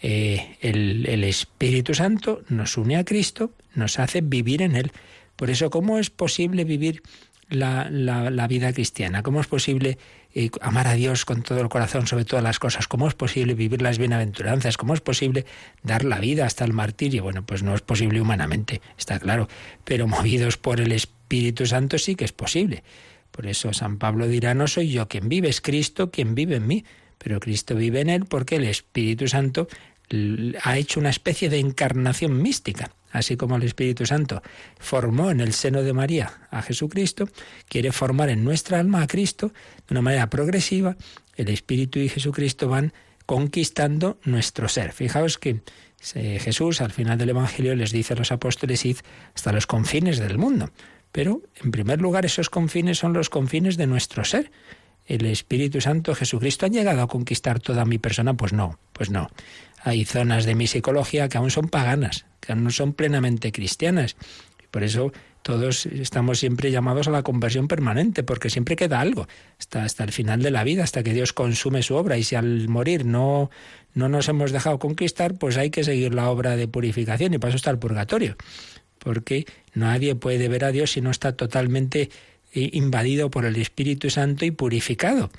Eh, 0.00 0.56
el, 0.60 1.24
Espíritu 1.24 1.94
Santo 1.94 2.42
nos 2.48 2.76
une 2.76 2.96
a 2.96 3.04
Cristo, 3.04 3.52
nos 3.74 3.98
hace 3.98 4.20
vivir 4.20 4.62
en 4.62 4.76
Él. 4.76 4.92
Por 5.36 5.50
eso, 5.50 5.70
¿cómo 5.70 5.98
es 5.98 6.10
posible 6.10 6.64
vivir 6.64 7.02
la, 7.48 7.88
la, 7.90 8.46
vida 8.46 8.72
cristiana? 8.72 9.22
¿Cómo 9.22 9.40
es 9.40 9.46
posible 9.46 9.98
eh, 10.34 10.50
amar 10.60 10.86
a 10.86 10.94
Dios 10.94 11.24
con 11.24 11.42
todo 11.42 11.60
el 11.60 11.68
corazón 11.68 12.06
sobre 12.06 12.24
todas 12.24 12.44
las 12.44 12.58
cosas? 12.58 12.86
¿Cómo 12.86 13.08
es 13.08 13.14
posible 13.14 13.54
vivir 13.54 13.82
las 13.82 13.98
bienaventuranzas? 13.98 14.76
¿Cómo 14.76 14.94
es 14.94 15.00
posible 15.00 15.46
dar 15.82 16.04
la 16.04 16.20
vida 16.20 16.46
hasta 16.46 16.64
el 16.64 16.72
martirio? 16.72 17.24
Bueno, 17.24 17.44
pues 17.44 17.62
no 17.62 17.74
es 17.74 17.80
posible 17.80 18.20
humanamente, 18.20 18.80
está 18.96 19.18
claro, 19.18 19.48
pero 19.84 20.06
movidos 20.06 20.56
por 20.56 20.80
el 20.80 20.92
Espíritu 20.92 21.66
Santo 21.66 21.98
sí 21.98 22.14
que 22.14 22.24
es 22.24 22.32
posible. 22.32 22.84
Por 23.32 23.46
eso 23.46 23.72
San 23.72 23.98
Pablo 23.98 24.26
dirá, 24.26 24.54
no 24.54 24.66
soy 24.68 24.90
yo 24.90 25.08
quien 25.08 25.28
vive, 25.28 25.48
es 25.48 25.60
Cristo 25.60 26.10
quien 26.10 26.34
vive 26.34 26.56
en 26.56 26.66
mí 26.66 26.84
pero 27.18 27.40
Cristo 27.40 27.74
vive 27.74 28.00
en 28.00 28.10
él 28.10 28.24
porque 28.26 28.56
el 28.56 28.64
Espíritu 28.64 29.28
Santo 29.28 29.68
ha 30.62 30.78
hecho 30.78 31.00
una 31.00 31.10
especie 31.10 31.50
de 31.50 31.58
encarnación 31.58 32.40
mística. 32.40 32.90
Así 33.10 33.36
como 33.36 33.56
el 33.56 33.62
Espíritu 33.62 34.04
Santo 34.04 34.42
formó 34.78 35.30
en 35.30 35.40
el 35.40 35.54
seno 35.54 35.82
de 35.82 35.92
María 35.94 36.46
a 36.50 36.60
Jesucristo, 36.62 37.28
quiere 37.68 37.90
formar 37.90 38.28
en 38.28 38.44
nuestra 38.44 38.78
alma 38.78 39.02
a 39.02 39.06
Cristo 39.06 39.48
de 39.48 39.94
una 39.94 40.02
manera 40.02 40.28
progresiva. 40.28 40.96
El 41.36 41.48
Espíritu 41.48 41.98
y 41.98 42.08
Jesucristo 42.08 42.68
van 42.68 42.92
conquistando 43.24 44.18
nuestro 44.24 44.68
ser. 44.68 44.92
Fijaos 44.92 45.38
que 45.38 45.60
eh, 46.14 46.38
Jesús 46.40 46.80
al 46.80 46.92
final 46.92 47.18
del 47.18 47.30
Evangelio 47.30 47.74
les 47.74 47.92
dice 47.92 48.14
a 48.14 48.16
los 48.16 48.30
apóstoles, 48.30 48.84
id 48.84 48.98
hasta 49.34 49.52
los 49.52 49.66
confines 49.66 50.18
del 50.18 50.38
mundo. 50.38 50.70
Pero, 51.12 51.42
en 51.62 51.70
primer 51.70 52.00
lugar, 52.00 52.26
esos 52.26 52.50
confines 52.50 52.98
son 52.98 53.14
los 53.14 53.30
confines 53.30 53.76
de 53.76 53.86
nuestro 53.86 54.24
ser 54.24 54.50
el 55.08 55.26
Espíritu 55.26 55.80
Santo, 55.80 56.14
Jesucristo, 56.14 56.66
han 56.66 56.72
llegado 56.72 57.02
a 57.02 57.08
conquistar 57.08 57.60
toda 57.60 57.84
mi 57.84 57.98
persona? 57.98 58.34
Pues 58.34 58.52
no, 58.52 58.78
pues 58.92 59.10
no. 59.10 59.28
Hay 59.82 60.04
zonas 60.04 60.44
de 60.44 60.54
mi 60.54 60.66
psicología 60.66 61.28
que 61.28 61.38
aún 61.38 61.50
son 61.50 61.68
paganas, 61.68 62.26
que 62.40 62.52
aún 62.52 62.64
no 62.64 62.70
son 62.70 62.92
plenamente 62.92 63.50
cristianas. 63.50 64.16
Por 64.70 64.84
eso 64.84 65.12
todos 65.42 65.86
estamos 65.86 66.38
siempre 66.38 66.70
llamados 66.70 67.08
a 67.08 67.10
la 67.10 67.22
conversión 67.22 67.68
permanente, 67.68 68.22
porque 68.22 68.50
siempre 68.50 68.76
queda 68.76 69.00
algo, 69.00 69.26
hasta, 69.58 69.84
hasta 69.84 70.04
el 70.04 70.12
final 70.12 70.42
de 70.42 70.50
la 70.50 70.62
vida, 70.62 70.84
hasta 70.84 71.02
que 71.02 71.14
Dios 71.14 71.32
consume 71.32 71.82
su 71.82 71.94
obra. 71.94 72.18
Y 72.18 72.22
si 72.22 72.36
al 72.36 72.68
morir 72.68 73.06
no, 73.06 73.50
no 73.94 74.10
nos 74.10 74.28
hemos 74.28 74.52
dejado 74.52 74.78
conquistar, 74.78 75.38
pues 75.38 75.56
hay 75.56 75.70
que 75.70 75.84
seguir 75.84 76.12
la 76.12 76.28
obra 76.30 76.56
de 76.56 76.68
purificación 76.68 77.32
y 77.32 77.38
para 77.38 77.48
eso 77.48 77.56
está 77.56 77.70
el 77.70 77.78
purgatorio. 77.78 78.36
Porque 78.98 79.46
nadie 79.72 80.16
puede 80.16 80.48
ver 80.48 80.66
a 80.66 80.72
Dios 80.72 80.92
si 80.92 81.00
no 81.00 81.10
está 81.10 81.32
totalmente 81.32 82.10
invadido 82.52 83.30
por 83.30 83.44
el 83.44 83.56
Espíritu 83.56 84.10
Santo 84.10 84.44
y 84.44 84.50
purificado. 84.50 85.30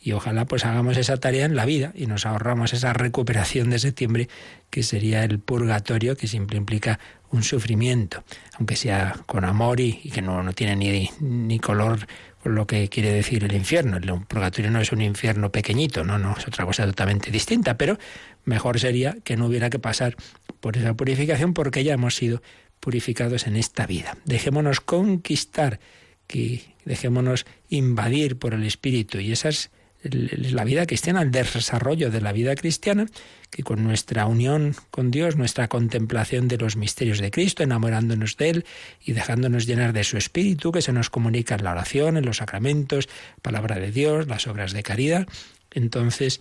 Y 0.00 0.12
ojalá 0.12 0.44
pues 0.44 0.64
hagamos 0.64 0.96
esa 0.96 1.16
tarea 1.16 1.44
en 1.44 1.56
la 1.56 1.64
vida 1.64 1.92
y 1.94 2.06
nos 2.06 2.24
ahorramos 2.24 2.72
esa 2.72 2.92
recuperación 2.92 3.70
de 3.70 3.80
septiembre 3.80 4.28
que 4.70 4.84
sería 4.84 5.24
el 5.24 5.40
purgatorio, 5.40 6.16
que 6.16 6.28
siempre 6.28 6.56
implica 6.56 7.00
un 7.30 7.42
sufrimiento, 7.42 8.22
aunque 8.54 8.76
sea 8.76 9.16
con 9.26 9.44
amor 9.44 9.80
y, 9.80 9.94
que 9.94 10.22
no, 10.22 10.42
no 10.42 10.52
tiene 10.52 10.76
ni, 10.76 11.10
ni 11.20 11.58
color 11.58 12.06
por 12.42 12.52
lo 12.52 12.66
que 12.66 12.88
quiere 12.88 13.12
decir 13.12 13.42
el 13.42 13.54
infierno. 13.54 13.96
El 13.96 14.24
purgatorio 14.26 14.70
no 14.70 14.80
es 14.80 14.92
un 14.92 15.02
infierno 15.02 15.50
pequeñito, 15.50 16.04
no, 16.04 16.18
no, 16.18 16.36
es 16.38 16.46
otra 16.46 16.64
cosa 16.64 16.86
totalmente 16.86 17.30
distinta, 17.30 17.76
pero 17.76 17.98
mejor 18.44 18.78
sería 18.78 19.16
que 19.24 19.36
no 19.36 19.46
hubiera 19.46 19.68
que 19.68 19.80
pasar 19.80 20.16
por 20.60 20.76
esa 20.76 20.94
purificación 20.94 21.54
porque 21.54 21.82
ya 21.82 21.94
hemos 21.94 22.14
sido 22.14 22.40
purificados 22.80 23.46
en 23.46 23.56
esta 23.56 23.86
vida. 23.86 24.16
Dejémonos 24.24 24.80
conquistar 24.80 25.80
que 26.28 26.76
dejémonos 26.84 27.44
invadir 27.68 28.38
por 28.38 28.54
el 28.54 28.64
Espíritu. 28.64 29.18
Y 29.18 29.32
esa 29.32 29.48
es 29.48 29.70
la 30.04 30.62
vida 30.62 30.86
cristiana, 30.86 31.22
el 31.22 31.32
desarrollo 31.32 32.10
de 32.10 32.20
la 32.20 32.32
vida 32.32 32.54
cristiana, 32.54 33.06
que 33.50 33.64
con 33.64 33.82
nuestra 33.82 34.26
unión 34.26 34.76
con 34.92 35.10
Dios, 35.10 35.34
nuestra 35.34 35.66
contemplación 35.66 36.46
de 36.46 36.58
los 36.58 36.76
misterios 36.76 37.18
de 37.18 37.32
Cristo, 37.32 37.64
enamorándonos 37.64 38.36
de 38.36 38.50
Él 38.50 38.66
y 39.04 39.12
dejándonos 39.12 39.66
llenar 39.66 39.92
de 39.92 40.04
su 40.04 40.16
Espíritu, 40.16 40.70
que 40.70 40.82
se 40.82 40.92
nos 40.92 41.10
comunica 41.10 41.56
en 41.56 41.64
la 41.64 41.72
oración, 41.72 42.16
en 42.16 42.24
los 42.24 42.36
sacramentos, 42.36 43.08
palabra 43.42 43.76
de 43.76 43.90
Dios, 43.90 44.28
las 44.28 44.46
obras 44.46 44.72
de 44.72 44.84
caridad, 44.84 45.26
entonces 45.72 46.40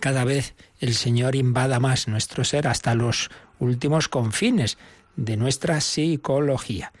cada 0.00 0.24
vez 0.24 0.54
el 0.80 0.94
Señor 0.94 1.34
invada 1.34 1.80
más 1.80 2.06
nuestro 2.08 2.44
ser 2.44 2.68
hasta 2.68 2.94
los 2.94 3.30
últimos 3.58 4.08
confines 4.08 4.78
de 5.16 5.36
nuestra 5.36 5.80
psicología. 5.80 6.92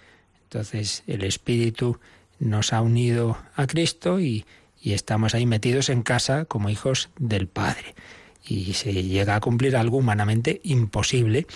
Entonces 0.48 1.02
el 1.06 1.24
Espíritu 1.24 2.00
nos 2.38 2.72
ha 2.72 2.80
unido 2.80 3.36
a 3.54 3.66
Cristo 3.66 4.18
y, 4.18 4.46
estamos 4.82 5.34
ahí 5.34 5.44
metidos 5.44 5.90
en 5.90 6.02
casa 6.02 6.46
como 6.46 6.70
hijos 6.70 7.10
del 7.18 7.46
Padre. 7.48 7.94
Y 8.46 8.72
se 8.72 9.04
llega 9.04 9.34
a 9.34 9.40
cumplir 9.40 9.76
algo 9.76 9.98
humanamente 9.98 10.62
imposible 10.64 11.46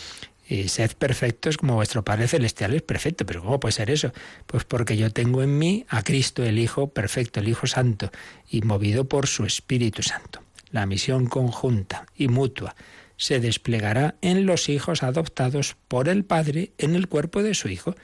eh, 0.48 0.68
sed 0.68 0.90
perfectos 0.98 1.56
como 1.56 1.76
vuestro 1.76 2.04
Padre 2.04 2.28
Celestial 2.28 2.74
es 2.74 2.82
perfecto. 2.82 3.24
Pero 3.24 3.42
¿cómo 3.42 3.58
puede 3.58 3.72
ser 3.72 3.88
eso? 3.88 4.12
Pues 4.46 4.64
porque 4.64 4.98
yo 4.98 5.10
tengo 5.10 5.42
en 5.42 5.56
mí 5.56 5.86
a 5.88 6.02
Cristo, 6.02 6.44
el 6.44 6.58
Hijo 6.58 6.88
perfecto, 6.88 7.40
el 7.40 7.48
Hijo 7.48 7.66
Santo, 7.66 8.10
y 8.50 8.60
movido 8.60 9.06
por 9.06 9.26
su 9.26 9.46
Espíritu 9.46 10.02
Santo. 10.02 10.42
La 10.70 10.84
misión 10.84 11.26
conjunta 11.26 12.04
y 12.14 12.28
mutua 12.28 12.74
se 13.16 13.40
desplegará 13.40 14.16
en 14.20 14.44
los 14.44 14.68
hijos 14.68 15.02
adoptados 15.02 15.76
por 15.88 16.10
el 16.10 16.24
Padre 16.24 16.72
en 16.76 16.96
el 16.96 17.08
cuerpo 17.08 17.42
de 17.42 17.54
su 17.54 17.68
Hijo. 17.68 17.94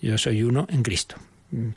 Yo 0.00 0.18
soy 0.18 0.42
uno 0.42 0.66
en 0.70 0.82
Cristo. 0.82 1.16
Mm, 1.50 1.68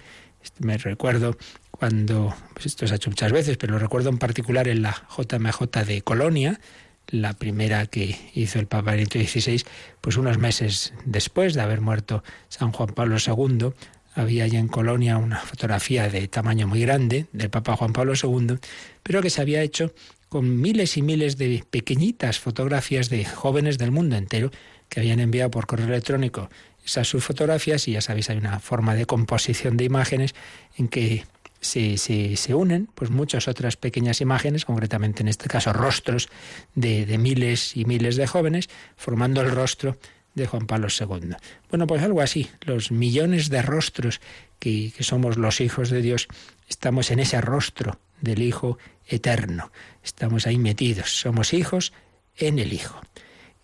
este, 0.44 0.66
me 0.66 0.78
recuerdo 0.78 1.38
cuando, 1.72 2.36
pues 2.54 2.68
esto 2.68 2.86
se 2.86 2.94
ha 2.94 2.96
hecho 2.98 3.10
muchas 3.10 3.32
veces, 3.32 3.58
pero 3.58 3.74
lo 3.74 3.80
recuerdo 3.80 4.10
en 4.10 4.18
particular 4.18 4.68
en 4.68 4.82
la 4.82 5.04
JMJ 5.18 5.86
de 5.86 6.02
Colonia, 6.02 6.60
la 7.08 7.34
primera 7.34 7.86
que 7.88 8.18
hizo 8.34 8.60
el 8.60 8.68
Papa 8.68 8.92
Benito 8.92 9.20
XVI, 9.20 9.64
pues 10.00 10.18
unos 10.18 10.38
meses 10.38 10.94
después 11.06 11.54
de 11.54 11.62
haber 11.62 11.82
muerto 11.82 12.24
San 12.50 12.72
Juan 12.72 12.94
Pablo 12.94 13.18
II, 13.26 13.74
había 14.14 14.44
allí 14.44 14.58
en 14.58 14.68
Colonia 14.68 15.18
una 15.18 15.40
fotografía 15.40 16.10
de 16.10 16.28
tamaño 16.28 16.68
muy 16.68 16.82
grande 16.82 17.28
del 17.32 17.50
Papa 17.50 17.76
Juan 17.76 17.94
Pablo 17.94 18.14
II, 18.22 18.58
pero 19.04 19.22
que 19.22 19.30
se 19.30 19.42
había 19.42 19.62
hecho 19.62 19.94
con 20.30 20.62
miles 20.62 20.98
y 20.98 21.02
miles 21.02 21.38
de 21.38 21.64
pequeñitas 21.70 22.40
fotografías 22.40 23.10
de 23.10 23.26
jóvenes 23.26 23.78
del 23.78 23.92
mundo 23.92 24.16
entero 24.16 24.52
que 24.88 25.00
habían 25.00 25.20
enviado 25.20 25.52
por 25.52 25.68
correo 25.68 25.88
electrónico 25.88 26.50
esas 26.86 27.08
sus 27.08 27.24
fotografías 27.24 27.88
y 27.88 27.94
ya 27.94 28.02
sabéis 28.02 28.30
hay 28.30 28.38
una 28.38 28.60
forma 28.60 28.96
de 28.96 29.06
composición 29.06 29.78
de 29.78 29.86
imágenes 29.86 30.36
en 30.78 30.88
que 30.88 31.26
se, 31.62 31.98
se, 31.98 32.56
unen 32.56 32.90
pues 32.96 33.12
muchas 33.12 33.48
otras 33.48 33.78
pequeñas 33.78 34.20
imágenes, 34.20 34.66
concretamente 34.66 35.22
en 35.22 35.28
este 35.28 35.48
caso 35.48 35.72
rostros 35.74 36.28
de, 36.74 37.06
de 37.06 37.18
miles 37.18 37.78
y 37.78 37.86
miles 37.86 38.16
de 38.16 38.26
jóvenes, 38.26 38.68
formando 38.98 39.42
el 39.42 39.52
rostro 39.52 39.98
de 40.34 40.48
Juan 40.48 40.66
Pablo 40.66 40.88
II. 40.88 41.36
Bueno, 41.70 41.88
pues 41.88 42.02
algo 42.02 42.22
así, 42.22 42.50
los 42.62 42.92
millones 42.92 43.50
de 43.50 43.62
rostros 43.62 44.22
que, 44.60 44.92
que, 44.96 45.04
somos 45.04 45.38
los 45.38 45.62
hijos 45.62 45.90
de 45.90 46.02
Dios, 46.02 46.28
estamos 46.68 47.12
en 47.12 47.20
ese 47.20 47.40
rostro 47.42 48.00
del 48.22 48.42
Hijo 48.42 48.78
eterno, 49.08 49.72
estamos 50.04 50.48
ahí 50.48 50.58
metidos, 50.58 51.20
somos 51.20 51.54
hijos 51.54 51.94
en 52.38 52.60
el 52.60 52.74
Hijo. 52.74 53.02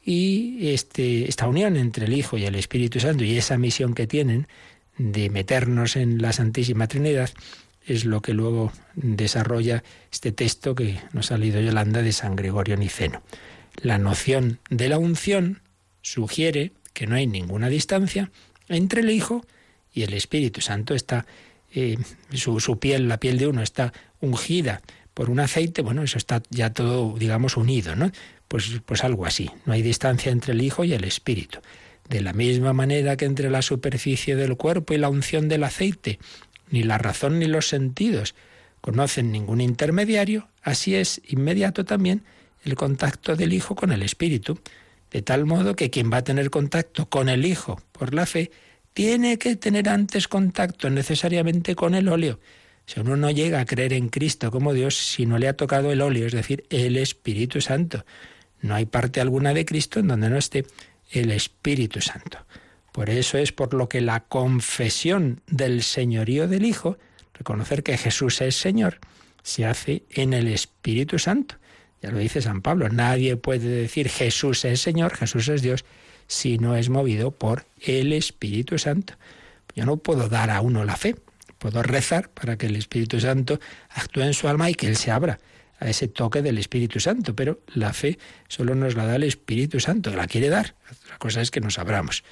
Y 0.10 0.70
este, 0.70 1.28
esta 1.28 1.50
unión 1.50 1.76
entre 1.76 2.06
el 2.06 2.14
Hijo 2.14 2.38
y 2.38 2.46
el 2.46 2.56
Espíritu 2.56 3.02
Santo 3.02 3.26
y 3.26 3.38
esa 3.38 3.58
misión 3.58 3.94
que 3.94 4.08
tienen 4.08 4.48
de 4.98 5.30
meternos 5.30 5.98
en 5.98 6.22
la 6.22 6.32
Santísima 6.32 6.88
Trinidad, 6.88 7.30
es 7.86 8.06
lo 8.06 8.22
que 8.22 8.34
luego 8.34 8.72
desarrolla 8.96 9.84
este 10.10 10.32
texto 10.32 10.76
que 10.76 10.98
nos 11.12 11.34
ha 11.34 11.38
leído 11.38 11.60
Yolanda 11.60 12.02
de 12.02 12.14
San 12.14 12.38
Gregorio 12.38 12.78
Niceno. 12.78 13.22
La 13.82 13.98
noción 13.98 14.60
de 14.70 14.88
la 14.88 14.98
unción 14.98 15.62
sugiere 16.02 16.72
que 16.94 17.06
no 17.06 17.18
hay 17.18 17.28
ninguna 17.28 17.68
distancia 17.68 18.32
entre 18.70 19.02
el 19.02 19.10
Hijo 19.10 19.46
y 19.92 20.04
el 20.04 20.14
Espíritu 20.14 20.62
Santo. 20.62 20.96
Está 20.96 21.26
eh, 21.74 21.98
su, 22.32 22.62
su 22.62 22.80
piel, 22.80 23.10
la 23.10 23.20
piel 23.20 23.38
de 23.38 23.48
uno 23.48 23.62
está 23.62 23.92
ungida 24.22 24.82
por 25.14 25.30
un 25.30 25.42
aceite, 25.42 25.82
bueno, 25.82 26.04
eso 26.04 26.18
está 26.18 26.44
ya 26.50 26.72
todo, 26.72 27.18
digamos, 27.18 27.58
unido, 27.58 27.96
¿no? 27.96 28.12
Pues, 28.48 28.82
pues 28.86 29.04
algo 29.04 29.26
así. 29.26 29.50
No 29.66 29.74
hay 29.74 29.82
distancia 29.82 30.32
entre 30.32 30.54
el 30.54 30.62
Hijo 30.62 30.84
y 30.84 30.94
el 30.94 31.04
Espíritu. 31.04 31.60
De 32.08 32.22
la 32.22 32.34
misma 32.34 32.72
manera 32.72 33.18
que 33.18 33.26
entre 33.26 33.50
la 33.50 33.62
superficie 33.62 34.36
del 34.36 34.56
cuerpo 34.56 34.94
y 34.94 34.98
la 34.98 35.10
unción 35.10 35.50
del 35.50 35.64
aceite 35.64 36.20
ni 36.70 36.84
la 36.84 36.98
razón 36.98 37.40
ni 37.40 37.46
los 37.46 37.68
sentidos 37.68 38.36
conocen 38.82 39.32
ningún 39.32 39.62
intermediario, 39.62 40.48
así 40.62 40.96
es 40.96 41.22
inmediato 41.28 41.86
también 41.86 42.24
el 42.64 42.76
contacto 42.76 43.36
del 43.36 43.54
Hijo 43.54 43.76
con 43.76 43.92
el 43.92 44.04
Espíritu, 44.04 44.60
de 45.12 45.22
tal 45.22 45.46
modo 45.46 45.76
que 45.76 45.90
quien 45.90 46.12
va 46.12 46.18
a 46.18 46.24
tener 46.24 46.50
contacto 46.50 47.08
con 47.08 47.30
el 47.30 47.46
Hijo 47.46 47.82
por 47.92 48.14
la 48.14 48.26
fe, 48.26 48.52
tiene 48.94 49.38
que 49.38 49.56
tener 49.56 49.90
antes 49.90 50.28
contacto 50.28 50.90
necesariamente 50.90 51.76
con 51.76 51.96
el 51.96 52.10
óleo. 52.10 52.40
Si 52.86 53.00
uno 53.00 53.18
no 53.18 53.30
llega 53.30 53.60
a 53.60 53.66
creer 53.66 53.94
en 53.94 54.10
Cristo 54.10 54.50
como 54.50 54.74
Dios, 54.74 54.96
si 54.96 55.26
no 55.26 55.38
le 55.38 55.48
ha 55.48 55.56
tocado 55.56 55.92
el 55.92 56.02
óleo, 56.02 56.26
es 56.26 56.34
decir, 56.34 56.66
el 56.70 56.98
Espíritu 56.98 57.62
Santo. 57.62 58.06
No 58.62 58.76
hay 58.76 58.86
parte 58.86 59.22
alguna 59.22 59.54
de 59.54 59.66
Cristo 59.66 60.00
en 60.00 60.08
donde 60.08 60.30
no 60.30 60.38
esté 60.38 60.66
el 61.12 61.32
Espíritu 61.32 62.02
Santo. 62.02 62.40
Por 62.92 63.10
eso 63.10 63.38
es 63.38 63.52
por 63.52 63.74
lo 63.74 63.90
que 63.90 64.02
la 64.02 64.22
confesión 64.22 65.42
del 65.48 65.84
señorío 65.84 66.48
del 66.48 66.66
Hijo, 66.66 66.98
reconocer 67.34 67.84
que 67.84 67.98
Jesús 67.98 68.42
es 68.42 68.56
Señor, 68.56 69.00
se 69.44 69.66
hace 69.66 70.04
en 70.10 70.34
el 70.34 70.48
Espíritu 70.48 71.20
Santo. 71.20 71.56
Ya 72.02 72.12
lo 72.12 72.18
dice 72.18 72.42
San 72.42 72.62
Pablo, 72.62 72.90
nadie 72.90 73.38
puede 73.38 73.68
decir 73.70 74.10
Jesús 74.10 74.66
es 74.66 74.82
Señor, 74.82 75.16
Jesús 75.16 75.48
es 75.48 75.62
Dios, 75.62 75.86
si 76.28 76.58
no 76.58 76.76
es 76.76 76.90
movido 76.90 77.32
por 77.32 77.66
el 77.82 78.14
Espíritu 78.14 78.78
Santo. 78.78 79.14
Yo 79.76 79.86
no 79.86 79.98
puedo 79.98 80.28
dar 80.28 80.50
a 80.50 80.62
uno 80.62 80.84
la 80.84 80.96
fe, 80.96 81.16
puedo 81.60 81.84
rezar 81.84 82.30
para 82.30 82.58
que 82.58 82.66
el 82.66 82.76
Espíritu 82.76 83.20
Santo 83.20 83.60
actúe 83.90 84.22
en 84.22 84.34
su 84.34 84.48
alma 84.48 84.70
y 84.70 84.76
que 84.76 84.88
Él 84.88 84.98
se 84.98 85.12
abra 85.12 85.40
a 85.80 85.90
ese 85.90 86.08
toque 86.08 86.42
del 86.42 86.58
Espíritu 86.58 87.00
Santo, 87.00 87.36
pero 87.36 87.62
la 87.74 87.94
fe 87.94 88.18
solo 88.48 88.76
nos 88.76 88.96
la 88.96 89.06
da 89.06 89.16
el 89.16 89.24
Espíritu 89.24 89.80
Santo, 89.80 90.16
la 90.16 90.28
quiere 90.28 90.50
dar. 90.50 90.76
La 91.10 91.18
cosa 91.18 91.42
es 91.42 91.52
que 91.52 91.62
nos 91.62 91.80
abramos. 91.80 92.24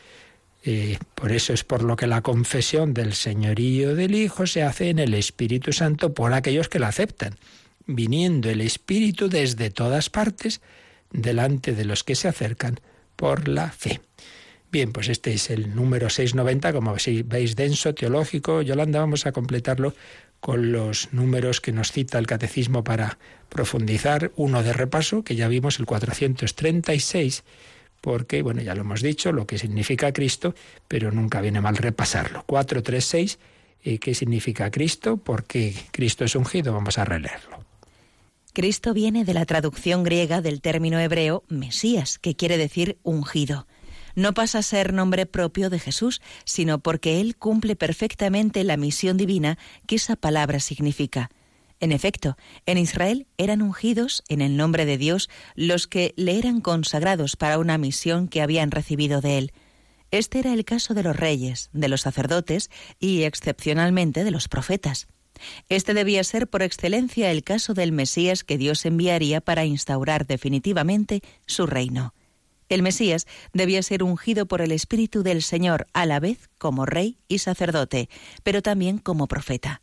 Eh, 0.63 0.97
por 1.13 1.31
eso 1.31 1.53
es 1.53 1.63
por 1.63 1.83
lo 1.83 1.95
que 1.95 2.07
la 2.07 2.21
confesión 2.21 2.93
del 2.93 3.13
señorío 3.13 3.95
del 3.95 4.15
Hijo 4.15 4.47
se 4.47 4.63
hace 4.63 4.89
en 4.89 4.97
el 4.97 5.13
Espíritu 5.13 5.71
Santo 5.73 6.13
por 6.13 6.33
aquellos 6.33 6.69
que 6.69 6.79
la 6.79 6.87
aceptan, 6.87 7.37
viniendo 7.85 8.49
el 8.49 8.61
Espíritu 8.61 9.29
desde 9.29 9.69
todas 9.69 10.09
partes 10.09 10.61
delante 11.11 11.73
de 11.73 11.85
los 11.85 12.03
que 12.03 12.15
se 12.15 12.27
acercan 12.27 12.79
por 13.15 13.47
la 13.47 13.71
fe. 13.71 14.01
Bien, 14.71 14.91
pues 14.91 15.07
este 15.07 15.33
es 15.33 15.51
el 15.51 15.75
número 15.75 16.09
690, 16.09 16.73
como 16.73 16.95
veis, 17.25 17.55
denso, 17.55 17.93
teológico. 17.93 18.61
Yolanda, 18.61 18.99
vamos 18.99 19.25
a 19.25 19.31
completarlo 19.31 19.93
con 20.45 20.71
los 20.71 21.11
números 21.11 21.59
que 21.59 21.71
nos 21.71 21.91
cita 21.91 22.19
el 22.19 22.27
catecismo 22.27 22.83
para 22.83 23.17
profundizar. 23.49 24.31
Uno 24.35 24.61
de 24.61 24.73
repaso, 24.73 25.23
que 25.23 25.35
ya 25.35 25.47
vimos, 25.47 25.79
el 25.79 25.87
436 25.87 27.43
porque, 27.99 28.43
bueno, 28.43 28.61
ya 28.61 28.75
lo 28.75 28.81
hemos 28.81 29.01
dicho, 29.01 29.31
lo 29.31 29.47
que 29.47 29.57
significa 29.57 30.13
Cristo, 30.13 30.53
pero 30.87 31.11
nunca 31.11 31.41
viene 31.41 31.61
mal 31.61 31.77
repasarlo. 31.77 32.43
436, 32.45 33.39
eh, 33.85 33.97
¿qué 33.97 34.13
significa 34.13 34.69
Cristo? 34.69 35.17
Porque 35.17 35.73
Cristo 35.89 36.23
es 36.23 36.35
ungido, 36.35 36.73
vamos 36.73 36.99
a 36.99 37.05
releerlo. 37.05 37.65
Cristo 38.53 38.93
viene 38.93 39.25
de 39.25 39.33
la 39.33 39.47
traducción 39.47 40.03
griega 40.03 40.43
del 40.43 40.61
término 40.61 40.99
hebreo 40.99 41.43
Mesías, 41.49 42.19
que 42.19 42.35
quiere 42.35 42.59
decir 42.59 42.99
ungido. 43.01 43.65
No 44.15 44.33
pasa 44.33 44.59
a 44.59 44.63
ser 44.63 44.93
nombre 44.93 45.25
propio 45.25 45.69
de 45.69 45.79
Jesús, 45.79 46.21
sino 46.45 46.79
porque 46.79 47.19
Él 47.19 47.35
cumple 47.35 47.75
perfectamente 47.75 48.63
la 48.63 48.77
misión 48.77 49.17
divina 49.17 49.57
que 49.87 49.95
esa 49.95 50.15
palabra 50.15 50.59
significa. 50.59 51.29
En 51.81 51.91
efecto, 51.91 52.37
en 52.65 52.77
Israel 52.77 53.27
eran 53.37 53.61
ungidos 53.61 54.23
en 54.29 54.41
el 54.41 54.55
nombre 54.55 54.85
de 54.85 54.97
Dios 54.97 55.29
los 55.55 55.87
que 55.87 56.13
le 56.15 56.39
eran 56.39 56.61
consagrados 56.61 57.35
para 57.35 57.59
una 57.59 57.77
misión 57.77 58.29
que 58.29 58.41
habían 58.41 58.71
recibido 58.71 59.19
de 59.19 59.37
él. 59.37 59.53
Este 60.11 60.39
era 60.39 60.53
el 60.53 60.63
caso 60.63 60.93
de 60.93 61.03
los 61.03 61.15
reyes, 61.15 61.69
de 61.73 61.89
los 61.89 62.01
sacerdotes 62.01 62.69
y, 62.99 63.23
excepcionalmente, 63.23 64.23
de 64.23 64.31
los 64.31 64.47
profetas. 64.47 65.07
Este 65.67 65.93
debía 65.93 66.23
ser 66.23 66.47
por 66.47 66.63
excelencia 66.63 67.31
el 67.31 67.43
caso 67.43 67.73
del 67.73 67.91
Mesías 67.91 68.45
que 68.45 68.57
Dios 68.57 68.85
enviaría 68.85 69.41
para 69.41 69.65
instaurar 69.65 70.25
definitivamente 70.25 71.21
su 71.45 71.65
reino. 71.65 72.13
El 72.69 72.81
Mesías 72.81 73.27
debía 73.53 73.83
ser 73.83 74.03
ungido 74.03 74.45
por 74.47 74.61
el 74.61 74.71
Espíritu 74.71 75.23
del 75.23 75.41
Señor 75.41 75.87
a 75.93 76.05
la 76.05 76.19
vez 76.19 76.49
como 76.57 76.85
rey 76.85 77.17
y 77.27 77.39
sacerdote, 77.39 78.09
pero 78.43 78.61
también 78.61 78.97
como 78.97 79.27
profeta. 79.27 79.81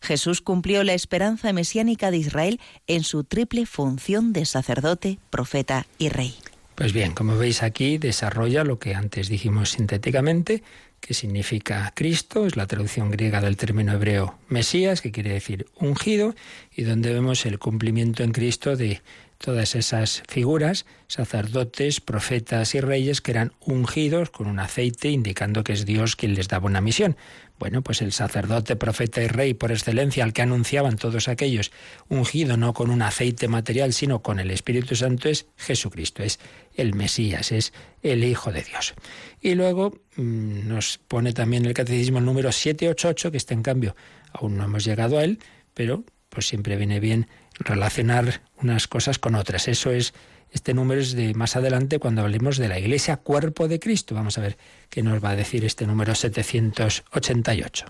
Jesús 0.00 0.40
cumplió 0.40 0.82
la 0.82 0.94
esperanza 0.94 1.52
mesiánica 1.52 2.10
de 2.10 2.16
Israel 2.16 2.60
en 2.86 3.04
su 3.04 3.22
triple 3.22 3.66
función 3.66 4.32
de 4.32 4.44
sacerdote, 4.46 5.18
profeta 5.30 5.86
y 5.98 6.08
rey. 6.08 6.34
Pues 6.74 6.92
bien, 6.92 7.12
como 7.12 7.36
veis 7.36 7.62
aquí, 7.62 7.98
desarrolla 7.98 8.64
lo 8.64 8.78
que 8.78 8.94
antes 8.94 9.28
dijimos 9.28 9.70
sintéticamente, 9.70 10.62
que 11.00 11.14
significa 11.14 11.92
Cristo, 11.94 12.46
es 12.46 12.56
la 12.56 12.66
traducción 12.66 13.10
griega 13.10 13.40
del 13.40 13.56
término 13.56 13.92
hebreo 13.92 14.38
Mesías, 14.48 15.02
que 15.02 15.12
quiere 15.12 15.32
decir 15.32 15.66
ungido, 15.76 16.34
y 16.74 16.82
donde 16.82 17.12
vemos 17.12 17.44
el 17.44 17.58
cumplimiento 17.58 18.22
en 18.22 18.32
Cristo 18.32 18.76
de 18.76 19.02
todas 19.42 19.74
esas 19.74 20.22
figuras, 20.28 20.86
sacerdotes, 21.08 22.00
profetas 22.00 22.74
y 22.74 22.80
reyes 22.80 23.20
que 23.20 23.32
eran 23.32 23.52
ungidos 23.60 24.30
con 24.30 24.46
un 24.46 24.58
aceite 24.58 25.10
indicando 25.10 25.64
que 25.64 25.74
es 25.74 25.84
Dios 25.84 26.16
quien 26.16 26.34
les 26.34 26.48
daba 26.48 26.66
una 26.66 26.80
misión. 26.80 27.16
Bueno, 27.58 27.82
pues 27.82 28.02
el 28.02 28.12
sacerdote, 28.12 28.76
profeta 28.76 29.22
y 29.22 29.26
rey 29.26 29.52
por 29.54 29.70
excelencia 29.70 30.24
al 30.24 30.32
que 30.32 30.42
anunciaban 30.42 30.96
todos 30.96 31.28
aquellos, 31.28 31.70
ungido 32.08 32.56
no 32.56 32.72
con 32.72 32.90
un 32.90 33.02
aceite 33.02 33.46
material, 33.48 33.92
sino 33.92 34.22
con 34.22 34.40
el 34.40 34.50
Espíritu 34.50 34.96
Santo, 34.96 35.28
es 35.28 35.46
Jesucristo, 35.56 36.22
es 36.22 36.40
el 36.74 36.94
Mesías, 36.94 37.52
es 37.52 37.72
el 38.02 38.24
Hijo 38.24 38.50
de 38.52 38.62
Dios. 38.62 38.94
Y 39.40 39.54
luego 39.54 40.00
mm, 40.16 40.66
nos 40.68 40.98
pone 40.98 41.32
también 41.32 41.66
el 41.66 41.74
catecismo 41.74 42.18
el 42.18 42.24
número 42.24 42.50
788, 42.50 43.30
que 43.30 43.36
este 43.36 43.54
en 43.54 43.62
cambio 43.62 43.96
aún 44.32 44.56
no 44.56 44.64
hemos 44.64 44.84
llegado 44.84 45.18
a 45.18 45.24
él, 45.24 45.38
pero 45.74 46.04
pues 46.30 46.48
siempre 46.48 46.76
viene 46.76 46.98
bien 46.98 47.28
relacionar 47.58 48.42
unas 48.60 48.88
cosas 48.88 49.18
con 49.18 49.34
otras. 49.34 49.68
Eso 49.68 49.90
es, 49.90 50.14
este 50.50 50.74
número 50.74 51.00
es 51.00 51.12
de 51.12 51.34
más 51.34 51.56
adelante 51.56 51.98
cuando 51.98 52.22
hablemos 52.22 52.58
de 52.58 52.68
la 52.68 52.78
Iglesia 52.78 53.16
Cuerpo 53.16 53.68
de 53.68 53.80
Cristo. 53.80 54.14
Vamos 54.14 54.38
a 54.38 54.42
ver 54.42 54.56
qué 54.90 55.02
nos 55.02 55.22
va 55.22 55.30
a 55.30 55.36
decir 55.36 55.64
este 55.64 55.86
número 55.86 56.14
788. 56.14 57.86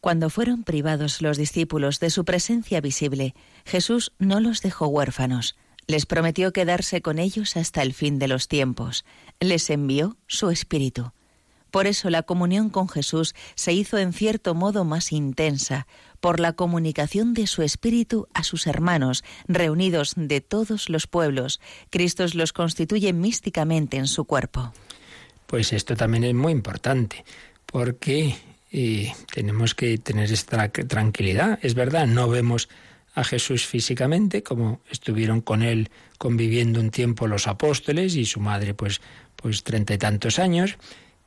Cuando 0.00 0.30
fueron 0.30 0.62
privados 0.62 1.20
los 1.20 1.36
discípulos 1.36 1.98
de 1.98 2.10
su 2.10 2.24
presencia 2.24 2.80
visible, 2.80 3.34
Jesús 3.64 4.12
no 4.18 4.40
los 4.40 4.62
dejó 4.62 4.86
huérfanos. 4.86 5.56
Les 5.88 6.06
prometió 6.06 6.52
quedarse 6.52 7.00
con 7.00 7.18
ellos 7.18 7.56
hasta 7.56 7.82
el 7.82 7.92
fin 7.92 8.18
de 8.18 8.28
los 8.28 8.48
tiempos. 8.48 9.04
Les 9.40 9.70
envió 9.70 10.16
su 10.26 10.50
Espíritu. 10.50 11.12
Por 11.76 11.86
eso 11.86 12.08
la 12.08 12.22
comunión 12.22 12.70
con 12.70 12.88
Jesús 12.88 13.34
se 13.54 13.74
hizo 13.74 13.98
en 13.98 14.14
cierto 14.14 14.54
modo 14.54 14.86
más 14.86 15.12
intensa, 15.12 15.86
por 16.20 16.40
la 16.40 16.54
comunicación 16.54 17.34
de 17.34 17.46
su 17.46 17.60
Espíritu 17.60 18.28
a 18.32 18.44
sus 18.44 18.66
hermanos, 18.66 19.24
reunidos 19.46 20.14
de 20.16 20.40
todos 20.40 20.88
los 20.88 21.06
pueblos. 21.06 21.60
Cristo 21.90 22.24
los 22.32 22.54
constituye 22.54 23.12
místicamente 23.12 23.98
en 23.98 24.06
su 24.06 24.24
cuerpo. 24.24 24.72
Pues 25.46 25.74
esto 25.74 25.96
también 25.96 26.24
es 26.24 26.32
muy 26.32 26.52
importante, 26.52 27.26
porque 27.66 28.34
y 28.72 29.12
tenemos 29.34 29.74
que 29.74 29.98
tener 29.98 30.32
esta 30.32 30.70
tranquilidad. 30.70 31.58
Es 31.60 31.74
verdad, 31.74 32.06
no 32.06 32.26
vemos 32.30 32.70
a 33.14 33.22
Jesús 33.22 33.66
físicamente, 33.66 34.42
como 34.42 34.80
estuvieron 34.90 35.42
con 35.42 35.62
él 35.62 35.90
conviviendo 36.16 36.80
un 36.80 36.88
tiempo 36.88 37.26
los 37.26 37.46
apóstoles 37.46 38.16
y 38.16 38.24
su 38.24 38.40
madre, 38.40 38.72
pues, 38.72 39.02
pues 39.36 39.62
treinta 39.62 39.92
y 39.92 39.98
tantos 39.98 40.38
años, 40.38 40.78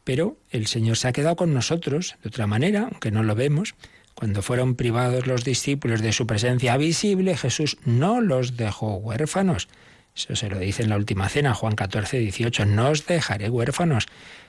pero 0.10 0.38
el 0.50 0.66
Señor 0.66 0.98
se 0.98 1.08
ha 1.08 1.12
quedado 1.12 1.36
con 1.36 1.54
nosotros 1.54 2.16
de 2.24 2.30
otra 2.30 2.48
manera, 2.48 2.88
aunque 2.90 3.12
no 3.12 3.22
lo 3.22 3.36
vemos. 3.36 3.76
Cuando 4.16 4.42
fueron 4.42 4.74
privados 4.74 5.28
los 5.28 5.44
discípulos 5.44 6.02
de 6.02 6.14
su 6.14 6.26
presencia 6.26 6.76
visible, 6.78 7.38
Jesús 7.38 7.78
no 7.86 8.20
los 8.20 8.58
dejó 8.58 8.96
huérfanos. 8.96 9.68
Eso 10.16 10.36
se 10.36 10.50
lo 10.50 10.58
dice 10.58 10.82
en 10.82 10.90
la 10.90 10.96
última 10.96 11.30
cena, 11.30 11.54
Juan 11.54 11.76
14, 11.76 12.18
18. 12.18 12.66
No 12.66 12.90
os 12.90 13.06
dejaré 13.06 13.52
huérfanos. 13.52 14.08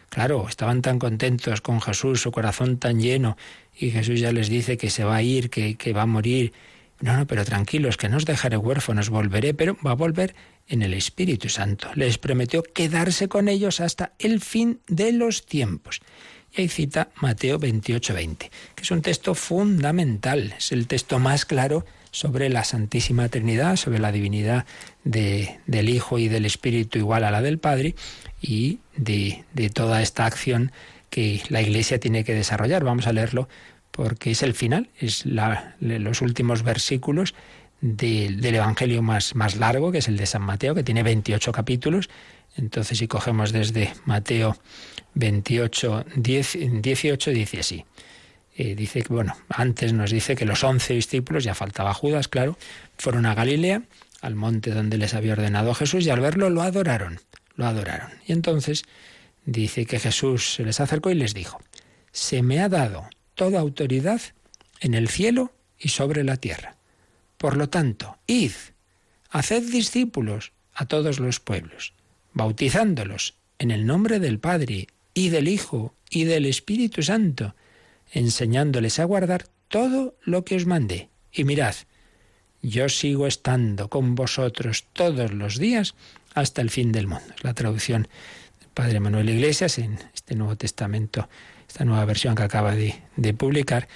Claro, 0.08 0.46
estaban 0.48 0.80
tan 0.80 0.98
contentos 0.98 1.60
con 1.60 1.82
Jesús, 1.82 2.22
su 2.22 2.32
corazón 2.32 2.78
tan 2.78 2.98
lleno, 2.98 3.36
y 3.78 3.90
Jesús 3.90 4.18
ya 4.18 4.32
les 4.32 4.48
dice 4.48 4.78
que 4.78 4.88
se 4.88 5.04
va 5.04 5.16
a 5.16 5.22
ir, 5.22 5.50
que, 5.50 5.76
que 5.76 5.92
va 5.92 6.02
a 6.02 6.06
morir. 6.06 6.54
No, 7.00 7.16
no, 7.16 7.26
pero 7.26 7.44
tranquilos, 7.44 7.96
que 7.96 8.08
no 8.08 8.18
os 8.18 8.26
dejaré 8.26 8.56
huérfanos, 8.56 9.08
volveré, 9.08 9.54
pero 9.54 9.76
va 9.84 9.92
a 9.92 9.94
volver 9.94 10.34
en 10.68 10.82
el 10.82 10.94
Espíritu 10.94 11.48
Santo. 11.48 11.90
Les 11.94 12.18
prometió 12.18 12.62
quedarse 12.62 13.28
con 13.28 13.48
ellos 13.48 13.80
hasta 13.80 14.12
el 14.18 14.40
fin 14.40 14.80
de 14.86 15.12
los 15.12 15.46
tiempos. 15.46 16.00
Y 16.52 16.62
ahí 16.62 16.68
cita 16.68 17.10
Mateo 17.16 17.58
28, 17.58 18.12
20, 18.12 18.50
que 18.74 18.82
es 18.82 18.90
un 18.90 19.02
texto 19.02 19.34
fundamental, 19.34 20.54
es 20.58 20.72
el 20.72 20.86
texto 20.86 21.18
más 21.18 21.44
claro 21.44 21.86
sobre 22.10 22.48
la 22.48 22.64
Santísima 22.64 23.28
Trinidad, 23.28 23.76
sobre 23.76 24.00
la 24.00 24.12
divinidad 24.12 24.66
de, 25.04 25.60
del 25.66 25.88
Hijo 25.88 26.18
y 26.18 26.28
del 26.28 26.44
Espíritu 26.44 26.98
igual 26.98 27.24
a 27.24 27.30
la 27.30 27.40
del 27.40 27.58
Padre, 27.58 27.94
y 28.40 28.80
de, 28.96 29.44
toda 29.72 30.02
esta 30.02 30.26
acción 30.26 30.72
que 31.08 31.42
la 31.48 31.60
Iglesia 31.60 32.00
tiene 32.00 32.24
que 32.24 32.34
desarrollar. 32.34 32.84
Vamos 32.84 33.06
a 33.06 33.12
leerlo 33.12 33.48
porque 33.90 34.30
es 34.30 34.42
el 34.42 34.54
final, 34.54 34.88
es 34.98 35.24
los 35.26 36.22
últimos 36.22 36.62
versículos 36.62 37.34
del 37.80 38.54
Evangelio 38.54 39.02
más, 39.02 39.34
más 39.34 39.56
largo, 39.56 39.90
que 39.90 39.98
es 39.98 40.08
el 40.08 40.16
de 40.16 40.26
San 40.26 40.42
Mateo, 40.42 40.74
que 40.74 40.82
tiene 40.82 41.02
28 41.02 41.52
capítulos. 41.52 42.10
Entonces, 42.56 42.98
si 42.98 43.08
cogemos 43.08 43.52
desde 43.52 43.92
Mateo 44.04 44.56
28, 45.14 46.04
10, 46.16 46.58
18, 46.82 47.30
dice 47.30 47.60
así. 47.60 47.84
Eh, 48.56 48.74
dice 48.74 49.02
que, 49.02 49.12
bueno, 49.12 49.34
antes 49.48 49.92
nos 49.92 50.10
dice 50.10 50.36
que 50.36 50.44
los 50.44 50.62
once 50.64 50.92
discípulos, 50.92 51.44
ya 51.44 51.54
faltaba 51.54 51.94
Judas, 51.94 52.28
claro, 52.28 52.58
fueron 52.98 53.24
a 53.24 53.34
Galilea, 53.34 53.82
al 54.20 54.34
monte 54.34 54.72
donde 54.72 54.98
les 54.98 55.14
había 55.14 55.32
ordenado 55.32 55.72
Jesús, 55.72 56.04
y 56.04 56.10
al 56.10 56.20
verlo 56.20 56.50
lo 56.50 56.62
adoraron 56.62 57.20
lo 57.60 57.66
adoraron. 57.66 58.10
Y 58.26 58.32
entonces 58.32 58.84
dice 59.44 59.86
que 59.86 60.00
Jesús 60.00 60.54
se 60.54 60.64
les 60.64 60.80
acercó 60.80 61.10
y 61.10 61.14
les 61.14 61.34
dijo, 61.34 61.60
se 62.10 62.42
me 62.42 62.60
ha 62.60 62.68
dado 62.68 63.08
toda 63.40 63.58
autoridad 63.58 64.20
en 64.80 64.92
el 64.92 65.08
cielo 65.08 65.54
y 65.78 65.88
sobre 65.88 66.24
la 66.24 66.36
tierra. 66.36 66.76
Por 67.38 67.56
lo 67.56 67.70
tanto, 67.70 68.18
id, 68.26 68.52
haced 69.30 69.62
discípulos 69.62 70.52
a 70.74 70.84
todos 70.84 71.20
los 71.20 71.40
pueblos, 71.40 71.94
bautizándolos 72.34 73.36
en 73.58 73.70
el 73.70 73.86
nombre 73.86 74.20
del 74.20 74.40
Padre 74.40 74.88
y 75.14 75.30
del 75.30 75.48
Hijo 75.48 75.94
y 76.10 76.24
del 76.24 76.44
Espíritu 76.44 77.02
Santo, 77.02 77.54
enseñándoles 78.12 78.98
a 78.98 79.04
guardar 79.04 79.46
todo 79.68 80.14
lo 80.22 80.44
que 80.44 80.56
os 80.56 80.66
mandé. 80.66 81.08
Y 81.32 81.44
mirad, 81.44 81.76
yo 82.60 82.90
sigo 82.90 83.26
estando 83.26 83.88
con 83.88 84.16
vosotros 84.16 84.84
todos 84.92 85.32
los 85.32 85.56
días 85.56 85.94
hasta 86.34 86.60
el 86.60 86.68
fin 86.68 86.92
del 86.92 87.06
mundo. 87.06 87.32
Es 87.38 87.42
la 87.42 87.54
traducción 87.54 88.06
del 88.60 88.68
Padre 88.74 89.00
Manuel 89.00 89.30
Iglesias 89.30 89.78
en 89.78 89.98
este 90.12 90.34
Nuevo 90.34 90.56
Testamento, 90.56 91.30
esta 91.70 91.84
nueva 91.84 92.04
versión 92.04 92.34
que 92.34 92.42
acaba 92.42 92.74
de, 92.74 93.34
publicar, 93.34 93.86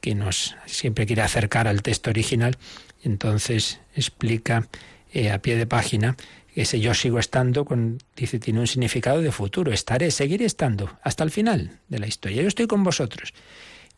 que 0.00 0.14
nos 0.14 0.54
siempre 0.66 1.04
quiere 1.04 1.22
acercar 1.22 1.66
al 1.66 1.82
texto 1.82 2.10
original. 2.10 2.56
Entonces 3.02 3.80
explica 3.96 4.68
eh, 5.12 5.32
a 5.32 5.38
pie 5.38 5.56
de 5.56 5.66
página 5.66 6.16
ese 6.54 6.78
yo 6.78 6.94
sigo 6.94 7.18
estando, 7.18 7.66
dice, 8.14 8.38
tiene 8.38 8.60
un 8.60 8.68
significado 8.68 9.20
de 9.20 9.32
futuro, 9.32 9.72
estaré, 9.72 10.12
seguiré 10.12 10.44
estando 10.44 10.96
hasta 11.02 11.24
el 11.24 11.32
final 11.32 11.80
de 11.88 11.98
la 11.98 12.06
historia. 12.06 12.42
Yo 12.42 12.46
estoy 12.46 12.68
con 12.68 12.84
vosotros. 12.84 13.34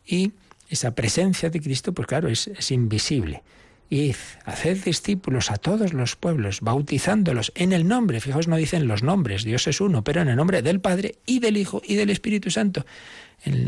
Y 0.03 0.31
esa 0.67 0.95
presencia 0.95 1.51
de 1.51 1.61
Cristo, 1.61 1.93
pues 1.93 2.07
claro, 2.07 2.29
es, 2.29 2.47
es 2.47 2.71
invisible. 2.71 3.43
Id, 3.89 4.15
haced 4.45 4.83
discípulos 4.83 5.51
a 5.51 5.57
todos 5.57 5.93
los 5.93 6.15
pueblos, 6.15 6.61
bautizándolos 6.61 7.53
en 7.55 7.71
el 7.71 7.87
nombre, 7.87 8.19
fijaos, 8.19 8.47
no 8.47 8.57
dicen 8.57 8.87
los 8.87 9.03
nombres, 9.03 9.43
Dios 9.43 9.67
es 9.67 9.79
uno, 9.79 10.03
pero 10.03 10.21
en 10.21 10.27
el 10.27 10.35
nombre 10.35 10.61
del 10.61 10.81
Padre 10.81 11.15
y 11.25 11.39
del 11.39 11.55
Hijo 11.55 11.81
y 11.85 11.95
del 11.95 12.09
Espíritu 12.09 12.49
Santo, 12.49 12.85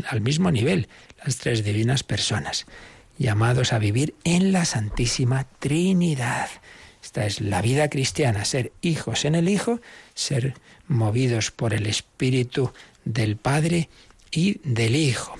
al 0.08 0.20
mismo 0.20 0.50
nivel, 0.50 0.88
las 1.24 1.36
tres 1.36 1.64
divinas 1.64 2.02
personas, 2.02 2.66
llamados 3.18 3.72
a 3.72 3.78
vivir 3.78 4.14
en 4.24 4.52
la 4.52 4.64
Santísima 4.64 5.46
Trinidad. 5.58 6.48
Esta 7.02 7.26
es 7.26 7.40
la 7.40 7.62
vida 7.62 7.88
cristiana, 7.88 8.44
ser 8.44 8.72
hijos 8.82 9.24
en 9.24 9.34
el 9.34 9.48
Hijo, 9.48 9.80
ser 10.14 10.54
movidos 10.86 11.50
por 11.50 11.72
el 11.72 11.86
Espíritu 11.86 12.72
del 13.04 13.36
Padre 13.36 13.88
y 14.30 14.60
del 14.64 14.96
Hijo. 14.96 15.34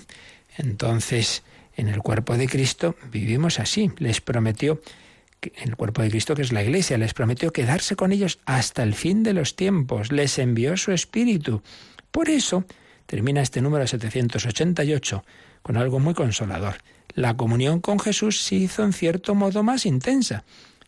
Entonces, 0.56 1.42
en 1.76 1.88
el 1.88 2.02
cuerpo 2.02 2.36
de 2.36 2.48
Cristo 2.48 2.96
vivimos 3.10 3.58
así. 3.58 3.90
Les 3.98 4.20
prometió, 4.20 4.80
en 5.42 5.68
el 5.70 5.76
cuerpo 5.76 6.02
de 6.02 6.10
Cristo 6.10 6.34
que 6.34 6.42
es 6.42 6.52
la 6.52 6.62
Iglesia, 6.62 6.98
les 6.98 7.14
prometió 7.14 7.52
quedarse 7.52 7.96
con 7.96 8.12
ellos 8.12 8.38
hasta 8.44 8.82
el 8.82 8.94
fin 8.94 9.22
de 9.22 9.32
los 9.32 9.56
tiempos. 9.56 10.12
Les 10.12 10.38
envió 10.38 10.76
su 10.76 10.92
Espíritu. 10.92 11.62
Por 12.10 12.28
eso 12.28 12.64
termina 13.10 13.42
este 13.42 13.60
número 13.60 13.84
788 13.88 15.24
con 15.62 15.76
algo 15.76 15.98
muy 15.98 16.14
consolador. 16.14 16.76
La 17.12 17.36
comunión 17.36 17.80
con 17.80 17.98
Jesús 17.98 18.40
se 18.40 18.54
hizo 18.54 18.84
en 18.84 18.92
cierto 18.92 19.34
modo 19.34 19.64
más 19.64 19.84
intensa. 19.84 20.44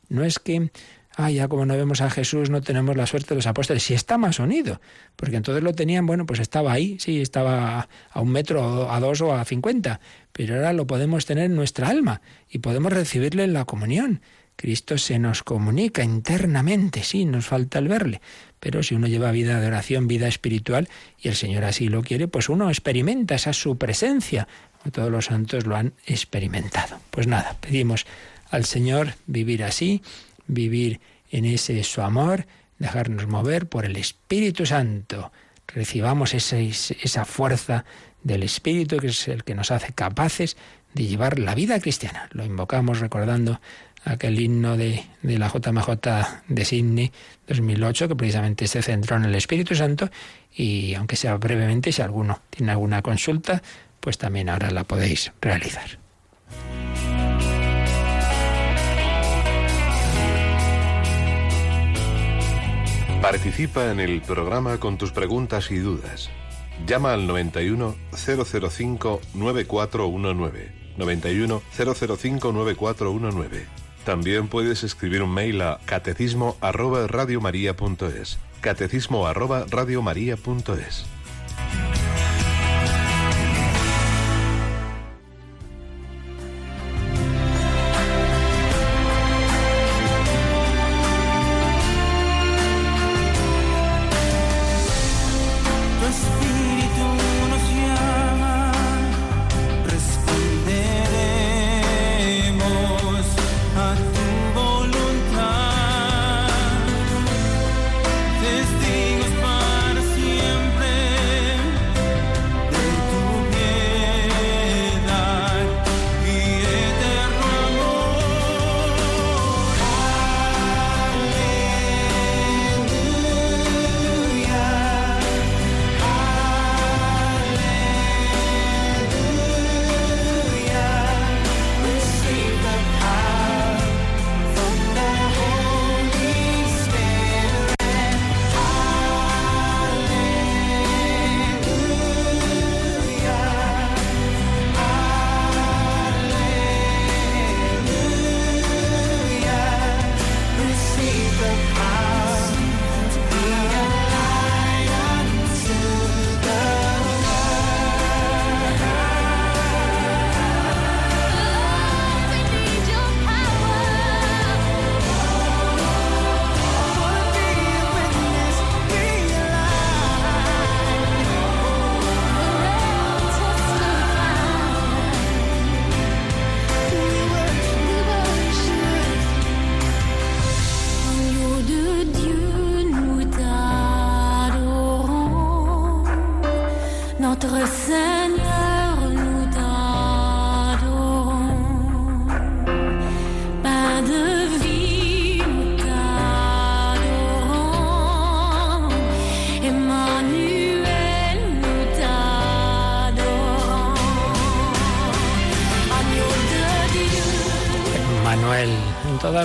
No 0.09 0.23
es 0.23 0.39
que 0.39 0.71
ah, 1.17 1.33
ya 1.33 1.49
como 1.49 1.67
no 1.67 1.77
vemos 1.77 2.01
a 2.01 2.11
Jesús, 2.11 2.49
no 2.49 2.61
tenemos 2.61 2.97
la 2.97 3.07
suerte 3.07 3.31
de 3.31 3.35
los 3.35 3.49
apóstoles. 3.49 3.83
Si 3.83 3.95
está 3.95 4.19
más 4.19 4.39
unido, 4.39 4.81
porque 5.17 5.35
entonces 5.35 5.65
lo 5.65 5.73
tenían, 5.73 6.07
bueno, 6.07 6.25
pues 6.25 6.39
estaba 6.39 6.73
ahí, 6.73 6.97
sí, 7.01 7.21
estaba 7.21 7.89
a 8.13 8.21
un 8.21 8.31
metro, 8.31 8.93
a 8.93 9.01
dos 9.01 9.21
o 9.21 9.35
a 9.35 9.45
cincuenta, 9.45 9.99
pero 10.33 10.55
ahora 10.55 10.73
lo 10.73 10.87
podemos 10.87 11.27
tener 11.27 11.47
en 11.47 11.57
nuestra 11.57 11.89
alma 11.89 12.23
y 12.49 12.59
podemos 12.59 12.93
recibirle 12.93 13.43
en 13.43 13.53
la 13.53 13.65
comunión. 13.65 14.21
Cristo 14.55 14.97
se 14.97 15.19
nos 15.19 15.43
comunica 15.43 16.05
internamente, 16.05 17.03
sí, 17.03 17.25
nos 17.25 17.47
falta 17.47 17.81
el 17.81 17.89
verle, 17.89 18.21
pero 18.63 18.85
si 18.85 18.95
uno 18.95 19.09
lleva 19.09 19.33
vida 19.33 19.59
de 19.59 19.67
oración, 19.67 20.07
vida 20.07 20.29
espiritual, 20.29 20.89
y 21.21 21.27
el 21.27 21.35
Señor 21.35 21.65
así 21.65 21.89
lo 21.89 22.05
quiere, 22.05 22.29
pues 22.29 22.49
uno 22.49 22.69
experimenta 22.69 23.35
esa 23.35 23.53
su 23.53 23.77
presencia. 23.77 24.47
Todos 24.93 25.11
los 25.11 25.25
santos 25.25 25.67
lo 25.67 25.75
han 25.75 25.95
experimentado. 26.07 27.01
Pues 27.11 27.27
nada, 27.27 27.57
pedimos 27.61 28.07
al 28.51 28.65
Señor 28.65 29.15
vivir 29.27 29.65
así, 29.65 30.01
vivir 30.47 31.01
en 31.33 31.45
ese 31.45 31.83
su 31.83 32.03
amor, 32.03 32.47
dejarnos 32.79 33.27
mover 33.27 33.67
por 33.69 33.85
el 33.85 33.97
Espíritu 33.97 34.65
Santo. 34.65 35.33
Recibamos 35.67 36.33
esa 36.33 37.25
fuerza 37.25 37.85
del 38.23 38.45
Espíritu 38.45 38.99
que 38.99 39.09
es 39.09 39.27
el 39.27 39.43
que 39.43 39.57
nos 39.57 39.73
hace 39.73 39.93
capaces 39.93 40.57
de 40.95 41.07
llevar 41.07 41.41
la 41.41 41.57
vida 41.57 41.81
cristiana. 41.81 42.29
Lo 42.31 42.45
invocamos 42.45 43.01
recordando 43.01 43.61
aquel 44.05 44.39
himno 44.41 44.77
de, 44.77 45.05
de 45.23 45.39
la 45.39 45.49
JMJ 45.49 45.89
de 46.49 46.65
Sydney 46.65 47.13
2008 47.47 48.09
que 48.09 48.17
precisamente 48.17 48.67
se 48.67 48.83
centró 48.83 49.17
en 49.17 49.25
el 49.25 49.35
Espíritu 49.35 49.75
Santo 49.75 50.11
y 50.55 50.95
aunque 50.95 51.17
sea 51.17 51.37
brevemente, 51.37 51.93
si 51.93 52.03
alguno 52.03 52.41
tiene 52.51 52.73
alguna 52.73 53.03
consulta, 53.03 53.63
pues 54.01 54.19
también 54.19 54.49
ahora 54.49 54.71
la 54.71 54.85
podéis 54.85 55.33
realizar. 55.41 55.99
Participa 63.21 63.93
en 63.93 64.01
el 64.01 64.21
programa 64.21 64.79
con 64.79 64.99
tus 64.99 65.13
preguntas 65.13 65.71
y 65.71 65.79
dudas. 65.79 66.29
Llama 66.87 67.13
al 67.13 67.29
91 67.29 67.95
005 68.13 69.21
9419. 69.35 70.73
91 70.99 71.63
005 71.77 72.53
9419 72.53 73.82
También 74.05 74.49
puedes 74.49 74.83
escribir 74.83 75.23
un 75.23 75.33
mail 75.33 75.61
a 75.63 75.79
catecismo 75.85 76.57
arroba 76.61 77.07
radiomaria.es. 77.07 78.39
Catecismo 78.61 79.27
arroba 79.27 79.65
radiomaria.es. 79.71 81.07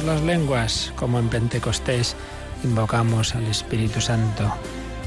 las 0.03 0.21
lenguas, 0.21 0.93
como 0.95 1.19
en 1.19 1.29
Pentecostés, 1.29 2.15
invocamos 2.63 3.35
al 3.35 3.45
Espíritu 3.45 4.01
Santo 4.01 4.53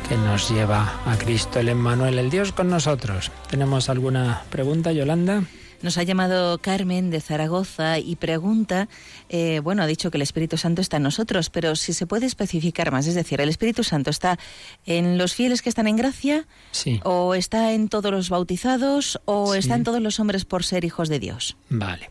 que 0.08 0.16
nos 0.16 0.50
lleva 0.50 1.00
a 1.06 1.16
Cristo, 1.16 1.60
el 1.60 1.68
Emmanuel, 1.68 2.18
el 2.18 2.30
Dios 2.30 2.52
con 2.52 2.68
nosotros. 2.68 3.30
¿Tenemos 3.48 3.88
alguna 3.88 4.42
pregunta, 4.50 4.92
Yolanda? 4.92 5.44
Nos 5.82 5.96
ha 5.96 6.02
llamado 6.02 6.58
Carmen 6.58 7.10
de 7.10 7.20
Zaragoza 7.20 7.98
y 7.98 8.16
pregunta, 8.16 8.88
eh, 9.28 9.60
bueno, 9.60 9.82
ha 9.82 9.86
dicho 9.86 10.10
que 10.10 10.18
el 10.18 10.22
Espíritu 10.22 10.58
Santo 10.58 10.82
está 10.82 10.98
en 10.98 11.04
nosotros, 11.04 11.48
pero 11.48 11.74
si 11.74 11.92
se 11.92 12.06
puede 12.06 12.26
especificar 12.26 12.90
más, 12.90 13.06
es 13.06 13.14
decir, 13.14 13.40
¿el 13.40 13.48
Espíritu 13.48 13.82
Santo 13.82 14.10
está 14.10 14.38
en 14.84 15.16
los 15.16 15.34
fieles 15.34 15.62
que 15.62 15.70
están 15.70 15.86
en 15.86 15.96
gracia? 15.96 16.46
Sí. 16.72 17.00
¿O 17.04 17.34
está 17.34 17.72
en 17.72 17.88
todos 17.88 18.12
los 18.12 18.28
bautizados? 18.28 19.20
¿O 19.24 19.54
está 19.54 19.74
en 19.74 19.84
todos 19.84 20.02
los 20.02 20.20
hombres 20.20 20.44
por 20.44 20.64
ser 20.64 20.84
hijos 20.84 21.08
de 21.08 21.18
Dios? 21.18 21.56
Vale. 21.70 22.10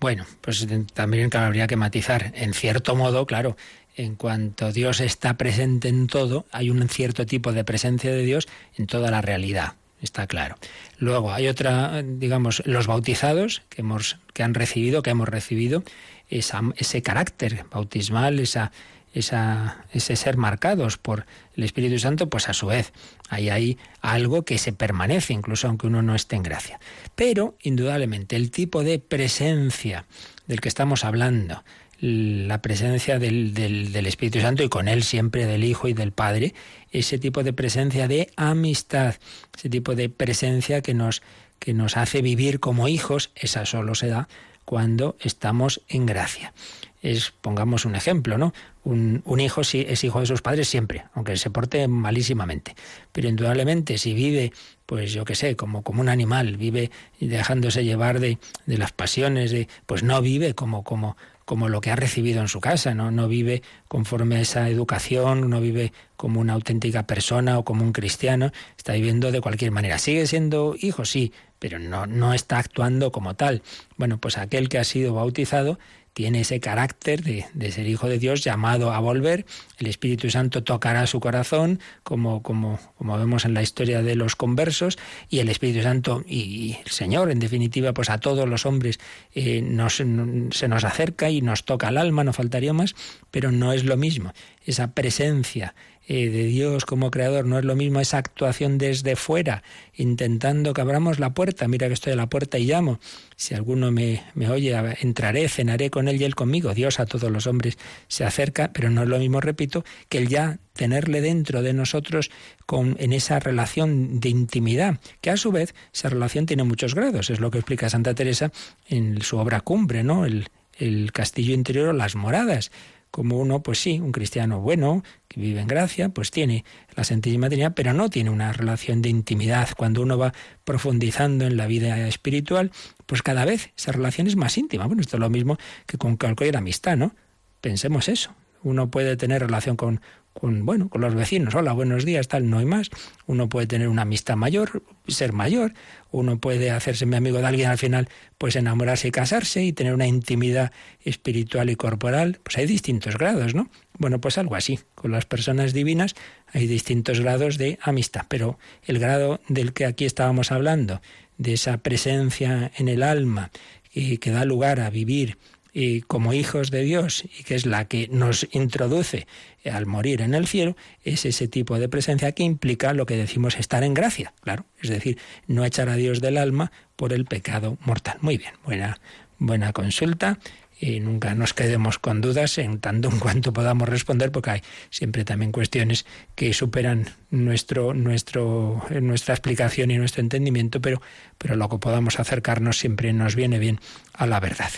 Bueno, 0.00 0.24
pues 0.40 0.66
también 0.94 1.30
habría 1.36 1.66
que 1.66 1.76
matizar. 1.76 2.32
En 2.34 2.54
cierto 2.54 2.96
modo, 2.96 3.26
claro, 3.26 3.56
en 3.96 4.16
cuanto 4.16 4.72
Dios 4.72 5.00
está 5.00 5.36
presente 5.36 5.88
en 5.88 6.06
todo, 6.06 6.46
hay 6.52 6.70
un 6.70 6.88
cierto 6.88 7.26
tipo 7.26 7.52
de 7.52 7.64
presencia 7.64 8.10
de 8.10 8.24
Dios 8.24 8.48
en 8.76 8.86
toda 8.86 9.10
la 9.10 9.20
realidad. 9.20 9.74
Está 10.00 10.26
claro. 10.26 10.56
Luego 10.98 11.32
hay 11.32 11.48
otra, 11.48 12.02
digamos, 12.02 12.62
los 12.64 12.86
bautizados 12.86 13.62
que 13.68 13.82
hemos, 13.82 14.18
que 14.32 14.42
han 14.42 14.54
recibido, 14.54 15.02
que 15.02 15.10
hemos 15.10 15.28
recibido 15.28 15.84
ese 16.30 17.02
carácter 17.02 17.66
bautismal, 17.70 18.38
esa, 18.38 18.72
ese 19.12 20.16
ser 20.16 20.36
marcados 20.36 20.96
por 20.96 21.26
el 21.56 21.64
Espíritu 21.64 21.98
Santo, 21.98 22.28
pues 22.28 22.48
a 22.48 22.52
su 22.52 22.66
vez 22.66 22.92
hay 23.28 23.50
ahí 23.50 23.78
algo 24.00 24.44
que 24.44 24.58
se 24.58 24.72
permanece, 24.72 25.32
incluso 25.32 25.66
aunque 25.66 25.88
uno 25.88 26.02
no 26.02 26.14
esté 26.14 26.36
en 26.36 26.42
gracia. 26.42 26.80
Pero, 27.14 27.56
indudablemente, 27.62 28.36
el 28.36 28.50
tipo 28.50 28.84
de 28.84 28.98
presencia 28.98 30.04
del 30.46 30.60
que 30.60 30.68
estamos 30.68 31.04
hablando, 31.04 31.64
la 32.00 32.62
presencia 32.62 33.18
del, 33.18 33.52
del, 33.52 33.92
del, 33.92 34.06
Espíritu 34.06 34.40
Santo 34.40 34.62
y 34.62 34.68
con 34.68 34.88
él 34.88 35.02
siempre 35.02 35.44
del 35.44 35.64
Hijo 35.64 35.88
y 35.88 35.92
del 35.92 36.12
Padre, 36.12 36.54
ese 36.92 37.18
tipo 37.18 37.42
de 37.42 37.52
presencia 37.52 38.08
de 38.08 38.30
amistad, 38.36 39.16
ese 39.56 39.68
tipo 39.68 39.94
de 39.94 40.08
presencia 40.08 40.80
que 40.80 40.94
nos, 40.94 41.20
que 41.58 41.74
nos 41.74 41.96
hace 41.96 42.22
vivir 42.22 42.58
como 42.58 42.88
hijos, 42.88 43.32
esa 43.34 43.66
solo 43.66 43.94
se 43.94 44.06
da 44.06 44.28
cuando 44.64 45.16
estamos 45.20 45.82
en 45.88 46.06
gracia 46.06 46.54
es, 47.02 47.32
pongamos 47.40 47.84
un 47.84 47.94
ejemplo, 47.96 48.38
¿no? 48.38 48.52
Un, 48.82 49.22
un, 49.26 49.40
hijo 49.40 49.60
es 49.60 50.04
hijo 50.04 50.20
de 50.20 50.26
sus 50.26 50.40
padres 50.40 50.68
siempre, 50.68 51.04
aunque 51.14 51.36
se 51.36 51.50
porte 51.50 51.86
malísimamente. 51.86 52.74
Pero 53.12 53.28
indudablemente 53.28 53.98
si 53.98 54.14
vive, 54.14 54.52
pues 54.86 55.12
yo 55.12 55.24
qué 55.24 55.34
sé, 55.34 55.54
como, 55.54 55.82
como 55.82 56.00
un 56.00 56.08
animal, 56.08 56.56
vive 56.56 56.90
dejándose 57.20 57.84
llevar 57.84 58.20
de, 58.20 58.38
de 58.66 58.78
las 58.78 58.92
pasiones, 58.92 59.50
de, 59.50 59.68
pues 59.86 60.02
no 60.02 60.22
vive 60.22 60.54
como, 60.54 60.82
como, 60.82 61.16
como 61.50 61.68
lo 61.68 61.80
que 61.80 61.90
ha 61.90 61.96
recibido 61.96 62.40
en 62.40 62.46
su 62.46 62.60
casa, 62.60 62.94
¿no? 62.94 63.10
no 63.10 63.26
vive 63.26 63.64
conforme 63.88 64.36
a 64.36 64.40
esa 64.40 64.68
educación, 64.68 65.50
no 65.50 65.60
vive 65.60 65.92
como 66.16 66.40
una 66.40 66.52
auténtica 66.52 67.08
persona 67.08 67.58
o 67.58 67.64
como 67.64 67.82
un 67.82 67.92
cristiano, 67.92 68.52
está 68.78 68.92
viviendo 68.92 69.32
de 69.32 69.40
cualquier 69.40 69.72
manera. 69.72 69.98
¿Sigue 69.98 70.28
siendo 70.28 70.76
hijo? 70.78 71.04
Sí, 71.04 71.32
pero 71.58 71.80
no, 71.80 72.06
no 72.06 72.34
está 72.34 72.58
actuando 72.58 73.10
como 73.10 73.34
tal. 73.34 73.62
Bueno, 73.96 74.18
pues 74.18 74.38
aquel 74.38 74.68
que 74.68 74.78
ha 74.78 74.84
sido 74.84 75.14
bautizado 75.14 75.80
tiene 76.12 76.40
ese 76.40 76.60
carácter 76.60 77.22
de, 77.22 77.72
ser 77.72 77.86
hijo 77.86 78.08
de 78.08 78.18
Dios 78.18 78.42
llamado 78.42 78.92
a 78.92 79.00
volver. 79.00 79.46
El 79.78 79.86
Espíritu 79.86 80.30
Santo 80.30 80.62
tocará 80.62 81.06
su 81.06 81.20
corazón, 81.20 81.80
como, 82.02 82.42
como, 82.42 82.78
como 82.98 83.18
vemos 83.18 83.44
en 83.44 83.54
la 83.54 83.62
historia 83.62 84.02
de 84.02 84.16
los 84.16 84.36
conversos, 84.36 84.98
y 85.28 85.38
el 85.38 85.48
Espíritu 85.48 85.82
Santo 85.82 86.24
y, 86.26 86.76
el 86.84 86.90
Señor, 86.90 87.30
en 87.30 87.38
definitiva, 87.38 87.92
pues 87.92 88.10
a 88.10 88.18
todos 88.18 88.48
los 88.48 88.66
hombres 88.66 88.98
eh, 89.34 89.62
se 89.88 90.68
nos 90.68 90.84
acerca 90.84 91.30
y 91.30 91.42
nos 91.42 91.64
toca 91.64 91.88
el 91.88 91.98
alma, 91.98 92.24
no 92.24 92.32
faltaría 92.32 92.72
más, 92.72 92.94
pero 93.30 93.52
no 93.52 93.72
es 93.72 93.84
lo 93.84 93.96
mismo. 93.96 94.32
Esa 94.64 94.92
presencia 94.92 95.74
eh, 96.06 96.28
de 96.28 96.44
Dios 96.44 96.84
como 96.84 97.10
creador. 97.10 97.46
No 97.46 97.58
es 97.58 97.64
lo 97.64 97.76
mismo 97.76 98.00
esa 98.00 98.18
actuación 98.18 98.78
desde 98.78 99.16
fuera, 99.16 99.62
intentando 99.94 100.72
que 100.72 100.80
abramos 100.80 101.18
la 101.18 101.34
puerta. 101.34 101.68
Mira 101.68 101.86
que 101.88 101.94
estoy 101.94 102.12
a 102.12 102.16
la 102.16 102.28
puerta 102.28 102.58
y 102.58 102.66
llamo. 102.66 102.98
Si 103.36 103.54
alguno 103.54 103.90
me, 103.90 104.22
me 104.34 104.50
oye, 104.50 104.74
entraré, 105.00 105.48
cenaré 105.48 105.90
con 105.90 106.08
él 106.08 106.20
y 106.20 106.24
él 106.24 106.34
conmigo. 106.34 106.74
Dios 106.74 107.00
a 107.00 107.06
todos 107.06 107.30
los 107.30 107.46
hombres 107.46 107.78
se 108.08 108.24
acerca, 108.24 108.72
pero 108.72 108.90
no 108.90 109.02
es 109.02 109.08
lo 109.08 109.18
mismo, 109.18 109.40
repito, 109.40 109.84
que 110.08 110.18
el 110.18 110.28
ya 110.28 110.58
tenerle 110.74 111.20
dentro 111.20 111.62
de 111.62 111.74
nosotros 111.74 112.30
con, 112.66 112.96
en 112.98 113.12
esa 113.12 113.38
relación 113.38 114.18
de 114.18 114.30
intimidad, 114.30 114.98
que 115.20 115.30
a 115.30 115.36
su 115.36 115.52
vez 115.52 115.74
esa 115.92 116.08
relación 116.08 116.46
tiene 116.46 116.64
muchos 116.64 116.94
grados. 116.94 117.30
Es 117.30 117.40
lo 117.40 117.50
que 117.50 117.58
explica 117.58 117.90
Santa 117.90 118.14
Teresa 118.14 118.50
en 118.88 119.20
su 119.22 119.36
obra 119.36 119.60
cumbre, 119.60 120.02
¿no? 120.02 120.24
El, 120.24 120.48
el 120.78 121.12
castillo 121.12 121.54
interior 121.54 121.88
o 121.88 121.92
las 121.92 122.16
moradas 122.16 122.70
como 123.10 123.38
uno, 123.38 123.62
pues 123.62 123.80
sí, 123.80 123.98
un 124.00 124.12
cristiano 124.12 124.60
bueno, 124.60 125.02
que 125.28 125.40
vive 125.40 125.60
en 125.60 125.66
gracia, 125.66 126.10
pues 126.10 126.30
tiene 126.30 126.64
la 126.94 127.04
Santísima 127.04 127.48
Trinidad, 127.48 127.72
pero 127.74 127.92
no 127.92 128.08
tiene 128.08 128.30
una 128.30 128.52
relación 128.52 129.02
de 129.02 129.08
intimidad. 129.08 129.68
Cuando 129.76 130.02
uno 130.02 130.16
va 130.16 130.32
profundizando 130.64 131.44
en 131.46 131.56
la 131.56 131.66
vida 131.66 132.06
espiritual, 132.06 132.70
pues 133.06 133.22
cada 133.22 133.44
vez 133.44 133.70
esa 133.76 133.92
relación 133.92 134.26
es 134.26 134.36
más 134.36 134.56
íntima. 134.56 134.86
Bueno, 134.86 135.02
esto 135.02 135.16
es 135.16 135.20
lo 135.20 135.30
mismo 135.30 135.58
que 135.86 135.98
con 135.98 136.16
cualquier 136.16 136.56
amistad, 136.56 136.96
¿no? 136.96 137.14
Pensemos 137.60 138.08
eso. 138.08 138.34
Uno 138.62 138.90
puede 138.90 139.16
tener 139.16 139.40
relación 139.40 139.76
con 139.76 140.00
con, 140.32 140.64
bueno, 140.64 140.88
con 140.88 141.00
los 141.00 141.14
vecinos, 141.14 141.54
hola, 141.54 141.72
buenos 141.72 142.04
días, 142.04 142.28
tal, 142.28 142.48
no 142.48 142.58
hay 142.58 142.64
más. 142.64 142.90
Uno 143.26 143.48
puede 143.48 143.66
tener 143.66 143.88
una 143.88 144.02
amistad 144.02 144.36
mayor, 144.36 144.82
ser 145.08 145.32
mayor, 145.32 145.74
uno 146.10 146.38
puede 146.38 146.70
hacerse 146.70 147.06
mi 147.06 147.16
amigo 147.16 147.38
de 147.38 147.46
alguien 147.46 147.68
al 147.68 147.78
final, 147.78 148.08
pues 148.38 148.56
enamorarse 148.56 149.08
y 149.08 149.10
casarse 149.10 149.64
y 149.64 149.72
tener 149.72 149.94
una 149.94 150.06
intimidad 150.06 150.72
espiritual 151.04 151.70
y 151.70 151.76
corporal, 151.76 152.38
pues 152.42 152.58
hay 152.58 152.66
distintos 152.66 153.16
grados, 153.18 153.54
¿no? 153.54 153.68
Bueno, 153.98 154.20
pues 154.20 154.38
algo 154.38 154.54
así, 154.54 154.80
con 154.94 155.10
las 155.10 155.26
personas 155.26 155.72
divinas 155.72 156.14
hay 156.52 156.66
distintos 156.66 157.20
grados 157.20 157.58
de 157.58 157.78
amistad, 157.82 158.24
pero 158.28 158.58
el 158.84 158.98
grado 158.98 159.40
del 159.48 159.72
que 159.72 159.84
aquí 159.84 160.04
estábamos 160.04 160.52
hablando, 160.52 161.00
de 161.38 161.54
esa 161.54 161.78
presencia 161.78 162.70
en 162.76 162.88
el 162.88 163.02
alma 163.02 163.50
y 163.92 164.18
que 164.18 164.30
da 164.30 164.44
lugar 164.44 164.80
a 164.80 164.90
vivir 164.90 165.38
y 165.72 166.02
como 166.02 166.32
hijos 166.32 166.70
de 166.70 166.82
Dios 166.82 167.24
y 167.38 167.44
que 167.44 167.54
es 167.54 167.66
la 167.66 167.86
que 167.86 168.08
nos 168.08 168.46
introduce 168.52 169.26
al 169.70 169.86
morir 169.86 170.20
en 170.22 170.34
el 170.34 170.46
cielo, 170.46 170.76
es 171.04 171.24
ese 171.24 171.48
tipo 171.48 171.78
de 171.78 171.88
presencia 171.88 172.32
que 172.32 172.42
implica 172.42 172.92
lo 172.92 173.06
que 173.06 173.16
decimos 173.16 173.56
estar 173.56 173.82
en 173.82 173.94
gracia, 173.94 174.32
claro, 174.40 174.64
es 174.80 174.88
decir, 174.88 175.18
no 175.46 175.64
echar 175.64 175.88
a 175.88 175.96
Dios 175.96 176.20
del 176.20 176.38
alma 176.38 176.72
por 176.96 177.12
el 177.12 177.24
pecado 177.24 177.78
mortal. 177.84 178.18
Muy 178.20 178.38
bien, 178.38 178.52
buena, 178.64 179.00
buena 179.38 179.72
consulta 179.72 180.38
y 180.80 181.00
nunca 181.00 181.34
nos 181.34 181.52
quedemos 181.52 181.98
con 181.98 182.22
dudas 182.22 182.56
en 182.56 182.80
tanto 182.80 183.10
en 183.10 183.18
cuanto 183.18 183.52
podamos 183.52 183.88
responder, 183.88 184.32
porque 184.32 184.50
hay 184.50 184.60
siempre 184.88 185.24
también 185.24 185.52
cuestiones 185.52 186.06
que 186.34 186.54
superan 186.54 187.06
nuestro, 187.30 187.92
nuestro, 187.92 188.82
nuestra 189.02 189.34
explicación 189.34 189.90
y 189.90 189.98
nuestro 189.98 190.22
entendimiento, 190.22 190.80
pero, 190.80 191.02
pero 191.36 191.54
lo 191.56 191.68
que 191.68 191.78
podamos 191.78 192.18
acercarnos 192.18 192.78
siempre 192.78 193.12
nos 193.12 193.36
viene 193.36 193.58
bien 193.58 193.78
a 194.14 194.26
la 194.26 194.40
verdad. 194.40 194.70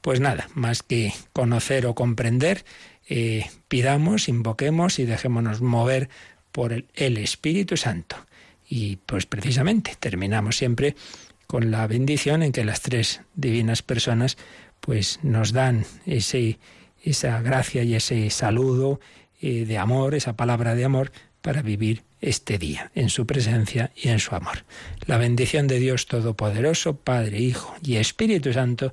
Pues 0.00 0.20
nada, 0.20 0.48
más 0.54 0.82
que 0.82 1.12
conocer 1.32 1.86
o 1.86 1.94
comprender, 1.94 2.64
eh, 3.08 3.46
pidamos, 3.68 4.28
invoquemos 4.28 4.98
y 4.98 5.04
dejémonos 5.04 5.60
mover 5.60 6.08
por 6.52 6.72
el, 6.72 7.16
Espíritu 7.18 7.76
Santo. 7.76 8.16
Y 8.68 8.96
pues 9.06 9.26
precisamente 9.26 9.96
terminamos 9.98 10.56
siempre 10.56 10.94
con 11.46 11.70
la 11.70 11.86
bendición 11.86 12.42
en 12.42 12.52
que 12.52 12.64
las 12.64 12.80
tres 12.82 13.22
divinas 13.34 13.82
personas 13.82 14.36
pues 14.80 15.18
nos 15.22 15.52
dan 15.52 15.84
ese, 16.06 16.58
esa 17.02 17.42
gracia 17.42 17.82
y 17.82 17.94
ese 17.94 18.30
saludo 18.30 19.00
eh, 19.40 19.64
de 19.66 19.78
amor, 19.78 20.14
esa 20.14 20.36
palabra 20.36 20.74
de 20.74 20.84
amor 20.84 21.12
para 21.42 21.62
vivir 21.62 22.04
este 22.20 22.58
día 22.58 22.90
en 22.94 23.08
su 23.08 23.26
presencia 23.26 23.90
y 23.96 24.08
en 24.08 24.20
su 24.20 24.34
amor. 24.34 24.64
La 25.06 25.16
bendición 25.16 25.66
de 25.66 25.78
Dios 25.78 26.06
Todopoderoso, 26.06 26.96
Padre, 26.96 27.40
Hijo 27.40 27.74
y 27.82 27.96
Espíritu 27.96 28.52
Santo, 28.52 28.92